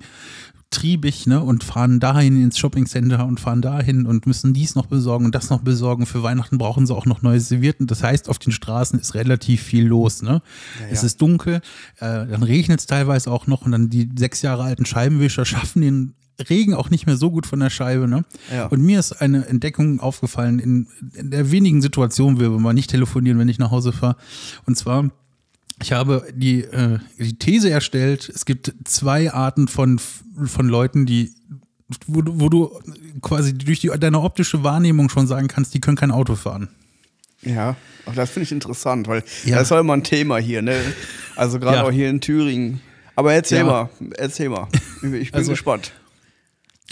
triebig, 0.69 1.25
ne? 1.25 1.41
Und 1.41 1.63
fahren 1.63 2.01
dahin 2.01 2.43
ins 2.43 2.59
Shoppingcenter 2.59 3.25
und 3.25 3.39
fahren 3.39 3.61
dahin 3.61 4.05
und 4.05 4.27
müssen 4.27 4.53
dies 4.53 4.75
noch 4.75 4.87
besorgen 4.87 5.23
und 5.23 5.35
das 5.35 5.49
noch 5.49 5.61
besorgen. 5.61 6.05
Für 6.05 6.21
Weihnachten 6.21 6.57
brauchen 6.57 6.85
sie 6.85 6.93
auch 6.93 7.05
noch 7.05 7.21
neue 7.21 7.39
Servierten. 7.39 7.87
Das 7.87 8.03
heißt, 8.03 8.27
auf 8.27 8.39
den 8.39 8.51
Straßen 8.51 8.99
ist 8.99 9.15
relativ 9.15 9.63
viel 9.63 9.85
los, 9.85 10.21
ne? 10.21 10.41
Es 10.91 11.01
ist 11.03 11.21
dunkel, 11.21 11.61
äh, 11.99 12.27
dann 12.27 12.43
regnet 12.43 12.81
es 12.81 12.87
teilweise 12.87 13.31
auch 13.31 13.47
noch 13.47 13.65
und 13.65 13.71
dann 13.71 13.89
die 13.89 14.09
sechs 14.17 14.41
Jahre 14.41 14.63
alten 14.63 14.85
Scheibenwischer 14.85 15.45
schaffen 15.45 15.81
den 15.81 16.13
Regen 16.49 16.73
auch 16.75 16.89
nicht 16.89 17.05
mehr 17.07 17.17
so 17.17 17.31
gut 17.31 17.45
von 17.47 17.59
der 17.59 17.69
Scheibe, 17.69 18.07
ne? 18.07 18.23
Ja. 18.53 18.67
Und 18.67 18.81
mir 18.81 18.99
ist 18.99 19.13
eine 19.13 19.45
Entdeckung 19.47 19.99
aufgefallen 19.99 20.59
in, 20.59 20.87
in 21.15 21.31
der 21.31 21.51
wenigen 21.51 21.81
Situation, 21.81 22.37
wo 22.37 22.41
wir 22.41 22.49
mal 22.51 22.73
nicht 22.73 22.89
telefonieren, 22.91 23.39
wenn 23.39 23.49
ich 23.49 23.57
nach 23.59 23.71
Hause 23.71 23.91
fahre. 23.91 24.17
Und 24.65 24.77
zwar, 24.77 25.09
ich 25.81 25.93
habe 25.93 26.27
die, 26.35 26.61
äh, 26.63 26.99
die 27.17 27.37
These 27.39 27.69
erstellt, 27.69 28.29
es 28.33 28.45
gibt 28.45 28.73
zwei 28.83 29.31
Arten 29.33 29.67
von, 29.67 29.99
von 29.99 30.67
Leuten, 30.67 31.05
die, 31.07 31.33
wo, 32.05 32.21
du- 32.21 32.39
wo 32.39 32.49
du 32.49 32.79
quasi 33.21 33.53
durch 33.57 33.79
die, 33.79 33.89
deine 33.99 34.19
optische 34.21 34.63
Wahrnehmung 34.63 35.09
schon 35.09 35.25
sagen 35.27 35.47
kannst, 35.47 35.73
die 35.73 35.81
können 35.81 35.97
kein 35.97 36.11
Auto 36.11 36.35
fahren. 36.35 36.67
ja, 37.41 37.75
auch 38.05 38.13
das 38.15 38.29
finde 38.29 38.43
ich 38.45 38.51
interessant, 38.51 39.07
weil 39.07 39.23
Ja. 39.45 39.55
das 39.55 39.63
ist 39.63 39.69
ja 39.71 39.79
immer 39.79 39.93
ein 39.93 40.03
Thema 40.03 40.37
hier, 40.37 40.61
ne? 40.61 40.79
Also 41.35 41.59
gerade 41.59 41.77
Ja. 41.77 41.83
auch 41.83 41.91
hier 41.91 42.09
in 42.09 42.21
Thüringen. 42.21 42.79
Aber 43.15 43.33
erzähl 43.33 43.59
Ja. 43.59 43.65
mal, 43.65 43.89
erzähl 44.17 44.49
mal. 44.49 44.67
Ich 45.01 45.31
bin 45.31 45.33
Also- 45.33 45.51
gespannt. 45.51 45.91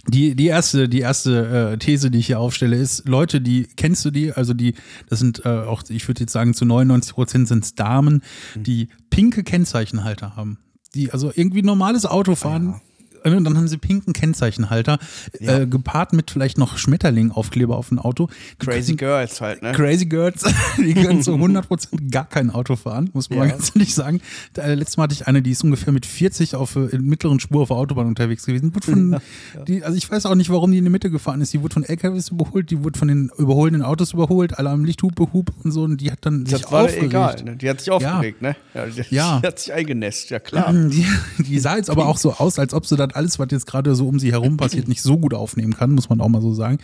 Die, 0.07 0.35
die 0.35 0.47
erste, 0.47 0.87
die 0.87 0.99
erste 0.99 1.73
äh, 1.73 1.77
These, 1.77 2.11
die 2.11 2.19
ich 2.19 2.27
hier 2.27 2.39
aufstelle, 2.39 2.75
ist, 2.75 3.07
Leute, 3.07 3.41
die, 3.41 3.67
kennst 3.75 4.05
du 4.05 4.11
die? 4.11 4.31
Also 4.31 4.53
die, 4.53 4.75
das 5.09 5.19
sind 5.19 5.45
äh, 5.45 5.49
auch, 5.49 5.83
ich 5.89 6.07
würde 6.07 6.21
jetzt 6.21 6.33
sagen, 6.33 6.53
zu 6.53 6.65
99 6.65 7.13
Prozent 7.13 7.47
sind 7.47 7.63
es 7.63 7.75
Damen, 7.75 8.21
die 8.55 8.89
pinke 9.09 9.43
Kennzeichenhalter 9.43 10.35
haben. 10.35 10.59
Die 10.93 11.11
also 11.11 11.31
irgendwie 11.33 11.63
normales 11.63 12.05
Auto 12.05 12.35
fahren. 12.35 12.75
äh, 12.75 12.94
Und 13.33 13.43
dann 13.43 13.57
haben 13.57 13.67
sie 13.67 13.77
pinken 13.77 14.13
Kennzeichenhalter, 14.13 14.99
Ja. 15.39 15.59
äh, 15.59 15.67
gepaart 15.67 16.13
mit 16.13 16.31
vielleicht 16.31 16.57
noch 16.57 16.77
Schmetterling-Aufkleber 16.77 17.75
auf 17.75 17.89
dem 17.89 17.99
Auto. 17.99 18.29
Die 18.61 18.65
Crazy 18.65 18.95
Girls 18.95 19.41
halt, 19.41 19.61
ne? 19.61 19.71
Crazy 19.71 20.05
Girls, 20.05 20.43
die 20.77 20.93
können 20.93 21.21
zu 21.23 21.31
100% 21.35 22.11
gar 22.11 22.25
kein 22.27 22.49
Auto 22.51 22.75
fahren, 22.75 23.09
muss 23.13 23.29
man 23.29 23.39
mal 23.39 23.45
Ja. 23.47 23.51
ganz 23.53 23.71
ehrlich 23.75 23.93
sagen. 23.95 24.21
Äh, 24.57 24.75
letztes 24.75 24.97
Mal 24.97 25.03
hatte 25.03 25.13
ich 25.13 25.27
eine, 25.27 25.41
die 25.41 25.51
ist 25.51 25.63
ungefähr 25.63 25.93
mit 25.93 26.05
40 26.05 26.55
auf 26.55 26.75
äh, 26.75 26.97
mittleren 26.97 27.39
Spur 27.39 27.61
auf 27.63 27.69
der 27.69 27.77
Autobahn 27.77 28.07
unterwegs 28.07 28.45
gewesen. 28.45 28.73
Wurde 28.75 28.85
von, 28.91 29.17
Die, 29.67 29.83
also 29.83 29.97
ich 29.97 30.09
weiß 30.09 30.25
auch 30.25 30.35
nicht, 30.35 30.49
warum 30.49 30.71
die 30.71 30.77
in 30.77 30.83
die 30.83 30.89
Mitte 30.91 31.09
gefahren 31.09 31.41
ist. 31.41 31.53
Die 31.53 31.61
wurde 31.61 31.73
von 31.73 31.83
LKWs 31.83 32.29
überholt, 32.29 32.69
die 32.71 32.83
wurde 32.83 32.97
von 32.99 33.07
den 33.07 33.31
überholenden 33.37 33.81
Autos 33.81 34.13
überholt, 34.13 34.57
alle 34.59 34.69
am 34.69 34.85
Lichthupe, 34.85 35.33
Hub 35.33 35.51
und 35.63 35.71
so. 35.71 35.83
Und 35.83 35.97
die 36.01 36.11
hat 36.11 36.19
dann 36.21 36.45
sich 36.45 36.61
Das 36.61 36.71
war 36.71 36.81
ihr 36.81 36.85
aufgeregt. 36.85 37.11
egal, 37.13 37.43
ne? 37.43 37.55
Die 37.55 37.69
hat 37.69 37.79
sich 37.79 37.91
aufgeregt, 37.91 38.41
ne? 38.41 38.55
Ja, 38.73 38.85
die, 38.85 39.15
Ja. 39.15 39.39
die 39.41 39.47
hat 39.47 39.59
sich 39.59 39.73
eingenässt, 39.73 40.29
ja 40.29 40.39
klar. 40.39 40.71
Die, 40.73 41.05
die 41.39 41.59
sah 41.59 41.77
jetzt 41.77 41.89
aber 41.89 42.07
auch 42.07 42.17
so 42.17 42.33
aus, 42.33 42.59
als 42.59 42.73
ob 42.73 42.85
sie 42.85 42.95
das 42.97 43.13
alles, 43.15 43.39
was 43.39 43.47
jetzt 43.51 43.65
gerade 43.65 43.95
so 43.95 44.07
um 44.07 44.19
sie 44.19 44.31
herum 44.31 44.57
passiert, 44.57 44.87
nicht 44.87 45.01
so 45.01 45.17
gut 45.17 45.33
aufnehmen 45.33 45.75
kann, 45.75 45.91
muss 45.91 46.09
man 46.09 46.21
auch 46.21 46.29
mal 46.29 46.41
so 46.41 46.53
sagen. 46.53 46.79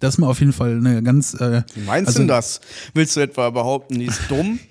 Das 0.00 0.14
ist 0.14 0.18
mir 0.18 0.28
auf 0.28 0.40
jeden 0.40 0.52
Fall 0.52 0.76
eine 0.76 1.02
ganz. 1.02 1.34
Äh, 1.34 1.62
Wie 1.74 1.82
meinst 1.82 2.08
also, 2.08 2.20
du 2.20 2.26
das? 2.26 2.60
Willst 2.94 3.16
du 3.16 3.20
etwa 3.20 3.50
behaupten, 3.50 3.98
die 3.98 4.06
ist 4.06 4.22
dumm? 4.28 4.58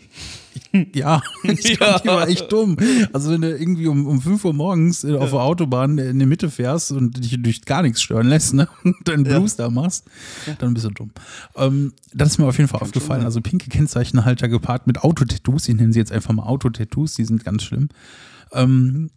Ja, 0.93 1.21
ich 1.43 1.77
glaub, 1.77 2.01
die 2.01 2.07
war 2.07 2.27
echt 2.27 2.51
dumm. 2.51 2.77
Also 3.13 3.31
wenn 3.31 3.41
du 3.41 3.57
irgendwie 3.57 3.87
um, 3.87 4.07
um 4.07 4.21
5 4.21 4.45
Uhr 4.45 4.53
morgens 4.53 5.03
äh, 5.03 5.15
auf 5.15 5.31
der 5.31 5.41
Autobahn 5.41 5.97
in 5.97 6.19
die 6.19 6.25
Mitte 6.25 6.49
fährst 6.49 6.91
und 6.91 7.23
dich 7.23 7.41
durch 7.41 7.61
gar 7.63 7.81
nichts 7.81 8.01
stören 8.01 8.27
lässt, 8.27 8.53
ne? 8.53 8.67
Und 8.83 8.95
deinen 9.05 9.23
Blues 9.23 9.57
ja. 9.57 9.65
da 9.65 9.69
machst, 9.69 10.05
dann 10.59 10.73
bist 10.73 10.85
du 10.85 10.89
dumm. 10.89 11.11
Ähm, 11.55 11.93
das 12.13 12.29
ist 12.29 12.37
mir 12.37 12.45
auf 12.45 12.57
jeden 12.57 12.69
Fall 12.69 12.81
aufgefallen. 12.81 13.25
Also 13.25 13.41
pinke 13.41 13.69
Kennzeichenhalter 13.69 14.47
gepaart 14.47 14.87
mit 14.87 15.03
Autotattoos, 15.03 15.67
ich 15.67 15.75
nenne 15.75 15.93
sie 15.93 15.99
jetzt 15.99 16.11
einfach 16.11 16.33
mal 16.33 16.43
Autotattoos, 16.43 17.15
die 17.15 17.25
sind 17.25 17.43
ganz 17.43 17.63
schlimm. 17.63 17.89
Ähm, 18.51 19.09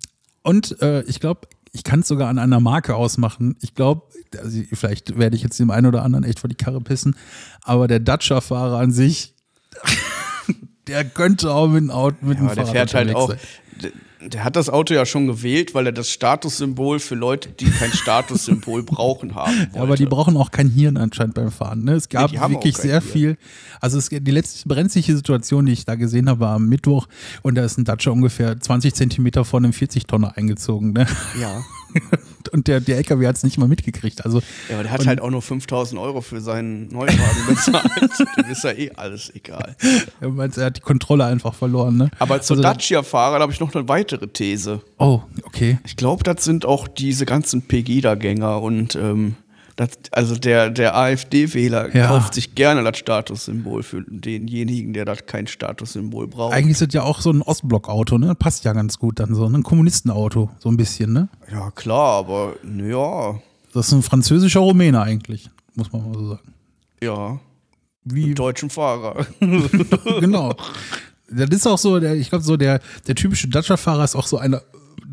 und 0.43 0.81
äh, 0.81 1.03
ich 1.03 1.21
glaube, 1.21 1.43
ich 1.73 1.85
kann 1.85 2.01
es 2.01 2.09
sogar 2.09 2.29
an 2.29 2.39
einer 2.39 2.61
Marke 2.61 2.95
ausmachen. 2.95 3.57
Ich 3.61 3.75
glaube, 3.75 4.03
also 4.41 4.61
vielleicht 4.73 5.19
werde 5.19 5.37
ich 5.37 5.43
jetzt 5.43 5.59
dem 5.59 5.71
einen 5.71 5.87
oder 5.87 6.03
anderen 6.03 6.25
echt 6.25 6.41
vor 6.41 6.49
die 6.49 6.57
Karre 6.57 6.81
pissen, 6.81 7.17
aber 7.63 7.89
der 7.89 8.01
Dacia-Fahrer 8.01 8.79
an 8.79 8.93
sich 8.93 9.35
der 10.87 11.05
könnte 11.05 11.53
auch 11.53 11.69
mit, 11.69 11.85
mit 11.85 11.93
ja, 11.93 12.15
dem 12.21 12.55
der 12.55 12.67
fährt 12.67 12.95
halt 12.95 13.15
auch. 13.15 13.35
Der 14.21 14.43
hat 14.43 14.57
das 14.57 14.69
Auto 14.69 14.95
ja 14.95 15.07
schon 15.07 15.27
gewählt, 15.27 15.75
weil 15.75 15.87
er 15.87 15.93
das 15.93 16.11
Statussymbol 16.11 16.99
für 16.99 17.15
Leute, 17.15 17.51
die 17.51 17.71
kein 17.71 17.93
Statussymbol 17.93 18.83
brauchen, 18.83 19.35
haben 19.35 19.59
wollte. 19.59 19.77
Ja, 19.77 19.83
aber 19.83 19.97
die 19.97 20.07
brauchen 20.07 20.37
auch 20.37 20.51
kein 20.51 20.69
Hirn 20.69 20.97
anscheinend 20.97 21.35
beim 21.35 21.53
Fahren. 21.53 21.85
Ne? 21.85 21.93
Es 21.93 22.09
gab 22.09 22.33
nee, 22.33 22.41
wirklich 22.41 22.77
sehr 22.77 23.01
Hirn. 23.01 23.13
viel. 23.13 23.39
Also 23.81 23.99
es, 23.99 24.09
die 24.09 24.31
letzte 24.31 24.69
brenzliche 24.69 25.15
Situation, 25.15 25.67
die 25.67 25.73
ich 25.73 25.85
da 25.85 25.95
gesehen 25.95 26.29
habe, 26.29 26.41
war 26.41 26.57
am 26.57 26.69
Mittwoch 26.69 27.07
und 27.43 27.55
da 27.55 27.65
ist 27.65 27.79
ein 27.79 27.85
Dacia 27.85 28.11
ungefähr 28.11 28.59
20 28.59 28.95
Zentimeter 28.95 29.45
vor 29.45 29.61
einem 29.61 29.71
40-Tonner 29.71 30.37
eingezogen. 30.37 30.93
Ne? 30.93 31.07
Ja. 31.41 31.63
und 32.53 32.69
der, 32.69 32.81
der 32.81 32.97
LKW 32.99 33.27
hat 33.27 33.37
es 33.37 33.43
nicht 33.43 33.59
mal 33.59 33.69
mitgekriegt. 33.69 34.25
Also, 34.25 34.41
ja, 34.69 34.75
aber 34.75 34.83
der 34.85 34.93
hat 34.93 35.07
halt 35.07 35.21
auch 35.21 35.31
nur 35.31 35.43
5000 35.43 36.01
Euro 36.01 36.21
für 36.21 36.41
seinen 36.41 36.89
Neuwagen 36.89 37.47
bezahlt. 37.49 37.91
Dem 38.37 38.51
ist 38.51 38.65
ja 38.65 38.73
eh 38.73 38.91
alles 38.97 39.33
egal. 39.35 39.77
Er 40.21 40.29
meint, 40.31 40.57
er 40.57 40.67
hat 40.67 40.77
die 40.77 40.81
Kontrolle 40.81 41.25
einfach 41.25 41.55
verloren. 41.55 41.97
Ne? 41.97 42.11
Aber 42.19 42.41
zu 42.41 42.55
also, 42.55 42.63
Dacia-Fahrern 42.63 43.43
habe 43.43 43.53
ich 43.53 43.61
noch 43.61 43.75
eine 43.75 43.89
weitere 43.89 44.29
These. 44.29 44.81
Oh, 44.99 45.23
okay. 45.45 45.79
Ich 45.85 45.97
glaube, 45.97 46.25
das 46.25 46.45
sind 46.45 46.65
auch 46.65 46.89
diese 46.89 47.27
ganzen 47.27 47.63
Pegida-Gänger 47.63 48.63
und 48.63 48.95
ähm, 48.97 49.37
das, 49.79 49.91
also 50.11 50.35
der, 50.35 50.71
der 50.71 50.97
AfD-Wähler 50.97 51.95
ja. 51.95 52.09
kauft 52.09 52.35
sich 52.35 52.57
gerne 52.57 52.83
das 52.83 52.99
Statussymbol 52.99 53.85
für 53.85 54.03
denjenigen, 54.09 54.93
der 54.93 55.05
das 55.05 55.27
kein 55.27 55.47
Statussymbol 55.47 56.27
braucht. 56.27 56.53
Eigentlich 56.53 56.73
ist 56.73 56.83
das 56.83 56.93
ja 56.93 57.05
auch 57.05 57.21
so 57.21 57.31
ein 57.31 57.43
Ostblock-Auto, 57.43 58.19
ne? 58.19 58.35
Passt 58.35 58.65
ja 58.65 58.73
ganz 58.73 58.99
gut 58.99 59.21
dann 59.21 59.37
so. 59.37 59.47
Ein 59.47 59.63
Kommunistenauto, 59.63 60.51
so 60.59 60.69
ein 60.69 60.77
bisschen, 60.77 61.13
ne? 61.13 61.29
Ja, 61.53 61.71
klar, 61.71 62.19
aber 62.19 62.57
ja. 62.65 63.41
Das 63.73 63.87
ist 63.87 63.93
ein 63.93 64.03
französischer 64.03 64.59
Rumäne 64.59 65.01
eigentlich, 65.01 65.49
muss 65.77 65.93
man 65.93 66.11
mal 66.11 66.15
so 66.19 66.29
sagen. 66.31 66.55
Ja. 67.01 67.39
Wie? 68.03 68.27
Mit 68.27 68.39
deutschen 68.41 68.71
Fahrer. 68.71 69.27
genau. 70.21 70.57
Das 71.31 71.51
ist 71.51 71.69
auch 71.69 71.79
so, 71.79 72.01
der, 72.01 72.17
ich 72.17 72.31
glaube, 72.31 72.43
so 72.43 72.57
der, 72.57 72.81
der 73.07 73.15
typische 73.15 73.47
Dacia-Fahrer 73.47 74.03
ist 74.03 74.17
auch 74.17 74.27
so 74.27 74.39
einer, 74.39 74.61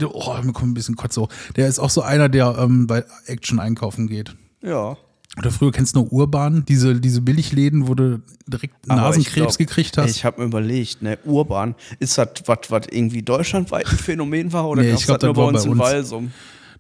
oh, 0.04 0.36
mir 0.42 0.54
kommt 0.54 0.72
ein 0.72 0.74
bisschen 0.74 0.96
Kotze 0.96 1.22
hoch. 1.22 1.30
Der 1.56 1.68
ist 1.68 1.78
auch 1.78 1.92
so 1.92 2.02
einer, 2.02 2.30
der 2.30 2.58
ähm, 2.58 2.88
bei 2.88 3.06
Action 3.28 3.60
einkaufen 3.60 4.08
geht. 4.08 4.36
Ja. 4.66 4.98
Oder 5.38 5.52
früher 5.52 5.72
kennst 5.72 5.96
du 5.96 6.02
nur 6.02 6.14
Urban, 6.14 6.64
diese, 6.66 6.96
diese 6.96 7.20
Billigläden, 7.22 7.88
wo 7.88 7.94
du 7.94 8.22
direkt 8.48 8.88
Nasenkrebs 8.88 9.58
glaub, 9.58 9.58
gekriegt 9.58 9.98
hast. 9.98 10.12
Ich 10.12 10.24
habe 10.24 10.42
mir 10.42 10.48
überlegt, 10.48 11.02
ne, 11.02 11.18
Urban, 11.26 11.76
ist 12.00 12.18
das 12.18 12.30
was, 12.46 12.60
was 12.70 12.88
irgendwie 12.90 13.22
deutschlandweit 13.22 13.86
ein 13.88 13.98
Phänomen 13.98 14.54
war 14.54 14.70
oder 14.70 14.82
nee, 14.82 14.92
gab 14.92 15.00
es 15.00 15.06
das 15.06 15.22
nur 15.22 15.34
bei 15.34 15.44
uns, 15.44 15.64
bei 15.64 15.70
uns 15.70 15.74
in 15.74 15.78
Walsum? 15.78 16.32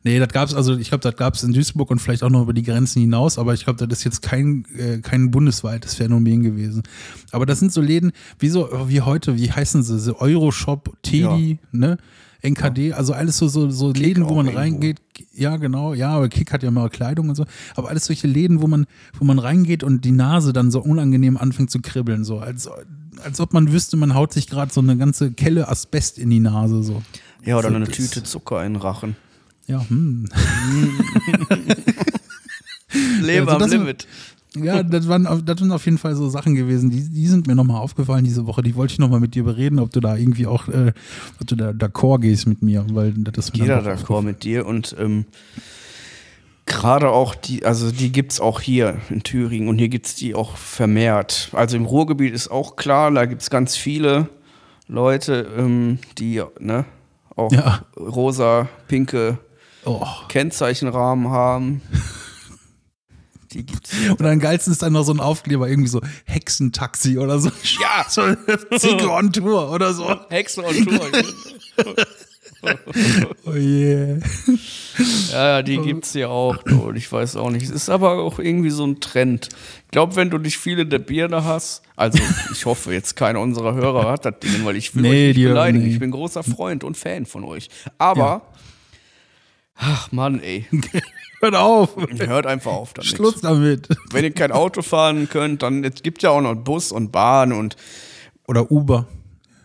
Nee, 0.04 0.20
das 0.20 0.30
gab 0.30 0.48
es, 0.48 0.54
also 0.54 0.78
ich 0.78 0.90
glaube, 0.90 1.02
das 1.02 1.18
gab 1.18 1.34
es 1.34 1.44
in 1.44 1.52
Duisburg 1.52 1.90
und 1.90 2.00
vielleicht 2.00 2.22
auch 2.24 2.30
noch 2.30 2.44
über 2.44 2.54
die 2.54 2.62
Grenzen 2.62 3.02
hinaus, 3.02 3.40
aber 3.40 3.56
ich 3.56 3.64
glaube, 3.64 3.86
das 3.86 3.98
ist 3.98 4.06
jetzt 4.06 4.22
kein, 4.22 4.64
äh, 4.78 5.00
kein 5.00 5.32
bundesweites 5.32 5.96
Phänomen 5.96 6.44
gewesen. 6.44 6.84
Aber 7.32 7.48
das 7.48 7.60
sind 7.60 7.74
so 7.74 7.82
Läden, 7.82 8.12
wie 8.38 8.50
so, 8.50 8.70
wie 8.88 9.02
heute, 9.02 9.36
wie 9.36 9.52
heißen 9.52 9.82
sie, 9.82 10.00
so 10.00 10.20
Euroshop, 10.20 10.96
Teddy, 11.02 11.54
ja. 11.54 11.58
ne? 11.72 11.98
NKD, 12.46 12.94
also 12.94 13.14
alles 13.14 13.38
so, 13.38 13.48
so, 13.48 13.70
so 13.70 13.92
Läden, 13.92 14.30
wo 14.30 14.36
man 14.36 14.48
reingeht. 14.48 15.02
Ja, 15.34 15.58
genau, 15.58 15.94
ja, 15.94 16.10
aber 16.10 16.30
Kick 16.30 16.52
hat 16.54 16.64
ja 16.64 16.72
mal 16.72 16.90
Kleidung 16.90 17.30
und 17.30 17.36
so. 17.36 17.46
Aber 17.76 17.90
alles 17.90 18.06
solche 18.06 18.28
Läden, 18.28 18.62
wo 18.62 18.68
man, 18.68 18.86
wo 19.18 19.26
man 19.26 19.40
reingeht 19.40 19.84
und 19.84 20.06
die 20.06 20.12
Nase 20.12 20.54
dann 20.54 20.72
so 20.72 20.82
unangenehm 20.82 21.38
anfängt 21.38 21.72
zu 21.72 21.82
kribbeln, 21.82 22.24
so 22.24 22.40
als, 22.40 22.70
als 23.24 23.40
ob 23.40 23.54
man 23.54 23.72
wüsste, 23.72 23.98
man 23.98 24.14
haut 24.14 24.34
sich 24.34 24.48
gerade 24.48 24.72
so 24.72 24.82
eine 24.82 24.98
ganze 24.98 25.32
Kelle 25.32 25.68
Asbest 25.68 26.20
in 26.20 26.30
die 26.30 26.40
Nase. 26.40 26.84
So. 26.84 27.02
Ja, 27.44 27.58
oder 27.58 27.70
so, 27.70 27.76
eine 27.76 27.88
Tüte 27.88 28.24
Zucker 28.24 28.64
in 28.66 28.74
den 28.74 28.82
Rachen. 28.82 29.16
Ja, 29.68 29.84
hm. 29.90 30.28
Leben 33.22 33.48
ja, 33.48 33.54
also 33.54 33.66
am 33.66 33.72
Limit. 33.72 34.08
Ja, 34.62 34.84
das 34.84 35.08
waren, 35.08 35.28
das 35.46 35.60
sind 35.60 35.72
auf 35.72 35.86
jeden 35.86 35.98
Fall 35.98 36.16
so 36.16 36.30
Sachen 36.30 36.56
gewesen, 36.56 36.90
die, 36.90 37.10
die 37.10 37.28
sind 37.28 37.48
mir 37.48 37.56
nochmal 37.56 37.82
aufgefallen 37.82 38.24
diese 38.24 38.48
Woche. 38.48 38.62
Die 38.62 38.76
wollte 38.76 38.94
ich 38.94 39.00
nochmal 39.00 39.20
mit 39.20 39.36
dir 39.36 39.44
bereden, 39.44 39.80
ob 39.80 39.92
du 39.92 40.00
da 40.00 40.16
irgendwie 40.16 40.48
auch, 40.48 40.68
äh, 40.68 40.94
ob 41.40 41.48
du 41.48 41.56
da 41.56 41.70
d'accord 41.70 42.20
gehst 42.20 42.48
mit 42.48 42.62
mir, 42.62 42.86
weil 42.92 43.14
das 43.14 43.50
ist 43.50 43.58
Jeder 43.58 43.82
d'accord 43.82 44.22
mit 44.22 44.44
dir 44.44 44.66
und 44.66 44.96
ähm, 45.00 45.26
gerade 46.66 47.10
auch 47.10 47.36
die, 47.36 47.66
also 47.66 47.92
die 47.92 48.12
gibt 48.12 48.34
es 48.34 48.40
auch 48.40 48.62
hier 48.62 48.98
in 49.10 49.24
Thüringen 49.24 49.68
und 49.68 49.78
hier 49.78 49.90
gibt 49.90 50.08
es 50.08 50.16
die 50.16 50.36
auch 50.36 50.58
vermehrt. 50.58 51.50
Also 51.54 51.78
im 51.78 51.86
Ruhrgebiet 51.86 52.34
ist 52.34 52.50
auch 52.50 52.76
klar, 52.76 53.12
da 53.12 53.26
gibt 53.26 53.42
es 53.42 53.50
ganz 53.50 53.76
viele 53.76 54.30
Leute, 54.88 55.48
ähm, 55.58 56.00
die, 56.18 56.42
ne, 56.60 56.86
auch 57.36 57.52
ja. 57.52 57.84
rosa, 57.98 58.68
pinke 58.88 59.38
oh. 59.86 60.06
Kennzeichenrahmen 60.28 61.30
haben. 61.30 61.82
Die 63.56 63.66
gibt's 63.66 63.92
Und 64.10 64.26
am 64.26 64.40
geilsten 64.40 64.74
ist 64.74 64.82
dann 64.82 64.94
noch 64.94 65.04
so 65.04 65.14
ein 65.14 65.22
Aufkleber, 65.22 65.70
irgendwie 65.70 65.90
so 65.90 66.02
Hexentaxi 66.26 67.18
oder 67.18 67.40
so. 67.40 67.50
Ja! 67.80 68.06
So 68.16 68.22
Ziege 68.78 69.10
on 69.10 69.32
Tour 69.32 69.72
oder 69.72 69.94
so. 69.94 70.16
Hexe 70.30 70.64
on 70.64 70.76
Tour. 70.86 71.00
oh 73.46 73.54
yeah. 73.54 74.18
Ja, 75.32 75.62
die 75.62 75.78
gibt's 75.78 76.14
hier 76.14 76.30
auch. 76.30 76.64
Und 76.66 76.96
ich 76.96 77.12
weiß 77.12 77.36
auch 77.38 77.50
nicht. 77.50 77.64
Es 77.64 77.70
ist 77.70 77.90
aber 77.90 78.20
auch 78.22 78.40
irgendwie 78.40 78.70
so 78.70 78.86
ein 78.86 79.00
Trend. 79.00 79.50
Ich 79.86 79.92
glaube, 79.92 80.16
wenn 80.16 80.30
du 80.30 80.38
nicht 80.38 80.58
viele 80.58 80.86
der 80.86 81.00
Birne 81.00 81.44
hast, 81.44 81.82
also 81.96 82.20
ich 82.52 82.66
hoffe 82.66 82.94
jetzt 82.94 83.16
keiner 83.16 83.40
unserer 83.40 83.74
Hörer 83.74 84.12
hat 84.12 84.26
das 84.26 84.40
Ding, 84.40 84.66
weil 84.66 84.76
ich 84.76 84.96
will 84.96 85.04
nee, 85.04 85.30
euch 85.30 85.38
nicht 85.38 85.48
beleidigen. 85.48 85.86
Nee. 85.86 85.92
Ich 85.92 86.00
bin 86.00 86.12
großer 86.12 86.44
Freund 86.44 86.84
und 86.84 86.98
Fan 86.98 87.26
von 87.26 87.44
euch. 87.44 87.70
Aber, 87.98 88.20
ja. 88.20 88.42
Ach 89.76 90.12
Mann, 90.12 90.40
ey. 90.40 90.66
Hört 91.42 91.56
auf. 91.56 91.96
Hört 91.96 92.48
einfach 92.48 92.72
auf 92.72 92.94
damit. 92.94 93.08
Schluss 93.08 93.42
damit. 93.42 93.90
Wenn 94.12 94.24
ihr 94.24 94.32
kein 94.32 94.52
Auto 94.52 94.82
fahren 94.82 95.30
könnt, 95.30 95.62
dann 95.62 95.84
es 95.84 96.02
gibt 96.02 96.24
ja 96.24 96.32
auch 96.32 96.42
noch 96.42 96.56
Bus 96.56 96.92
und 96.92 97.12
Bahn 97.12 97.52
und 97.52 97.76
oder 98.48 98.72
Uber. 98.72 99.08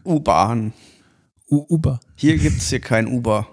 U-Bahn. 0.04 0.72
Uber. 1.48 2.00
Hier 2.16 2.38
gibt 2.38 2.58
es 2.58 2.70
hier 2.70 2.80
kein 2.80 3.06
Uber. 3.06 3.46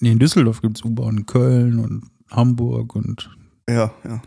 Nee, 0.00 0.12
in 0.12 0.18
Düsseldorf 0.18 0.62
gibt 0.62 0.78
es 0.78 0.84
Uber 0.84 1.04
und 1.04 1.26
Köln 1.26 1.78
und 1.78 2.04
Hamburg 2.30 2.94
und. 2.94 3.30
Ja, 3.68 3.92
ja. 4.04 4.22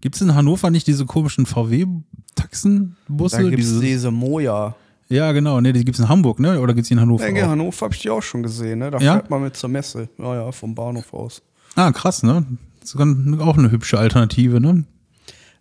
Gibt 0.00 0.16
es 0.16 0.22
in 0.22 0.34
Hannover 0.34 0.70
nicht 0.70 0.86
diese 0.86 1.06
komischen 1.06 1.46
VW-Taxenbusse? 1.46 3.42
Da 3.42 3.50
gibt 3.50 3.62
es 3.62 3.80
diese 3.80 4.10
Moja. 4.10 4.76
Ja, 5.08 5.32
genau. 5.32 5.60
Nee, 5.60 5.72
die 5.72 5.84
gibt 5.84 5.96
es 5.98 6.04
in 6.04 6.08
Hamburg, 6.08 6.40
ne? 6.40 6.60
Oder 6.60 6.74
gibt 6.74 6.86
es 6.86 6.90
in 6.90 7.00
Hannover? 7.00 7.26
in 7.26 7.46
Hannover 7.46 7.84
habe 7.84 7.94
ich 7.94 8.00
die 8.00 8.10
auch 8.10 8.22
schon 8.22 8.42
gesehen, 8.42 8.78
ne? 8.78 8.90
Da 8.90 8.98
ja? 8.98 9.14
fährt 9.14 9.30
man 9.30 9.42
mit 9.42 9.56
zur 9.56 9.68
Messe. 9.68 10.08
Ja, 10.18 10.34
ja, 10.34 10.52
vom 10.52 10.74
Bahnhof 10.74 11.12
aus. 11.12 11.42
Ah, 11.76 11.92
krass, 11.92 12.22
ne? 12.22 12.46
Das 12.80 12.94
ist 12.94 13.00
auch 13.00 13.58
eine 13.58 13.70
hübsche 13.70 13.98
Alternative, 13.98 14.60
ne? 14.60 14.84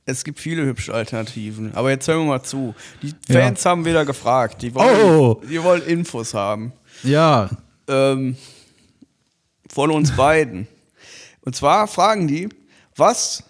Es 0.05 0.23
gibt 0.23 0.39
viele 0.39 0.65
hübsche 0.65 0.93
Alternativen. 0.93 1.73
Aber 1.75 1.89
jetzt 1.89 2.07
hören 2.07 2.19
wir 2.19 2.27
mal 2.27 2.43
zu. 2.43 2.75
Die 3.01 3.13
Fans 3.31 3.63
ja. 3.63 3.71
haben 3.71 3.85
wieder 3.85 4.05
gefragt. 4.05 4.61
Die 4.61 4.75
wollen, 4.75 5.11
oh. 5.11 5.41
die 5.49 5.63
wollen 5.63 5.81
Infos 5.83 6.33
haben. 6.33 6.73
Ja. 7.03 7.49
Ähm, 7.87 8.35
von 9.69 9.91
uns 9.91 10.11
beiden. 10.15 10.67
Und 11.41 11.55
zwar 11.55 11.87
fragen 11.87 12.27
die, 12.27 12.49
was 12.95 13.43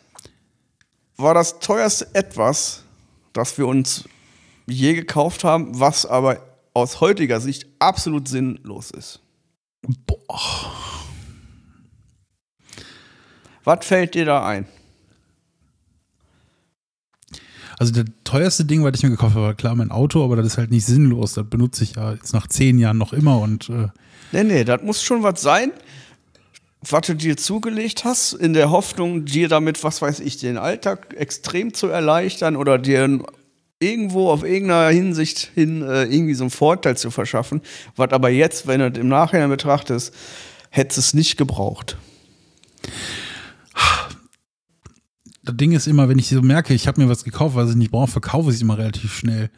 war 1.18 1.34
das 1.34 1.60
teuerste 1.60 2.08
etwas, 2.14 2.84
das 3.34 3.58
wir 3.58 3.68
uns 3.68 4.06
je 4.66 4.94
gekauft 4.94 5.44
haben, 5.44 5.80
was 5.80 6.06
aber 6.06 6.42
aus 6.74 7.02
heutiger 7.02 7.40
Sicht 7.40 7.68
absolut 7.80 8.28
sinnlos 8.28 8.92
ist? 8.92 9.22
Boah. 10.06 10.72
Was 13.64 13.86
fällt 13.86 14.16
dir 14.16 14.26
da 14.26 14.46
ein? 14.46 14.66
Also 17.80 17.92
das 17.92 18.06
teuerste 18.24 18.66
Ding, 18.66 18.84
was 18.84 18.94
ich 18.96 19.04
mir 19.04 19.10
gekauft 19.10 19.36
habe, 19.36 19.46
war 19.46 19.54
klar 19.56 19.76
mein 19.76 19.92
Auto, 19.92 20.24
aber 20.24 20.36
das 20.36 20.46
ist 20.46 20.58
halt 20.58 20.72
nicht 20.72 20.86
sinnlos. 20.86 21.34
Das 21.34 21.50
benutze 21.50 21.84
ich 21.84 21.96
ja 21.96 22.14
jetzt 22.14 22.34
nach 22.34 22.48
zehn 22.48 22.78
Jahren 22.78 22.98
noch 22.98 23.14
immer 23.14 23.40
und 23.40 23.70
äh 23.70 23.88
Nee, 24.32 24.44
nee, 24.44 24.64
das 24.64 24.82
muss 24.82 25.04
schon 25.04 25.22
was 25.22 25.42
sein, 25.42 25.72
was 26.82 27.06
du 27.06 27.14
dir 27.14 27.38
zugelegt 27.38 28.04
hast, 28.04 28.34
in 28.34 28.54
der 28.54 28.72
Hoffnung, 28.72 29.26
dir 29.26 29.48
damit, 29.48 29.84
was 29.84 30.02
weiß 30.02 30.20
ich, 30.22 30.38
den 30.38 30.58
Alltag 30.58 31.14
extrem 31.16 31.74
zu 31.74 31.88
erleichtern 31.88 32.56
oder 32.56 32.78
dir 32.78 33.20
irgendwo 33.84 34.30
auf 34.30 34.44
irgendeiner 34.44 34.90
Hinsicht 34.90 35.52
hin 35.54 35.82
äh, 35.82 36.04
irgendwie 36.04 36.34
so 36.34 36.44
einen 36.44 36.52
Vorteil 36.52 36.98
zu 36.98 37.12
verschaffen, 37.12 37.62
was 37.96 38.12
aber 38.12 38.30
jetzt, 38.30 38.68
wenn 38.68 38.80
du 38.80 39.00
im 39.00 39.08
Nachhinein 39.08 39.50
betrachtest, 39.50 40.14
hättest 40.70 40.98
es 40.98 41.14
nicht 41.14 41.38
gebraucht? 41.38 41.98
Das 45.44 45.58
Ding 45.58 45.74
ist 45.74 45.88
immer, 45.88 46.08
wenn 46.08 46.20
ich 46.20 46.30
so 46.30 46.42
merke, 46.42 46.74
ich 46.74 46.88
habe 46.88 47.02
mir 47.02 47.10
was 47.10 47.24
gekauft, 47.26 47.56
was 47.56 47.70
ich 47.70 47.76
nicht 47.76 47.92
brauche, 47.92 48.10
verkaufe 48.10 48.50
ich 48.50 48.56
es 48.56 48.62
immer 48.62 48.78
relativ 48.78 49.14
schnell. 49.14 49.50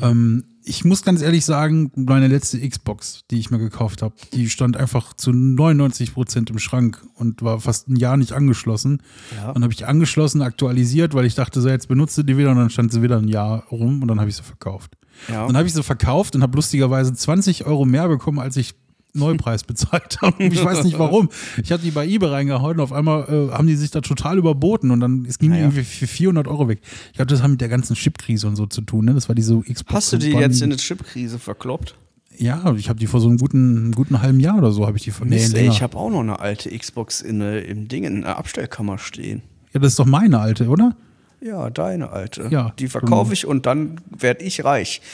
Ähm, 0.00 0.44
ich 0.64 0.84
muss 0.84 1.02
ganz 1.02 1.22
ehrlich 1.22 1.44
sagen, 1.44 1.90
meine 1.94 2.28
letzte 2.28 2.66
Xbox, 2.66 3.24
die 3.30 3.38
ich 3.38 3.50
mir 3.50 3.58
gekauft 3.58 4.02
habe, 4.02 4.14
die 4.32 4.48
stand 4.48 4.76
einfach 4.76 5.14
zu 5.14 5.32
99 5.32 6.14
Prozent 6.14 6.50
im 6.50 6.58
Schrank 6.58 7.02
und 7.14 7.42
war 7.42 7.60
fast 7.60 7.88
ein 7.88 7.96
Jahr 7.96 8.16
nicht 8.16 8.32
angeschlossen. 8.32 9.02
Ja. 9.36 9.52
Dann 9.52 9.62
habe 9.62 9.72
ich 9.72 9.86
angeschlossen, 9.86 10.42
aktualisiert, 10.42 11.14
weil 11.14 11.26
ich 11.26 11.34
dachte, 11.34 11.60
so 11.60 11.68
jetzt 11.68 11.88
benutze 11.88 12.24
die 12.24 12.36
wieder 12.36 12.50
und 12.50 12.58
dann 12.58 12.70
stand 12.70 12.92
sie 12.92 13.02
wieder 13.02 13.18
ein 13.18 13.28
Jahr 13.28 13.64
rum 13.70 14.02
und 14.02 14.08
dann 14.08 14.20
habe 14.20 14.30
ich 14.30 14.36
sie 14.36 14.42
verkauft. 14.42 14.92
Ja. 15.28 15.46
Dann 15.46 15.56
habe 15.56 15.66
ich 15.66 15.74
sie 15.74 15.82
verkauft 15.82 16.34
und 16.36 16.42
habe 16.42 16.56
lustigerweise 16.56 17.12
20 17.12 17.66
Euro 17.66 17.84
mehr 17.84 18.08
bekommen, 18.08 18.38
als 18.38 18.56
ich 18.56 18.74
Neupreis 19.14 19.64
bezahlt 19.64 20.18
habe. 20.22 20.42
Ich 20.44 20.64
weiß 20.64 20.84
nicht 20.84 20.98
warum. 20.98 21.28
Ich 21.62 21.70
hatte 21.70 21.82
die 21.84 21.90
bei 21.90 22.06
eBay 22.06 22.28
reingehauen 22.30 22.76
und 22.76 22.80
auf 22.80 22.92
einmal 22.92 23.24
äh, 23.28 23.52
haben 23.52 23.66
die 23.66 23.76
sich 23.76 23.90
da 23.90 24.00
total 24.00 24.38
überboten 24.38 24.90
und 24.90 25.00
dann 25.00 25.24
es 25.28 25.38
ging 25.38 25.50
Naja. 25.50 25.64
irgendwie 25.64 25.84
für 25.84 26.06
400 26.06 26.48
Euro 26.48 26.68
weg. 26.68 26.80
Ich 27.10 27.16
glaube, 27.16 27.28
das 27.30 27.42
hat 27.42 27.50
mit 27.50 27.60
der 27.60 27.68
ganzen 27.68 27.94
Chipkrise 27.94 28.46
und 28.46 28.56
so 28.56 28.66
zu 28.66 28.80
tun. 28.80 29.04
Ne? 29.04 29.14
Das 29.14 29.28
war 29.28 29.34
diese 29.34 29.60
Xbox. 29.60 29.92
Hast 29.94 30.12
du 30.14 30.18
die 30.18 30.30
jetzt 30.30 30.60
in 30.62 30.70
eine 30.70 30.76
Chipkrise 30.76 31.38
verkloppt? 31.38 31.94
Ja, 32.38 32.74
ich 32.76 32.88
habe 32.88 32.98
die 32.98 33.06
vor 33.06 33.20
so 33.20 33.28
einem 33.28 33.36
guten, 33.36 33.92
guten 33.92 34.22
halben 34.22 34.40
Jahr 34.40 34.56
oder 34.56 34.72
so 34.72 34.86
habe 34.86 34.96
ich 34.96 35.02
die 35.04 35.10
von. 35.10 35.28
Nee, 35.28 35.46
ey, 35.52 35.68
ich 35.68 35.82
habe 35.82 35.96
auch 35.98 36.10
noch 36.10 36.20
eine 36.20 36.40
alte 36.40 36.70
Xbox 36.76 37.20
in, 37.20 37.42
äh, 37.42 37.60
im 37.60 37.88
Ding, 37.88 38.04
in 38.04 38.22
der 38.22 38.38
Abstellkammer 38.38 38.96
stehen. 38.96 39.42
ja, 39.74 39.80
das 39.80 39.92
ist 39.92 39.98
doch 39.98 40.06
meine 40.06 40.38
alte, 40.40 40.68
oder? 40.68 40.96
Ja, 41.42 41.70
deine 41.70 42.10
alte. 42.10 42.46
Ja, 42.50 42.72
Die 42.78 42.86
verkaufe 42.86 43.32
ich 43.32 43.46
und 43.46 43.66
dann 43.66 44.00
werde 44.08 44.44
ich 44.44 44.64
reich. 44.64 45.00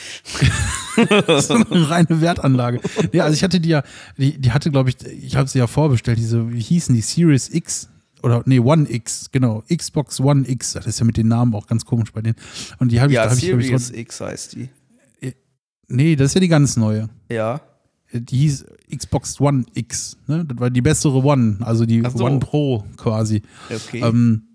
Das 1.27 1.45
ist 1.45 1.51
eine 1.51 1.89
reine 1.89 2.19
Wertanlage. 2.19 2.81
Ja, 3.13 3.23
also 3.23 3.33
ich 3.33 3.41
hatte 3.41 3.61
die 3.61 3.69
ja, 3.69 3.83
die, 4.17 4.37
die 4.37 4.51
hatte, 4.51 4.69
glaube 4.69 4.89
ich, 4.89 4.97
ich 5.05 5.37
habe 5.37 5.47
sie 5.47 5.57
ja 5.57 5.65
vorbestellt, 5.65 6.17
diese, 6.17 6.51
wie 6.51 6.59
hießen 6.59 6.93
die, 6.93 6.99
Series 6.99 7.49
X 7.53 7.87
oder 8.21 8.43
nee, 8.45 8.59
One 8.59 8.85
X, 8.91 9.29
genau, 9.31 9.63
Xbox 9.73 10.19
One 10.19 10.43
X. 10.45 10.73
Das 10.73 10.85
ist 10.87 10.99
ja 10.99 11.05
mit 11.05 11.15
den 11.15 11.29
Namen 11.29 11.55
auch 11.55 11.67
ganz 11.67 11.85
komisch 11.85 12.11
bei 12.11 12.21
denen. 12.21 12.35
Und 12.79 12.91
die 12.91 12.99
habe 12.99 13.11
ich, 13.11 13.15
Ja, 13.15 13.23
da 13.23 13.31
hab 13.31 13.37
ich, 13.37 13.47
glaub 13.47 13.59
ich, 13.59 13.67
Series 13.67 13.87
so, 13.87 13.93
X 13.93 14.19
heißt 14.19 14.55
die. 14.55 14.69
nee, 15.87 16.17
das 16.17 16.27
ist 16.27 16.33
ja 16.33 16.41
die 16.41 16.49
ganz 16.49 16.75
neue. 16.75 17.07
Ja. 17.31 17.61
Die 18.11 18.37
hieß 18.39 18.65
Xbox 18.93 19.39
One 19.39 19.65
X, 19.73 20.17
ne? 20.27 20.43
Das 20.43 20.59
war 20.59 20.69
die 20.69 20.81
bessere 20.81 21.23
One, 21.23 21.59
also 21.61 21.85
die 21.85 22.03
so. 22.13 22.25
One 22.25 22.39
Pro 22.39 22.83
quasi. 22.97 23.41
Okay. 23.73 24.01
Ähm, 24.01 24.48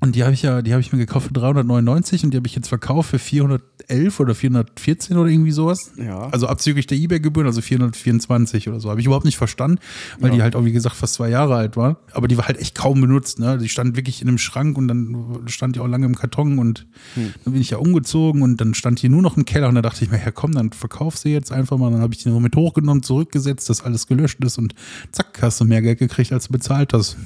und 0.00 0.14
die 0.14 0.22
habe 0.22 0.32
ich 0.32 0.42
ja, 0.42 0.62
die 0.62 0.72
habe 0.72 0.80
ich 0.80 0.92
mir 0.92 0.98
gekauft 1.00 1.26
für 1.26 1.32
399 1.32 2.22
und 2.24 2.30
die 2.32 2.36
habe 2.36 2.46
ich 2.46 2.54
jetzt 2.54 2.68
verkauft 2.68 3.10
für 3.10 3.18
411 3.18 4.20
oder 4.20 4.34
414 4.34 5.16
oder 5.16 5.28
irgendwie 5.28 5.50
sowas. 5.50 5.90
Ja. 5.96 6.28
Also 6.28 6.46
abzüglich 6.46 6.86
der 6.86 6.96
eBay-Gebühren, 6.98 7.48
also 7.48 7.60
424 7.60 8.68
oder 8.68 8.78
so. 8.78 8.90
Habe 8.90 9.00
ich 9.00 9.06
überhaupt 9.06 9.24
nicht 9.24 9.36
verstanden, 9.38 9.78
weil 10.20 10.30
Ja. 10.30 10.36
die 10.36 10.42
halt 10.42 10.54
auch, 10.54 10.64
wie 10.64 10.70
gesagt, 10.72 10.94
fast 10.94 11.14
zwei 11.14 11.28
Jahre 11.30 11.56
alt 11.56 11.76
war. 11.76 11.98
Aber 12.12 12.28
die 12.28 12.36
war 12.38 12.46
halt 12.46 12.58
echt 12.60 12.76
kaum 12.76 13.00
benutzt. 13.00 13.40
Ne? 13.40 13.58
Die 13.58 13.68
stand 13.68 13.96
wirklich 13.96 14.22
in 14.22 14.28
einem 14.28 14.38
Schrank 14.38 14.78
und 14.78 14.86
dann 14.86 15.42
stand 15.46 15.74
die 15.74 15.80
auch 15.80 15.88
lange 15.88 16.06
im 16.06 16.14
Karton 16.14 16.58
und 16.60 16.86
Hm. 17.14 17.34
dann 17.44 17.52
bin 17.54 17.60
ich 17.60 17.70
ja 17.70 17.78
umgezogen 17.78 18.42
und 18.42 18.60
dann 18.60 18.74
stand 18.74 19.02
die 19.02 19.08
nur 19.08 19.22
noch 19.22 19.36
im 19.36 19.44
Keller 19.46 19.68
und 19.68 19.74
da 19.74 19.82
dachte 19.82 20.04
ich 20.04 20.10
mir, 20.12 20.18
ja 20.24 20.30
komm, 20.30 20.52
dann 20.52 20.70
verkauf 20.72 21.16
sie 21.16 21.30
jetzt 21.30 21.50
einfach 21.50 21.76
mal. 21.76 21.90
Dann 21.90 22.02
habe 22.02 22.14
ich 22.14 22.22
die 22.22 22.28
noch 22.28 22.38
mit 22.38 22.54
hochgenommen, 22.54 23.02
zurückgesetzt, 23.02 23.68
dass 23.68 23.80
alles 23.82 24.06
gelöscht 24.06 24.38
ist 24.44 24.58
und 24.58 24.74
zack, 25.10 25.38
hast 25.42 25.60
du 25.60 25.64
mehr 25.64 25.82
Geld 25.82 25.98
gekriegt, 25.98 26.32
als 26.32 26.46
du 26.46 26.52
bezahlt 26.52 26.92
hast. 26.92 27.16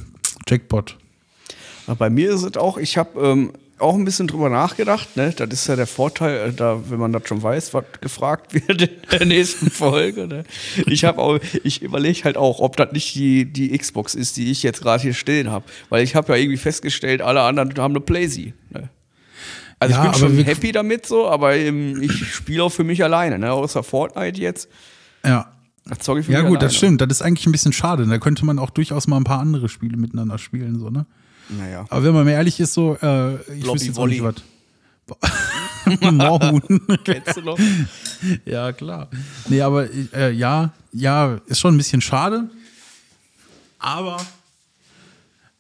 Jackpot. 0.49 0.97
Bei 1.99 2.11
mir 2.11 2.33
ist 2.33 2.43
es 2.43 2.57
auch, 2.57 2.79
ich 2.79 2.97
habe 2.97 3.21
ähm, 3.21 3.53
auch 3.79 3.95
ein 3.97 4.05
bisschen 4.05 4.29
drüber 4.29 4.49
nachgedacht. 4.49 5.17
Ne? 5.17 5.33
Das 5.37 5.49
ist 5.51 5.67
ja 5.67 5.75
der 5.77 5.87
Vorteil, 5.89 6.51
äh, 6.51 6.53
da, 6.53 6.81
wenn 6.89 6.99
man 7.01 7.13
das 7.13 7.27
schon 7.27 7.43
weiß, 7.43 7.75
was 7.75 7.85
gefragt 8.01 8.55
wird 8.69 8.83
in 8.83 8.89
der 9.11 9.27
nächsten 9.27 9.71
Folge. 9.71 10.27
Ne? 10.29 10.45
Ich 10.87 11.05
habe 11.05 11.19
auch, 11.21 11.39
ich 11.65 11.83
überlege 11.83 12.23
halt 12.25 12.37
auch, 12.37 12.61
ob 12.61 12.77
das 12.77 12.93
nicht 12.93 13.15
die, 13.15 13.45
die 13.45 13.77
Xbox 13.77 14.15
ist, 14.15 14.37
die 14.37 14.51
ich 14.51 14.63
jetzt 14.63 14.81
gerade 14.83 15.03
hier 15.03 15.15
stehen 15.15 15.51
habe. 15.51 15.65
Weil 15.89 16.05
ich 16.05 16.15
habe 16.15 16.33
ja 16.33 16.39
irgendwie 16.39 16.57
festgestellt, 16.59 17.21
alle 17.23 17.43
anderen 17.43 17.75
haben 17.79 17.93
eine 17.93 18.01
Playsee. 18.01 18.55
Ne? 18.71 18.89
Also 19.81 19.95
Ja, 19.97 20.05
ich 20.05 20.11
bin 20.13 20.21
schon 20.21 20.45
happy 20.45 20.71
damit 20.71 21.07
so, 21.07 21.29
aber 21.29 21.57
ähm, 21.57 22.01
ich 22.01 22.13
spiele 22.33 22.63
auch 22.63 22.71
für 22.73 22.85
mich 22.85 23.03
alleine, 23.03 23.39
ne? 23.41 23.51
außer 23.53 23.83
Fortnite 23.83 24.41
jetzt. 24.41 24.69
Ja. 25.25 25.53
Das 25.85 25.99
zocke 25.99 26.21
ich 26.21 26.27
für 26.27 26.33
Ja, 26.33 26.39
mich 26.43 26.49
gut, 26.51 26.59
alleine. 26.59 26.69
das 26.69 26.77
stimmt. 26.77 27.01
Das 27.01 27.09
ist 27.11 27.23
eigentlich 27.23 27.47
ein 27.47 27.51
bisschen 27.53 27.73
schade. 27.73 28.07
Da 28.07 28.19
könnte 28.19 28.45
man 28.47 28.61
auch 28.61 28.71
durchaus 28.71 29.09
mal 29.09 29.17
ein 29.17 29.25
paar 29.25 29.41
andere 29.41 29.69
Spiele 29.69 29.97
miteinander 29.97 30.39
spielen, 30.39 30.79
so, 30.79 30.89
ne? 30.91 31.07
Naja. 31.49 31.85
Aber 31.89 32.05
wenn 32.05 32.15
man 32.15 32.25
mal 32.25 32.31
ehrlich 32.33 32.59
ist, 32.61 32.75
so, 32.75 32.97
äh, 33.01 33.35
ich 33.35 33.65
Lobby 33.65 33.75
wüsste 33.75 33.87
jetzt 33.89 33.99
auch 33.99 34.07
nicht 34.07 34.23
was. 34.23 34.35
Moorhuhn. 36.13 36.63
Kennst 37.05 37.37
du 37.37 37.41
noch? 37.43 37.59
ja, 38.45 38.73
klar. 38.73 39.09
Nee, 39.49 39.61
aber 39.61 39.89
äh, 40.15 40.31
ja, 40.33 40.73
ja, 40.93 41.41
ist 41.47 41.61
schon 41.61 41.75
ein 41.75 41.79
bisschen 41.79 42.01
schade. 42.01 42.49
Aber 43.79 44.25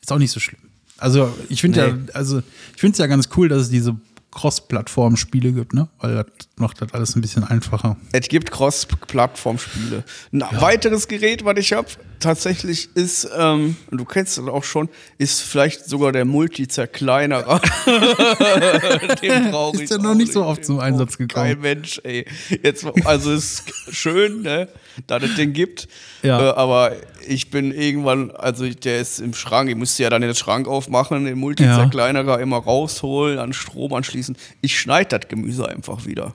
ist 0.00 0.12
auch 0.12 0.18
nicht 0.18 0.30
so 0.30 0.40
schlimm. 0.40 0.60
Also, 0.98 1.36
ich 1.48 1.60
finde 1.60 1.80
Nee. 1.80 1.88
ja, 2.06 2.14
also, 2.14 2.38
ich 2.74 2.80
finde 2.80 2.92
es 2.92 2.98
ja 2.98 3.06
ganz 3.08 3.28
cool, 3.36 3.48
dass 3.48 3.62
es 3.62 3.70
diese 3.70 3.96
Cross-Plattform-Spiele 4.30 5.52
gibt, 5.52 5.74
ne? 5.74 5.88
Weil 5.98 6.14
das 6.14 6.26
macht 6.56 6.80
das 6.80 6.92
alles 6.94 7.16
ein 7.16 7.20
bisschen 7.20 7.44
einfacher. 7.44 7.96
Es 8.12 8.28
gibt 8.28 8.50
Cross-Plattform-Spiele. 8.50 10.04
Ein 10.32 10.40
weiteres 10.60 11.08
Gerät, 11.08 11.44
was 11.44 11.58
ich 11.58 11.72
habe, 11.72 11.88
tatsächlich 12.22 12.88
ist, 12.94 13.28
ähm, 13.36 13.76
und 13.90 13.98
du 13.98 14.04
kennst 14.04 14.38
es 14.38 14.48
auch 14.48 14.64
schon, 14.64 14.88
ist 15.18 15.42
vielleicht 15.42 15.84
sogar 15.84 16.12
der 16.12 16.24
Multi-Zerkleinerer. 16.24 17.60
Den 19.22 19.50
brauche 19.50 19.76
Ist 19.76 19.82
ich 19.82 19.90
ja 19.90 19.98
noch 19.98 20.14
nicht 20.14 20.32
so 20.32 20.44
oft 20.44 20.64
zum 20.64 20.80
Einsatz 20.80 21.18
gekommen. 21.18 21.46
Kein 21.46 21.60
Mensch, 21.60 22.00
ey. 22.04 22.24
Jetzt, 22.62 22.86
also 23.04 23.32
es 23.32 23.60
ist 23.60 23.94
schön, 23.94 24.42
ne, 24.42 24.68
dass 25.06 25.22
es 25.22 25.34
den 25.34 25.52
gibt. 25.52 25.88
Ja. 26.22 26.50
Äh, 26.50 26.54
aber 26.54 26.92
ich 27.26 27.50
bin 27.50 27.72
irgendwann, 27.72 28.30
also 28.30 28.68
der 28.68 29.00
ist 29.00 29.18
im 29.18 29.34
Schrank, 29.34 29.68
ich 29.68 29.76
musste 29.76 30.02
ja 30.02 30.10
dann 30.10 30.22
den 30.22 30.34
Schrank 30.34 30.68
aufmachen, 30.68 31.24
den 31.24 31.38
Multi-Zerkleinerer 31.38 32.40
immer 32.40 32.58
rausholen, 32.58 33.38
an 33.38 33.52
Strom 33.52 33.92
anschließen. 33.92 34.36
Ich 34.60 34.78
schneide 34.78 35.18
das 35.18 35.28
Gemüse 35.28 35.68
einfach 35.68 36.06
wieder. 36.06 36.34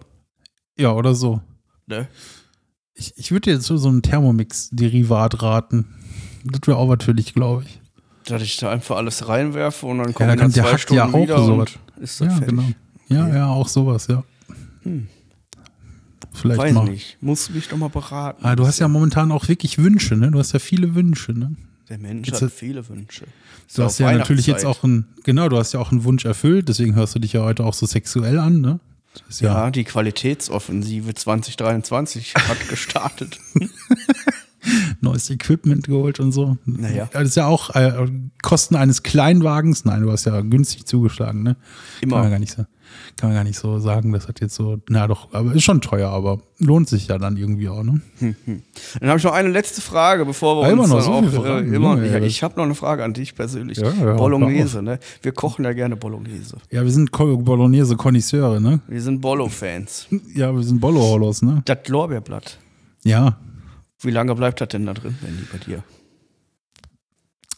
Ja, 0.78 0.94
oder 0.94 1.16
so. 1.16 1.42
Ne? 1.88 2.08
Ich, 3.00 3.14
ich 3.16 3.32
würde 3.32 3.52
jetzt 3.52 3.66
so, 3.66 3.78
so 3.78 3.90
ein 3.90 4.02
Thermomix-Derivat 4.02 5.42
raten. 5.42 5.86
Das 6.44 6.62
wäre 6.66 6.78
auch 6.78 6.90
natürlich, 6.90 7.34
glaube 7.34 7.64
ich. 7.66 7.80
Dass 8.26 8.42
ich 8.42 8.58
da 8.58 8.72
einfach 8.72 8.98
alles 8.98 9.28
reinwerfe 9.28 9.86
und 9.86 10.00
dann 10.00 10.14
kommt 10.14 10.30
da 10.30 10.34
in 10.34 10.40
kommt 10.40 10.56
der 10.56 10.64
zwei 10.66 10.78
Stunden 10.78 10.98
ja 10.98 11.06
auch 11.08 11.22
wieder 11.22 11.44
sowas. 11.44 11.70
ist 12.02 12.20
das 12.22 12.28
Ja, 12.28 12.34
fertig. 12.36 12.50
genau. 12.50 12.70
Ja, 13.10 13.28
ja, 13.34 13.48
auch 13.48 13.68
sowas, 13.68 14.08
ja. 14.08 14.24
Vielleicht 16.34 16.60
Weiß 16.60 16.74
mal. 16.74 16.86
nicht. 16.90 17.18
Muss 17.22 17.50
mich 17.50 17.68
doch 17.68 17.78
mal 17.78 17.90
beraten. 17.90 18.44
Ah, 18.46 18.56
du 18.56 18.66
hast 18.68 18.80
ja 18.80 18.88
momentan 18.88 19.32
auch 19.32 19.48
wirklich 19.48 19.78
Wünsche, 19.78 20.16
ne? 20.16 20.30
Du 20.32 20.40
hast 20.40 20.52
ja 20.54 20.60
viele 20.60 20.94
Wünsche, 20.94 21.32
ne? 21.34 21.56
Der 21.90 21.98
Mensch 21.98 22.28
Jetzt 22.28 22.42
hat 22.42 22.52
viele 22.52 22.88
Wünsche. 22.90 23.26
Ist 23.68 23.78
Du 23.78 23.84
hast 23.84 23.98
ja 24.00 24.12
natürlich 24.12 24.46
jetzt 24.46 24.66
auch 24.66 24.84
einen, 24.84 25.06
genau, 25.24 25.48
du 25.50 25.58
hast 25.58 25.74
ja 25.74 25.80
auch 25.80 25.92
einen 25.92 26.04
Wunsch 26.04 26.26
erfüllt, 26.26 26.68
deswegen 26.68 26.96
hörst 26.96 27.16
du 27.16 27.20
dich 27.20 27.34
ja 27.34 27.42
heute 27.44 27.64
auch 27.66 27.74
so 27.74 27.86
sexuell 27.86 28.40
an, 28.40 28.60
ne? 28.62 28.80
Ja, 29.40 29.66
Ja, 29.66 29.72
die 29.72 29.84
Qualitätsoffensive 29.84 31.14
2023 31.14 32.34
hat 32.48 32.70
gestartet. 32.70 33.40
neues 35.02 35.30
Equipment 35.30 35.88
geholt 35.88 36.20
und 36.20 36.32
so. 36.32 36.58
Naja. 36.66 37.10
Das 37.14 37.30
ist 37.30 37.36
ja 37.36 37.46
auch 37.46 37.76
äh, 37.76 38.08
Kosten 38.42 38.76
eines 38.76 39.04
Kleinwagens. 39.04 39.86
Nein, 39.86 40.02
du 40.02 40.12
hast 40.12 40.26
ja 40.26 40.42
günstig 40.42 40.86
zugeschlagen, 40.86 41.44
ne? 41.44 41.56
Immer. 42.02 42.18
Kann 42.18 42.24
man 42.24 42.32
gar 42.32 42.40
nicht 42.40 42.54
so, 42.54 42.66
kann 43.16 43.30
man 43.30 43.36
gar 43.36 43.44
nicht 43.44 43.58
so 43.58 43.80
sagen, 43.80 44.12
das 44.12 44.28
hat 44.28 44.40
jetzt 44.42 44.56
so, 44.56 44.78
na 44.90 45.08
doch, 45.08 45.34
aber 45.34 45.54
ist 45.54 45.64
schon 45.64 45.82
teuer, 45.82 46.10
aber 46.10 46.40
lohnt 46.60 46.88
sich 46.90 47.08
ja 47.08 47.18
dann 47.18 47.38
irgendwie 47.38 47.70
auch, 47.70 47.84
ne? 47.84 48.02
Dann 48.20 49.10
habe 49.10 49.18
ich 49.18 49.24
noch 49.24 49.34
eine 49.34 49.50
letzte 49.50 49.82
Frage, 49.82 50.26
bevor 50.26 50.58
wir 50.58 50.68
Ja, 50.68 50.74
immer 50.74 50.84
uns 50.84 50.92
noch 50.92 51.06
dann 51.06 51.30
so 51.32 51.40
auch, 51.40 51.44
Fragen. 51.46 51.72
äh, 51.72 51.76
immer, 51.76 52.04
ja, 52.04 52.20
das- 52.20 52.28
ich 52.30 52.44
habe 52.44 52.56
noch 52.58 52.64
eine 52.66 52.76
Frage 52.76 53.04
an 53.04 53.14
dich 53.14 53.36
persönlich. 53.36 53.78
Ja, 53.78 53.92
ja, 53.92 54.14
Bolognese, 54.16 54.82
ne? 54.82 55.00
Wir 55.22 55.32
kochen 55.32 55.66
ja 55.66 55.74
gerne 55.74 55.96
Bolognese. 55.96 56.58
Ja, 56.72 56.84
wir 56.84 56.92
sind 56.92 57.12
Ko- 57.12 57.38
Bolognese-Konnoisseure, 57.38 58.62
ne? 58.62 58.82
Wir 58.88 59.02
sind 59.02 59.22
Bollo-Fans. 59.22 60.08
Ja, 60.36 60.54
wir 60.56 60.64
sind 60.64 60.80
Bollo-Holos, 60.80 61.42
ne? 61.42 61.62
Das 61.66 61.88
Lorbeerblatt. 61.88 62.58
Ja. 63.04 63.38
Wie 64.02 64.12
lange 64.12 64.36
bleibt 64.36 64.62
das 64.62 64.68
denn 64.70 64.86
da 64.86 64.94
drin, 64.94 65.16
wenn 65.22 65.38
die 65.38 65.48
bei 65.52 65.58
dir? 65.58 65.84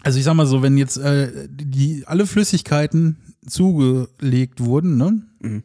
Also 0.01 0.17
ich 0.17 0.23
sag 0.23 0.33
mal 0.35 0.45
so, 0.47 0.61
wenn 0.61 0.77
jetzt 0.77 0.97
äh, 0.97 1.47
die 1.49 2.03
alle 2.07 2.25
Flüssigkeiten 2.25 3.17
zugelegt 3.45 4.61
wurden, 4.63 4.97
ne? 4.97 5.21
Mhm. 5.39 5.63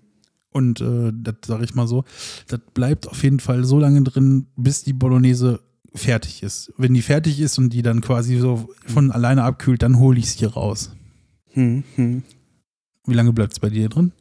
Und 0.50 0.80
äh, 0.80 1.12
das 1.12 1.36
sage 1.46 1.64
ich 1.64 1.74
mal 1.74 1.88
so, 1.88 2.04
das 2.46 2.60
bleibt 2.74 3.08
auf 3.08 3.22
jeden 3.22 3.40
Fall 3.40 3.64
so 3.64 3.80
lange 3.80 4.02
drin, 4.02 4.46
bis 4.56 4.84
die 4.84 4.92
Bolognese 4.92 5.60
fertig 5.94 6.42
ist. 6.42 6.72
Wenn 6.76 6.94
die 6.94 7.02
fertig 7.02 7.40
ist 7.40 7.58
und 7.58 7.70
die 7.70 7.82
dann 7.82 8.00
quasi 8.00 8.38
so 8.38 8.68
von 8.86 9.10
alleine 9.10 9.42
abkühlt, 9.42 9.82
dann 9.82 9.98
hole 9.98 10.18
ich 10.18 10.30
sie 10.30 10.44
raus. 10.44 10.92
Hm, 11.50 11.82
hm. 11.96 12.22
Wie 13.06 13.14
lange 13.14 13.32
bleibt 13.32 13.52
es 13.52 13.60
bei 13.60 13.68
dir 13.68 13.88
drin? 13.88 14.12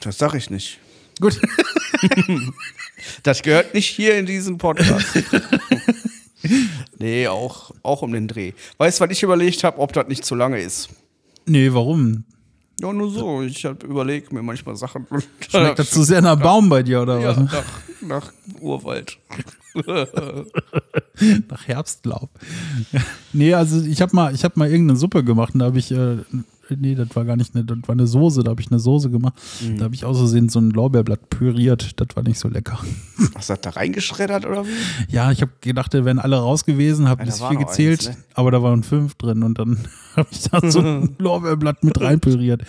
Das 0.00 0.18
sag 0.18 0.34
ich 0.34 0.50
nicht. 0.50 0.78
Gut. 1.20 1.40
Das 3.22 3.42
gehört 3.42 3.74
nicht 3.74 3.88
hier 3.88 4.18
in 4.18 4.26
diesen 4.26 4.58
Podcast. 4.58 5.06
nee, 6.98 7.28
auch, 7.28 7.72
auch 7.82 8.02
um 8.02 8.12
den 8.12 8.28
Dreh. 8.28 8.52
Weißt 8.78 9.00
du, 9.00 9.04
was 9.04 9.10
ich 9.12 9.22
überlegt 9.22 9.64
habe, 9.64 9.78
ob 9.78 9.92
das 9.92 10.08
nicht 10.08 10.24
zu 10.24 10.34
lange 10.34 10.60
ist? 10.60 10.88
Nee, 11.46 11.72
warum? 11.72 12.24
Ja, 12.80 12.92
nur 12.92 13.10
so. 13.10 13.42
Ich 13.42 13.64
habe 13.64 13.84
überlegt 13.86 14.32
mir 14.32 14.42
manchmal 14.42 14.76
Sachen. 14.76 15.06
Schmeckt 15.48 15.78
das 15.78 15.90
zu 15.90 16.02
sehr 16.02 16.22
nach 16.22 16.38
Baum 16.38 16.68
bei 16.68 16.82
dir 16.82 17.02
oder 17.02 17.18
ja, 17.18 17.36
was? 17.36 17.52
nach, 17.52 17.64
nach 18.00 18.32
Urwald. 18.60 19.18
Nach 21.48 21.66
Herbstlaub. 21.66 22.30
nee, 23.32 23.54
also 23.54 23.80
ich 23.82 24.00
habe 24.00 24.16
mal, 24.16 24.34
hab 24.34 24.56
mal 24.56 24.68
irgendeine 24.68 24.98
Suppe 24.98 25.22
gemacht 25.22 25.54
und 25.54 25.60
da 25.60 25.66
habe 25.66 25.78
ich, 25.78 25.92
äh, 25.92 26.16
nee, 26.76 26.94
das 26.94 27.08
war 27.14 27.24
gar 27.24 27.36
nicht 27.36 27.54
eine, 27.54 27.64
das 27.64 27.78
war 27.86 27.92
eine 27.94 28.06
Soße, 28.06 28.42
da 28.42 28.50
habe 28.50 28.60
ich 28.60 28.70
eine 28.70 28.78
Soße 28.80 29.10
gemacht. 29.10 29.34
Mhm. 29.62 29.78
Da 29.78 29.84
habe 29.84 29.94
ich 29.94 30.04
aus 30.04 30.18
Versehen 30.18 30.48
so 30.48 30.60
ein 30.60 30.70
Lorbeerblatt 30.70 31.30
püriert, 31.30 31.98
das 32.00 32.08
war 32.14 32.22
nicht 32.22 32.38
so 32.38 32.48
lecker. 32.48 32.78
Du 33.18 33.26
das 33.34 33.60
da 33.60 33.70
reingeschreddert 33.70 34.46
oder 34.46 34.64
wie? 34.66 34.70
Ja, 35.08 35.30
ich 35.32 35.40
habe 35.42 35.52
gedacht, 35.60 35.92
da 35.94 36.04
wären 36.04 36.18
alle 36.18 36.36
raus 36.36 36.64
gewesen, 36.64 37.08
habe 37.08 37.22
Ja, 37.22 37.26
da 37.26 37.30
bis 37.32 37.40
war 37.40 37.50
vier 37.50 37.60
noch 37.60 37.66
gezählt, 37.66 38.06
eins, 38.08 38.16
ne? 38.18 38.24
aber 38.34 38.50
da 38.50 38.62
waren 38.62 38.82
fünf 38.82 39.14
drin 39.14 39.42
und 39.42 39.58
dann 39.58 39.78
habe 40.16 40.28
ich 40.30 40.42
da 40.42 40.70
so 40.70 40.80
ein 40.80 41.14
Lorbeerblatt 41.18 41.82
mit 41.84 42.00
reinpüriert. 42.00 42.62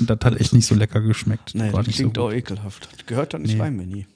Und 0.00 0.08
das 0.10 0.18
hat 0.24 0.40
echt 0.40 0.52
nicht 0.52 0.66
so 0.66 0.74
lecker 0.74 1.00
geschmeckt. 1.00 1.54
Nee, 1.54 1.70
das 1.72 1.86
nicht 1.86 1.96
klingt 1.96 2.16
so 2.16 2.22
auch 2.28 2.32
ekelhaft. 2.32 2.88
Das 2.96 3.06
gehört 3.06 3.34
da 3.34 3.38
nicht 3.38 3.54
Nee. 3.54 3.60
rein, 3.60 3.76
Mini. 3.76 4.06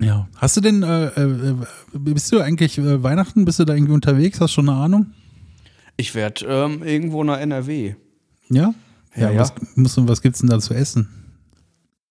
Ja. 0.00 0.28
Hast 0.36 0.56
du 0.56 0.60
denn, 0.60 0.82
äh, 0.82 1.06
äh, 1.06 1.54
bist 1.92 2.30
du 2.32 2.40
eigentlich 2.40 2.78
äh, 2.78 3.02
Weihnachten, 3.02 3.44
bist 3.44 3.58
du 3.58 3.64
da 3.64 3.74
irgendwie 3.74 3.94
unterwegs? 3.94 4.40
Hast 4.40 4.50
du 4.52 4.54
schon 4.62 4.68
eine 4.68 4.78
Ahnung? 4.78 5.06
Ich 5.96 6.14
werde 6.14 6.44
ähm, 6.46 6.82
irgendwo 6.84 7.24
nach 7.24 7.38
NRW. 7.40 7.94
Ja? 8.50 8.74
Ja, 9.16 9.30
ja. 9.30 9.40
Was, 9.40 9.52
musst 9.74 9.96
du, 9.96 10.08
was 10.08 10.22
gibt's 10.22 10.40
denn 10.40 10.48
da 10.48 10.58
zu 10.58 10.74
essen? 10.74 11.08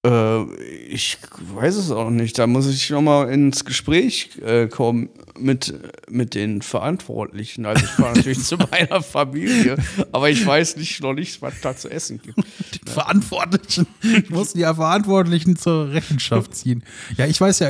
Äh, 0.06 0.44
ich 0.90 1.18
weiß 1.56 1.76
es 1.76 1.92
auch 1.92 2.10
nicht. 2.10 2.38
Da 2.38 2.48
muss 2.48 2.68
ich 2.68 2.90
nochmal 2.90 3.32
ins 3.32 3.66
Gespräch 3.66 4.38
äh, 4.46 4.68
kommen 4.68 5.10
mit, 5.40 5.74
mit 6.10 6.34
den 6.34 6.62
Verantwortlichen. 6.62 7.66
Also 7.66 7.86
ich 7.86 7.92
fahre 7.92 8.14
natürlich 8.16 8.44
zu 8.44 8.58
meiner 8.58 9.02
Familie, 9.02 9.78
aber 10.12 10.30
ich 10.30 10.46
weiß 10.46 10.78
nicht 10.78 11.02
noch 11.02 11.14
nicht, 11.14 11.42
was 11.42 11.54
da 11.62 11.76
zu 11.76 11.90
essen 11.90 12.22
gibt. 12.22 12.38
Die 12.38 12.90
Verantwortlichen. 12.90 13.88
Ich 14.02 14.30
muss 14.30 14.54
die 14.54 14.62
Verantwortlichen 14.62 15.56
zur 15.56 15.92
Rechenschaft 15.92 16.56
ziehen. 16.56 16.84
Ja, 17.18 17.26
ich 17.26 17.40
weiß 17.40 17.60
ja, 17.60 17.70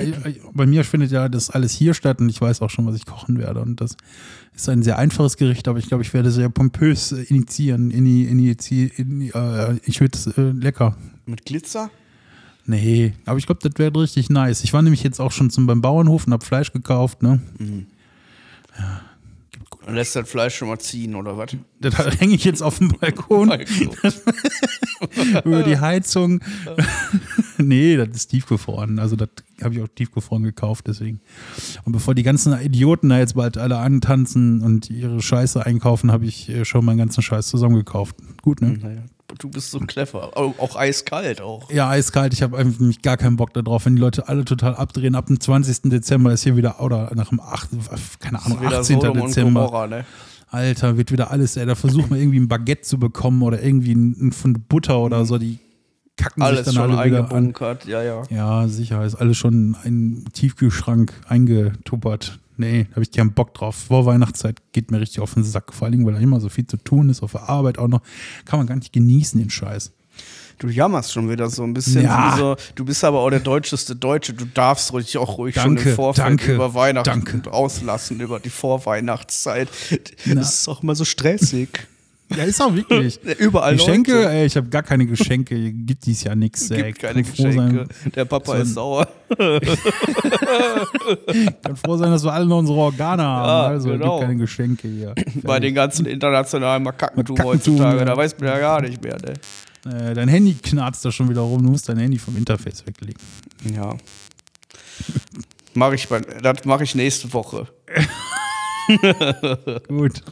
bei 0.54 0.66
mir 0.66 0.84
findet 0.84 1.12
ja 1.12 1.30
das 1.30 1.50
alles 1.50 1.74
hier 1.74 1.94
statt 1.94 2.20
und 2.20 2.30
ich 2.30 2.40
weiß 2.40 2.62
auch 2.62 2.70
schon, 2.70 2.86
was 2.86 2.96
ich 2.96 3.06
kochen 3.06 3.38
werde. 3.38 3.62
Und 3.62 3.82
das 3.82 3.98
ist 4.58 4.70
ein 4.70 4.82
sehr 4.84 4.98
einfaches 4.98 5.38
Gericht, 5.38 5.68
aber 5.68 5.80
ich 5.80 5.88
glaube, 5.88 6.04
ich 6.04 6.14
werde 6.14 6.32
sehr 6.32 6.50
pompös 6.50 7.12
äh, 7.12 7.22
initiieren. 7.24 7.92
Ini, 7.92 8.24
initi, 8.24 8.92
in, 8.98 9.22
äh, 9.22 9.76
ich 9.86 10.02
würde 10.02 10.18
es 10.18 10.28
äh, 10.28 10.52
lecker. 10.52 10.98
Mit 11.26 11.46
Glitzer? 11.46 11.92
Nee, 12.66 13.14
aber 13.26 13.38
ich 13.38 13.46
glaube, 13.46 13.62
das 13.62 13.78
wäre 13.78 13.96
richtig 14.02 14.30
nice. 14.30 14.64
Ich 14.64 14.74
war 14.74 14.82
nämlich 14.82 15.04
jetzt 15.04 15.22
auch 15.22 15.32
schon 15.32 15.50
zum 15.50 15.68
beim 15.68 15.82
Bauernhof 15.82 16.26
und 16.28 16.34
habe 16.34 16.44
Fleisch 16.44 16.74
gekauft, 16.74 17.22
ne? 17.24 17.40
Und 17.60 17.88
lässt 19.94 20.18
das 20.18 20.30
Fleisch 20.30 20.56
schon 20.56 20.68
mal 20.68 20.80
ziehen, 20.80 21.16
oder 21.16 21.38
was? 21.38 21.56
Das 21.80 21.96
hänge 22.20 22.36
ich 22.36 22.44
jetzt 22.44 22.62
auf 22.62 22.80
dem 22.80 22.90
Balkon 22.90 23.52
über 25.46 25.64
die 25.64 25.80
Heizung. 25.80 26.42
nee, 27.64 27.98
das 27.98 28.10
ist 28.10 28.28
tiefgefroren. 28.28 29.00
Also 29.00 29.16
das 29.16 29.30
habe 29.64 29.76
ich 29.76 29.82
auch 29.82 29.88
tiefgefroren 29.88 30.44
gekauft, 30.44 30.86
deswegen. 30.88 31.20
Und 31.86 31.92
bevor 31.94 32.16
die 32.16 32.24
ganzen 32.24 32.54
Idioten 32.60 33.10
da 33.10 33.20
jetzt 33.20 33.36
bald 33.36 33.58
alle 33.58 33.78
antanzen 33.78 34.62
und 34.62 34.90
ihre 34.90 35.22
Scheiße 35.22 35.66
einkaufen, 35.66 36.12
habe 36.12 36.26
ich 36.26 36.50
äh, 36.50 36.66
schon 36.66 36.86
meinen 36.86 36.98
ganzen 36.98 37.22
Scheiß 37.22 37.48
zusammengekauft. 37.48 38.16
Gut, 38.42 38.62
ne? 38.62 38.78
Naja, 38.82 39.02
du 39.40 39.50
bist 39.50 39.72
so 39.72 39.80
clever. 39.80 40.38
Auch, 40.38 40.58
auch 40.60 40.76
eiskalt 40.76 41.42
auch. 41.42 41.72
Ja, 41.72 41.90
eiskalt. 41.90 42.34
Ich 42.34 42.42
habe 42.42 42.58
einfach 42.58 42.84
gar 43.02 43.18
keinen 43.18 43.38
Bock 43.38 43.54
darauf, 43.54 43.86
wenn 43.86 43.96
die 43.96 44.02
Leute 44.02 44.28
alle 44.28 44.46
total 44.46 44.76
abdrehen. 44.76 45.16
Ab 45.16 45.28
dem 45.28 45.40
20. 45.40 45.90
Dezember 45.90 46.34
ist 46.34 46.44
hier 46.44 46.56
wieder, 46.56 46.82
oder 46.82 47.12
nach 47.16 47.30
dem 47.30 47.40
8., 47.40 47.70
keine 48.20 48.44
Ahnung, 48.46 48.62
Wieder 48.62 48.80
18. 48.80 49.02
Sodom 49.02 49.18
Dezember. 49.28 49.66
Gomorra, 49.66 49.88
ne? 49.88 50.06
Alter, 50.50 50.96
wird 50.98 51.12
wieder 51.12 51.30
alles, 51.30 51.58
ey, 51.58 51.66
da 51.66 51.76
versucht 51.76 52.10
man 52.10 52.20
irgendwie 52.20 52.40
ein 52.40 52.48
Baguette 52.48 52.84
zu 52.84 52.98
bekommen 52.98 53.42
oder 53.42 53.62
irgendwie 53.62 53.94
ein, 53.94 54.16
ein 54.28 54.32
Pfund 54.32 54.70
Butter 54.70 55.00
oder 55.00 55.26
so, 55.26 55.38
die 55.38 55.60
kacken 56.18 56.44
Alles 56.44 56.66
sich 56.66 56.66
dann 56.66 56.76
schon 56.76 56.98
alle 56.98 57.10
wieder 57.10 57.20
an. 57.20 57.26
eingebunkert, 57.26 57.86
ja, 57.86 58.04
ja. 58.04 58.24
Ja, 58.30 58.68
sicher, 58.68 59.06
ist 59.06 59.16
alles 59.16 59.38
schon 59.38 59.54
in 59.54 59.76
einen 59.84 60.26
Tiefkühlschrank 60.34 61.14
eingetuppert. 61.28 62.40
Nee, 62.58 62.86
da 62.90 62.96
habe 62.96 63.04
ich 63.04 63.12
keinen 63.12 63.34
Bock 63.34 63.54
drauf. 63.54 63.76
Vor 63.76 64.06
Weihnachtszeit 64.08 64.58
geht 64.72 64.90
mir 64.92 65.00
richtig 65.00 65.20
auf 65.20 65.36
den 65.36 65.44
Sack, 65.44 65.74
vor 65.74 65.88
allem, 65.88 66.06
weil 66.06 66.14
da 66.16 66.20
immer 66.20 66.40
so 66.42 66.50
viel 66.50 66.66
zu 66.66 66.78
tun 66.78 67.10
ist, 67.10 67.22
auf 67.22 67.34
der 67.34 67.48
Arbeit 67.48 67.78
auch 67.78 67.88
noch. 67.88 68.02
Kann 68.46 68.60
man 68.60 68.68
gar 68.68 68.76
nicht 68.76 68.92
genießen, 68.92 69.40
den 69.40 69.52
Scheiß. 69.52 69.92
Du 70.58 70.68
jammerst 70.70 71.14
schon 71.14 71.30
wieder 71.30 71.52
so 71.52 71.62
ein 71.64 71.76
bisschen. 71.76 72.02
Ja. 72.04 72.36
So, 72.36 72.56
du 72.74 72.84
bist 72.84 73.04
aber 73.04 73.20
auch 73.20 73.30
der 73.30 73.42
deutscheste 73.42 73.96
Deutsche. 73.96 74.34
Du 74.34 74.46
darfst 74.46 74.92
ruhig 74.92 75.16
auch 75.20 75.38
ruhig 75.38 75.54
schon 75.54 75.76
Danke, 75.76 75.90
im 75.92 75.96
Vorfeld 75.96 76.28
danke, 76.28 76.56
über 76.56 76.74
Weihnachten 76.74 77.24
danke. 77.24 77.54
auslassen, 77.54 78.20
über 78.20 78.40
die 78.40 78.50
Vorweihnachtszeit. 78.50 79.70
Na. 80.26 80.34
Das 80.36 80.62
ist 80.62 80.68
auch 80.68 80.82
immer 80.82 80.96
so 80.96 81.06
stressig. 81.06 81.70
Ja, 82.36 82.44
ist 82.44 82.62
auch 82.62 82.74
wirklich. 82.76 83.20
Überall 83.40 83.76
Geschenke, 83.78 84.12
Leute. 84.14 84.30
ey, 84.32 84.46
ich 84.48 84.58
habe 84.58 84.68
gar 84.68 84.84
keine 84.84 85.06
Geschenke, 85.06 85.72
gibt 85.74 86.06
dies 86.06 86.24
ja 86.24 86.36
nichts. 86.36 86.70
ey. 86.72 86.84
Gibt 86.84 87.00
keine 87.00 87.24
Kann 87.24 87.34
froh 87.34 87.52
sein- 87.52 87.74
Geschenke. 87.88 88.12
Der 88.16 88.26
Papa 88.26 88.56
ist 88.58 88.74
sauer. 88.74 89.08
Kann 91.64 91.76
froh 91.76 91.98
sein, 91.98 92.12
dass 92.12 92.24
wir 92.24 92.34
alle 92.34 92.46
noch 92.46 92.60
unsere 92.60 92.78
Organe 92.78 93.24
haben. 93.24 93.48
Ja, 93.48 93.68
also 93.68 93.90
genau. 93.90 94.18
gibt 94.20 94.28
keine 94.30 94.40
Geschenke 94.40 94.88
hier. 94.88 95.16
Bei 95.44 95.60
den 95.60 95.74
ganzen 95.74 96.06
internationalen 96.06 96.84
Makakentum 96.84 97.36
Makakentum, 97.38 97.46
heutzutage. 97.76 98.00
ja. 98.00 98.06
Da 98.06 98.18
weiß 98.18 98.38
man 98.40 98.50
ja 98.50 98.60
gar 98.60 98.82
nicht 98.82 99.02
mehr, 99.04 99.18
ne? 99.22 99.34
Äh, 100.10 100.14
dein 100.14 100.28
Handy 100.28 100.54
knarzt 100.56 101.06
da 101.06 101.12
schon 101.12 101.30
wieder 101.30 101.42
rum. 101.42 101.64
Du 101.64 101.72
musst 101.72 101.88
dein 101.88 101.98
Handy 101.98 102.18
vom 102.20 102.36
Interface 102.36 102.86
weglegen. 102.86 103.22
Ja. 103.74 103.96
Mach 105.74 105.94
ich 105.94 106.08
bei, 106.10 106.20
das 106.20 106.66
mache 106.66 106.84
ich 106.84 106.94
nächste 106.96 107.32
Woche. 107.34 107.68
Gut. 109.88 110.24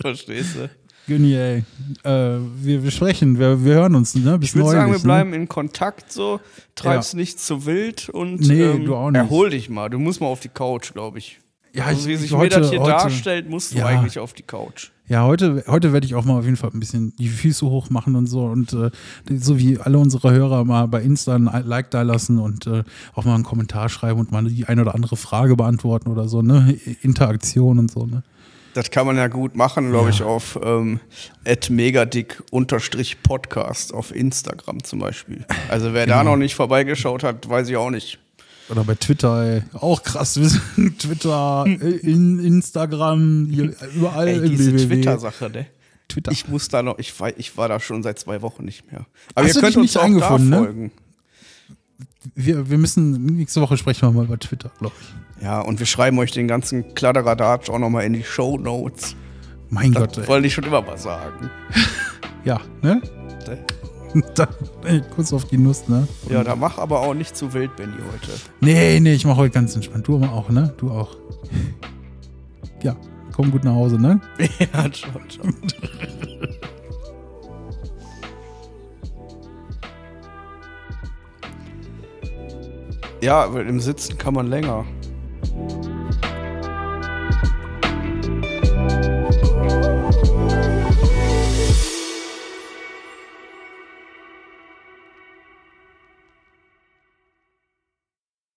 Verstehst 0.00 0.56
du? 0.56 0.70
Günni, 1.06 1.34
ey. 1.34 1.64
Äh, 2.02 2.38
wir, 2.62 2.82
wir 2.82 2.90
sprechen, 2.90 3.38
wir, 3.38 3.62
wir 3.64 3.74
hören 3.74 3.94
uns, 3.94 4.14
ne? 4.14 4.38
Bis 4.38 4.50
Ich 4.50 4.54
würde 4.56 4.70
sagen, 4.70 4.80
wir 4.86 4.86
neulich, 4.92 5.02
bleiben 5.02 5.32
in 5.34 5.48
Kontakt 5.48 6.10
so. 6.10 6.40
Treib's 6.74 7.12
Ja. 7.12 7.18
nicht 7.18 7.38
zu 7.40 7.66
wild 7.66 8.08
und 8.08 8.40
Nee, 8.40 8.62
ähm, 8.62 8.84
du 8.86 8.94
auch 8.96 9.10
nicht. 9.10 9.18
erhol 9.20 9.50
dich 9.50 9.68
mal. 9.68 9.90
Du 9.90 9.98
musst 9.98 10.20
mal 10.20 10.28
auf 10.28 10.40
die 10.40 10.48
Couch, 10.48 10.92
glaube 10.94 11.18
ich. 11.18 11.38
Ne? 11.74 11.80
Ja, 11.80 11.86
Also, 11.86 12.08
wie 12.08 12.12
ich- 12.12 12.20
sich 12.20 12.32
mir 12.32 12.48
das 12.48 12.70
hier 12.70 12.80
heute- 12.80 12.90
darstellt, 12.90 13.50
musst 13.50 13.74
du 13.74 13.78
Ja. 13.78 13.86
eigentlich 13.86 14.18
auf 14.18 14.32
die 14.32 14.44
Couch. 14.44 14.90
Ja, 15.06 15.24
heute, 15.24 15.64
heute 15.66 15.92
werde 15.92 16.06
ich 16.06 16.14
auch 16.14 16.24
mal 16.24 16.38
auf 16.38 16.44
jeden 16.44 16.56
Fall 16.56 16.70
ein 16.72 16.80
bisschen 16.80 17.14
die 17.18 17.28
Füße 17.28 17.66
hoch 17.66 17.90
machen 17.90 18.14
und 18.16 18.26
so 18.26 18.46
und 18.46 18.72
äh, 18.72 18.90
so 19.36 19.58
wie 19.58 19.78
alle 19.78 19.98
unsere 19.98 20.32
Hörer 20.32 20.64
mal 20.64 20.86
bei 20.88 21.02
Insta 21.02 21.34
ein 21.34 21.44
Like 21.66 21.90
da 21.90 22.00
lassen 22.00 22.38
und 22.38 22.66
äh, 22.66 22.84
auch 23.12 23.26
mal 23.26 23.34
einen 23.34 23.44
Kommentar 23.44 23.90
schreiben 23.90 24.18
und 24.20 24.32
mal 24.32 24.44
die 24.44 24.64
eine 24.64 24.80
oder 24.80 24.94
andere 24.94 25.16
Frage 25.16 25.56
beantworten 25.56 26.08
oder 26.10 26.26
so, 26.28 26.40
ne? 26.40 26.72
Interaktion 27.02 27.78
und 27.78 27.90
so, 27.90 28.06
ne? 28.06 28.22
Das 28.74 28.90
kann 28.90 29.06
man 29.06 29.16
ja 29.16 29.28
gut 29.28 29.56
machen, 29.56 29.90
glaube 29.90 30.08
Ja. 30.10 30.14
ich, 30.14 30.22
auf 30.22 30.58
ähm, 30.62 31.00
megadick-podcast 31.70 33.94
auf 33.94 34.14
Instagram 34.14 34.82
zum 34.84 34.98
Beispiel. 34.98 35.44
Also 35.68 35.94
wer 35.94 36.06
da 36.06 36.18
Genau. 36.18 36.32
noch 36.32 36.36
nicht 36.38 36.54
vorbeigeschaut 36.54 37.22
hat, 37.22 37.48
weiß 37.48 37.68
ich 37.68 37.76
auch 37.76 37.90
nicht. 37.90 38.18
Oder 38.70 38.84
bei 38.84 38.94
Twitter, 38.94 39.42
ey. 39.44 39.62
Auch 39.74 40.02
krass. 40.02 40.34
Twitter, 40.98 41.64
äh, 41.66 41.96
in, 41.98 42.38
Instagram, 42.38 43.48
hier, 43.50 43.74
überall. 43.94 44.28
Ey, 44.28 44.48
diese. 44.48 44.74
Twitter-Sache, 44.74 45.50
ne? 45.50 45.66
Twitter. 46.08 46.32
Ich 46.32 46.48
muss 46.48 46.68
da 46.68 46.82
noch, 46.82 46.98
ich 46.98 47.18
war, 47.20 47.30
ich 47.38 47.56
war 47.56 47.68
da 47.68 47.80
schon 47.80 48.02
seit 48.02 48.18
zwei 48.18 48.42
Wochen 48.42 48.64
nicht 48.64 48.90
mehr. 48.90 49.06
Aber 49.34 49.46
Hast 49.46 49.56
ihr 49.56 49.62
könnt 49.62 49.76
uns 49.76 49.96
auch 49.96 50.02
eingefunden, 50.02 50.50
da 50.50 50.60
ne? 50.60 50.90
Wir, 52.34 52.70
wir 52.70 52.78
müssen, 52.78 53.24
nächste 53.26 53.60
Woche 53.60 53.76
sprechen 53.76 54.08
wir 54.08 54.12
mal 54.12 54.24
über 54.24 54.38
Twitter, 54.38 54.70
glaube 54.78 54.94
ich. 55.00 55.42
Ja, 55.42 55.60
und 55.60 55.78
wir 55.78 55.86
schreiben 55.86 56.18
euch 56.18 56.30
den 56.32 56.48
ganzen 56.48 56.94
Kladderadatsch 56.94 57.68
auch 57.70 57.78
nochmal 57.78 58.04
in 58.04 58.12
die 58.14 58.22
Show 58.24 58.56
Notes. 58.58 59.14
Mein 59.70 59.92
Gott, 59.92 60.16
Das 60.16 60.24
ey. 60.24 60.28
wollte 60.28 60.46
ich 60.46 60.54
schon 60.54 60.64
immer 60.64 60.82
mal 60.82 60.98
sagen. 60.98 61.50
Ja, 62.44 62.60
ne? 62.82 63.00
Ne? 63.46 64.22
Dann, 64.34 64.48
ey, 64.84 65.02
kurz 65.14 65.32
auf 65.32 65.46
die 65.46 65.56
Nuss, 65.56 65.88
ne? 65.88 66.06
Ja, 66.28 66.44
da 66.44 66.54
mach 66.54 66.76
aber 66.76 67.00
auch 67.00 67.14
nicht 67.14 67.34
zu 67.34 67.54
wild, 67.54 67.74
Benny, 67.76 67.94
heute. 68.12 68.32
Nee, 68.60 69.00
nee, 69.00 69.14
ich 69.14 69.24
mache 69.24 69.38
heute 69.38 69.54
ganz 69.54 69.74
entspannt. 69.74 70.06
Du 70.06 70.16
aber 70.16 70.30
auch, 70.30 70.50
ne? 70.50 70.74
Du 70.76 70.90
auch. 70.90 71.16
Ja, 72.82 72.94
komm 73.34 73.50
gut 73.50 73.64
nach 73.64 73.72
Hause, 73.72 73.98
ne? 73.98 74.20
ja, 74.58 74.90
ciao, 74.92 75.20
ciao. 75.28 75.48
Ja, 83.20 83.52
weil 83.52 83.66
im 83.66 83.80
Sitzen 83.80 84.18
kann 84.18 84.34
man 84.34 84.46
länger. 84.46 84.84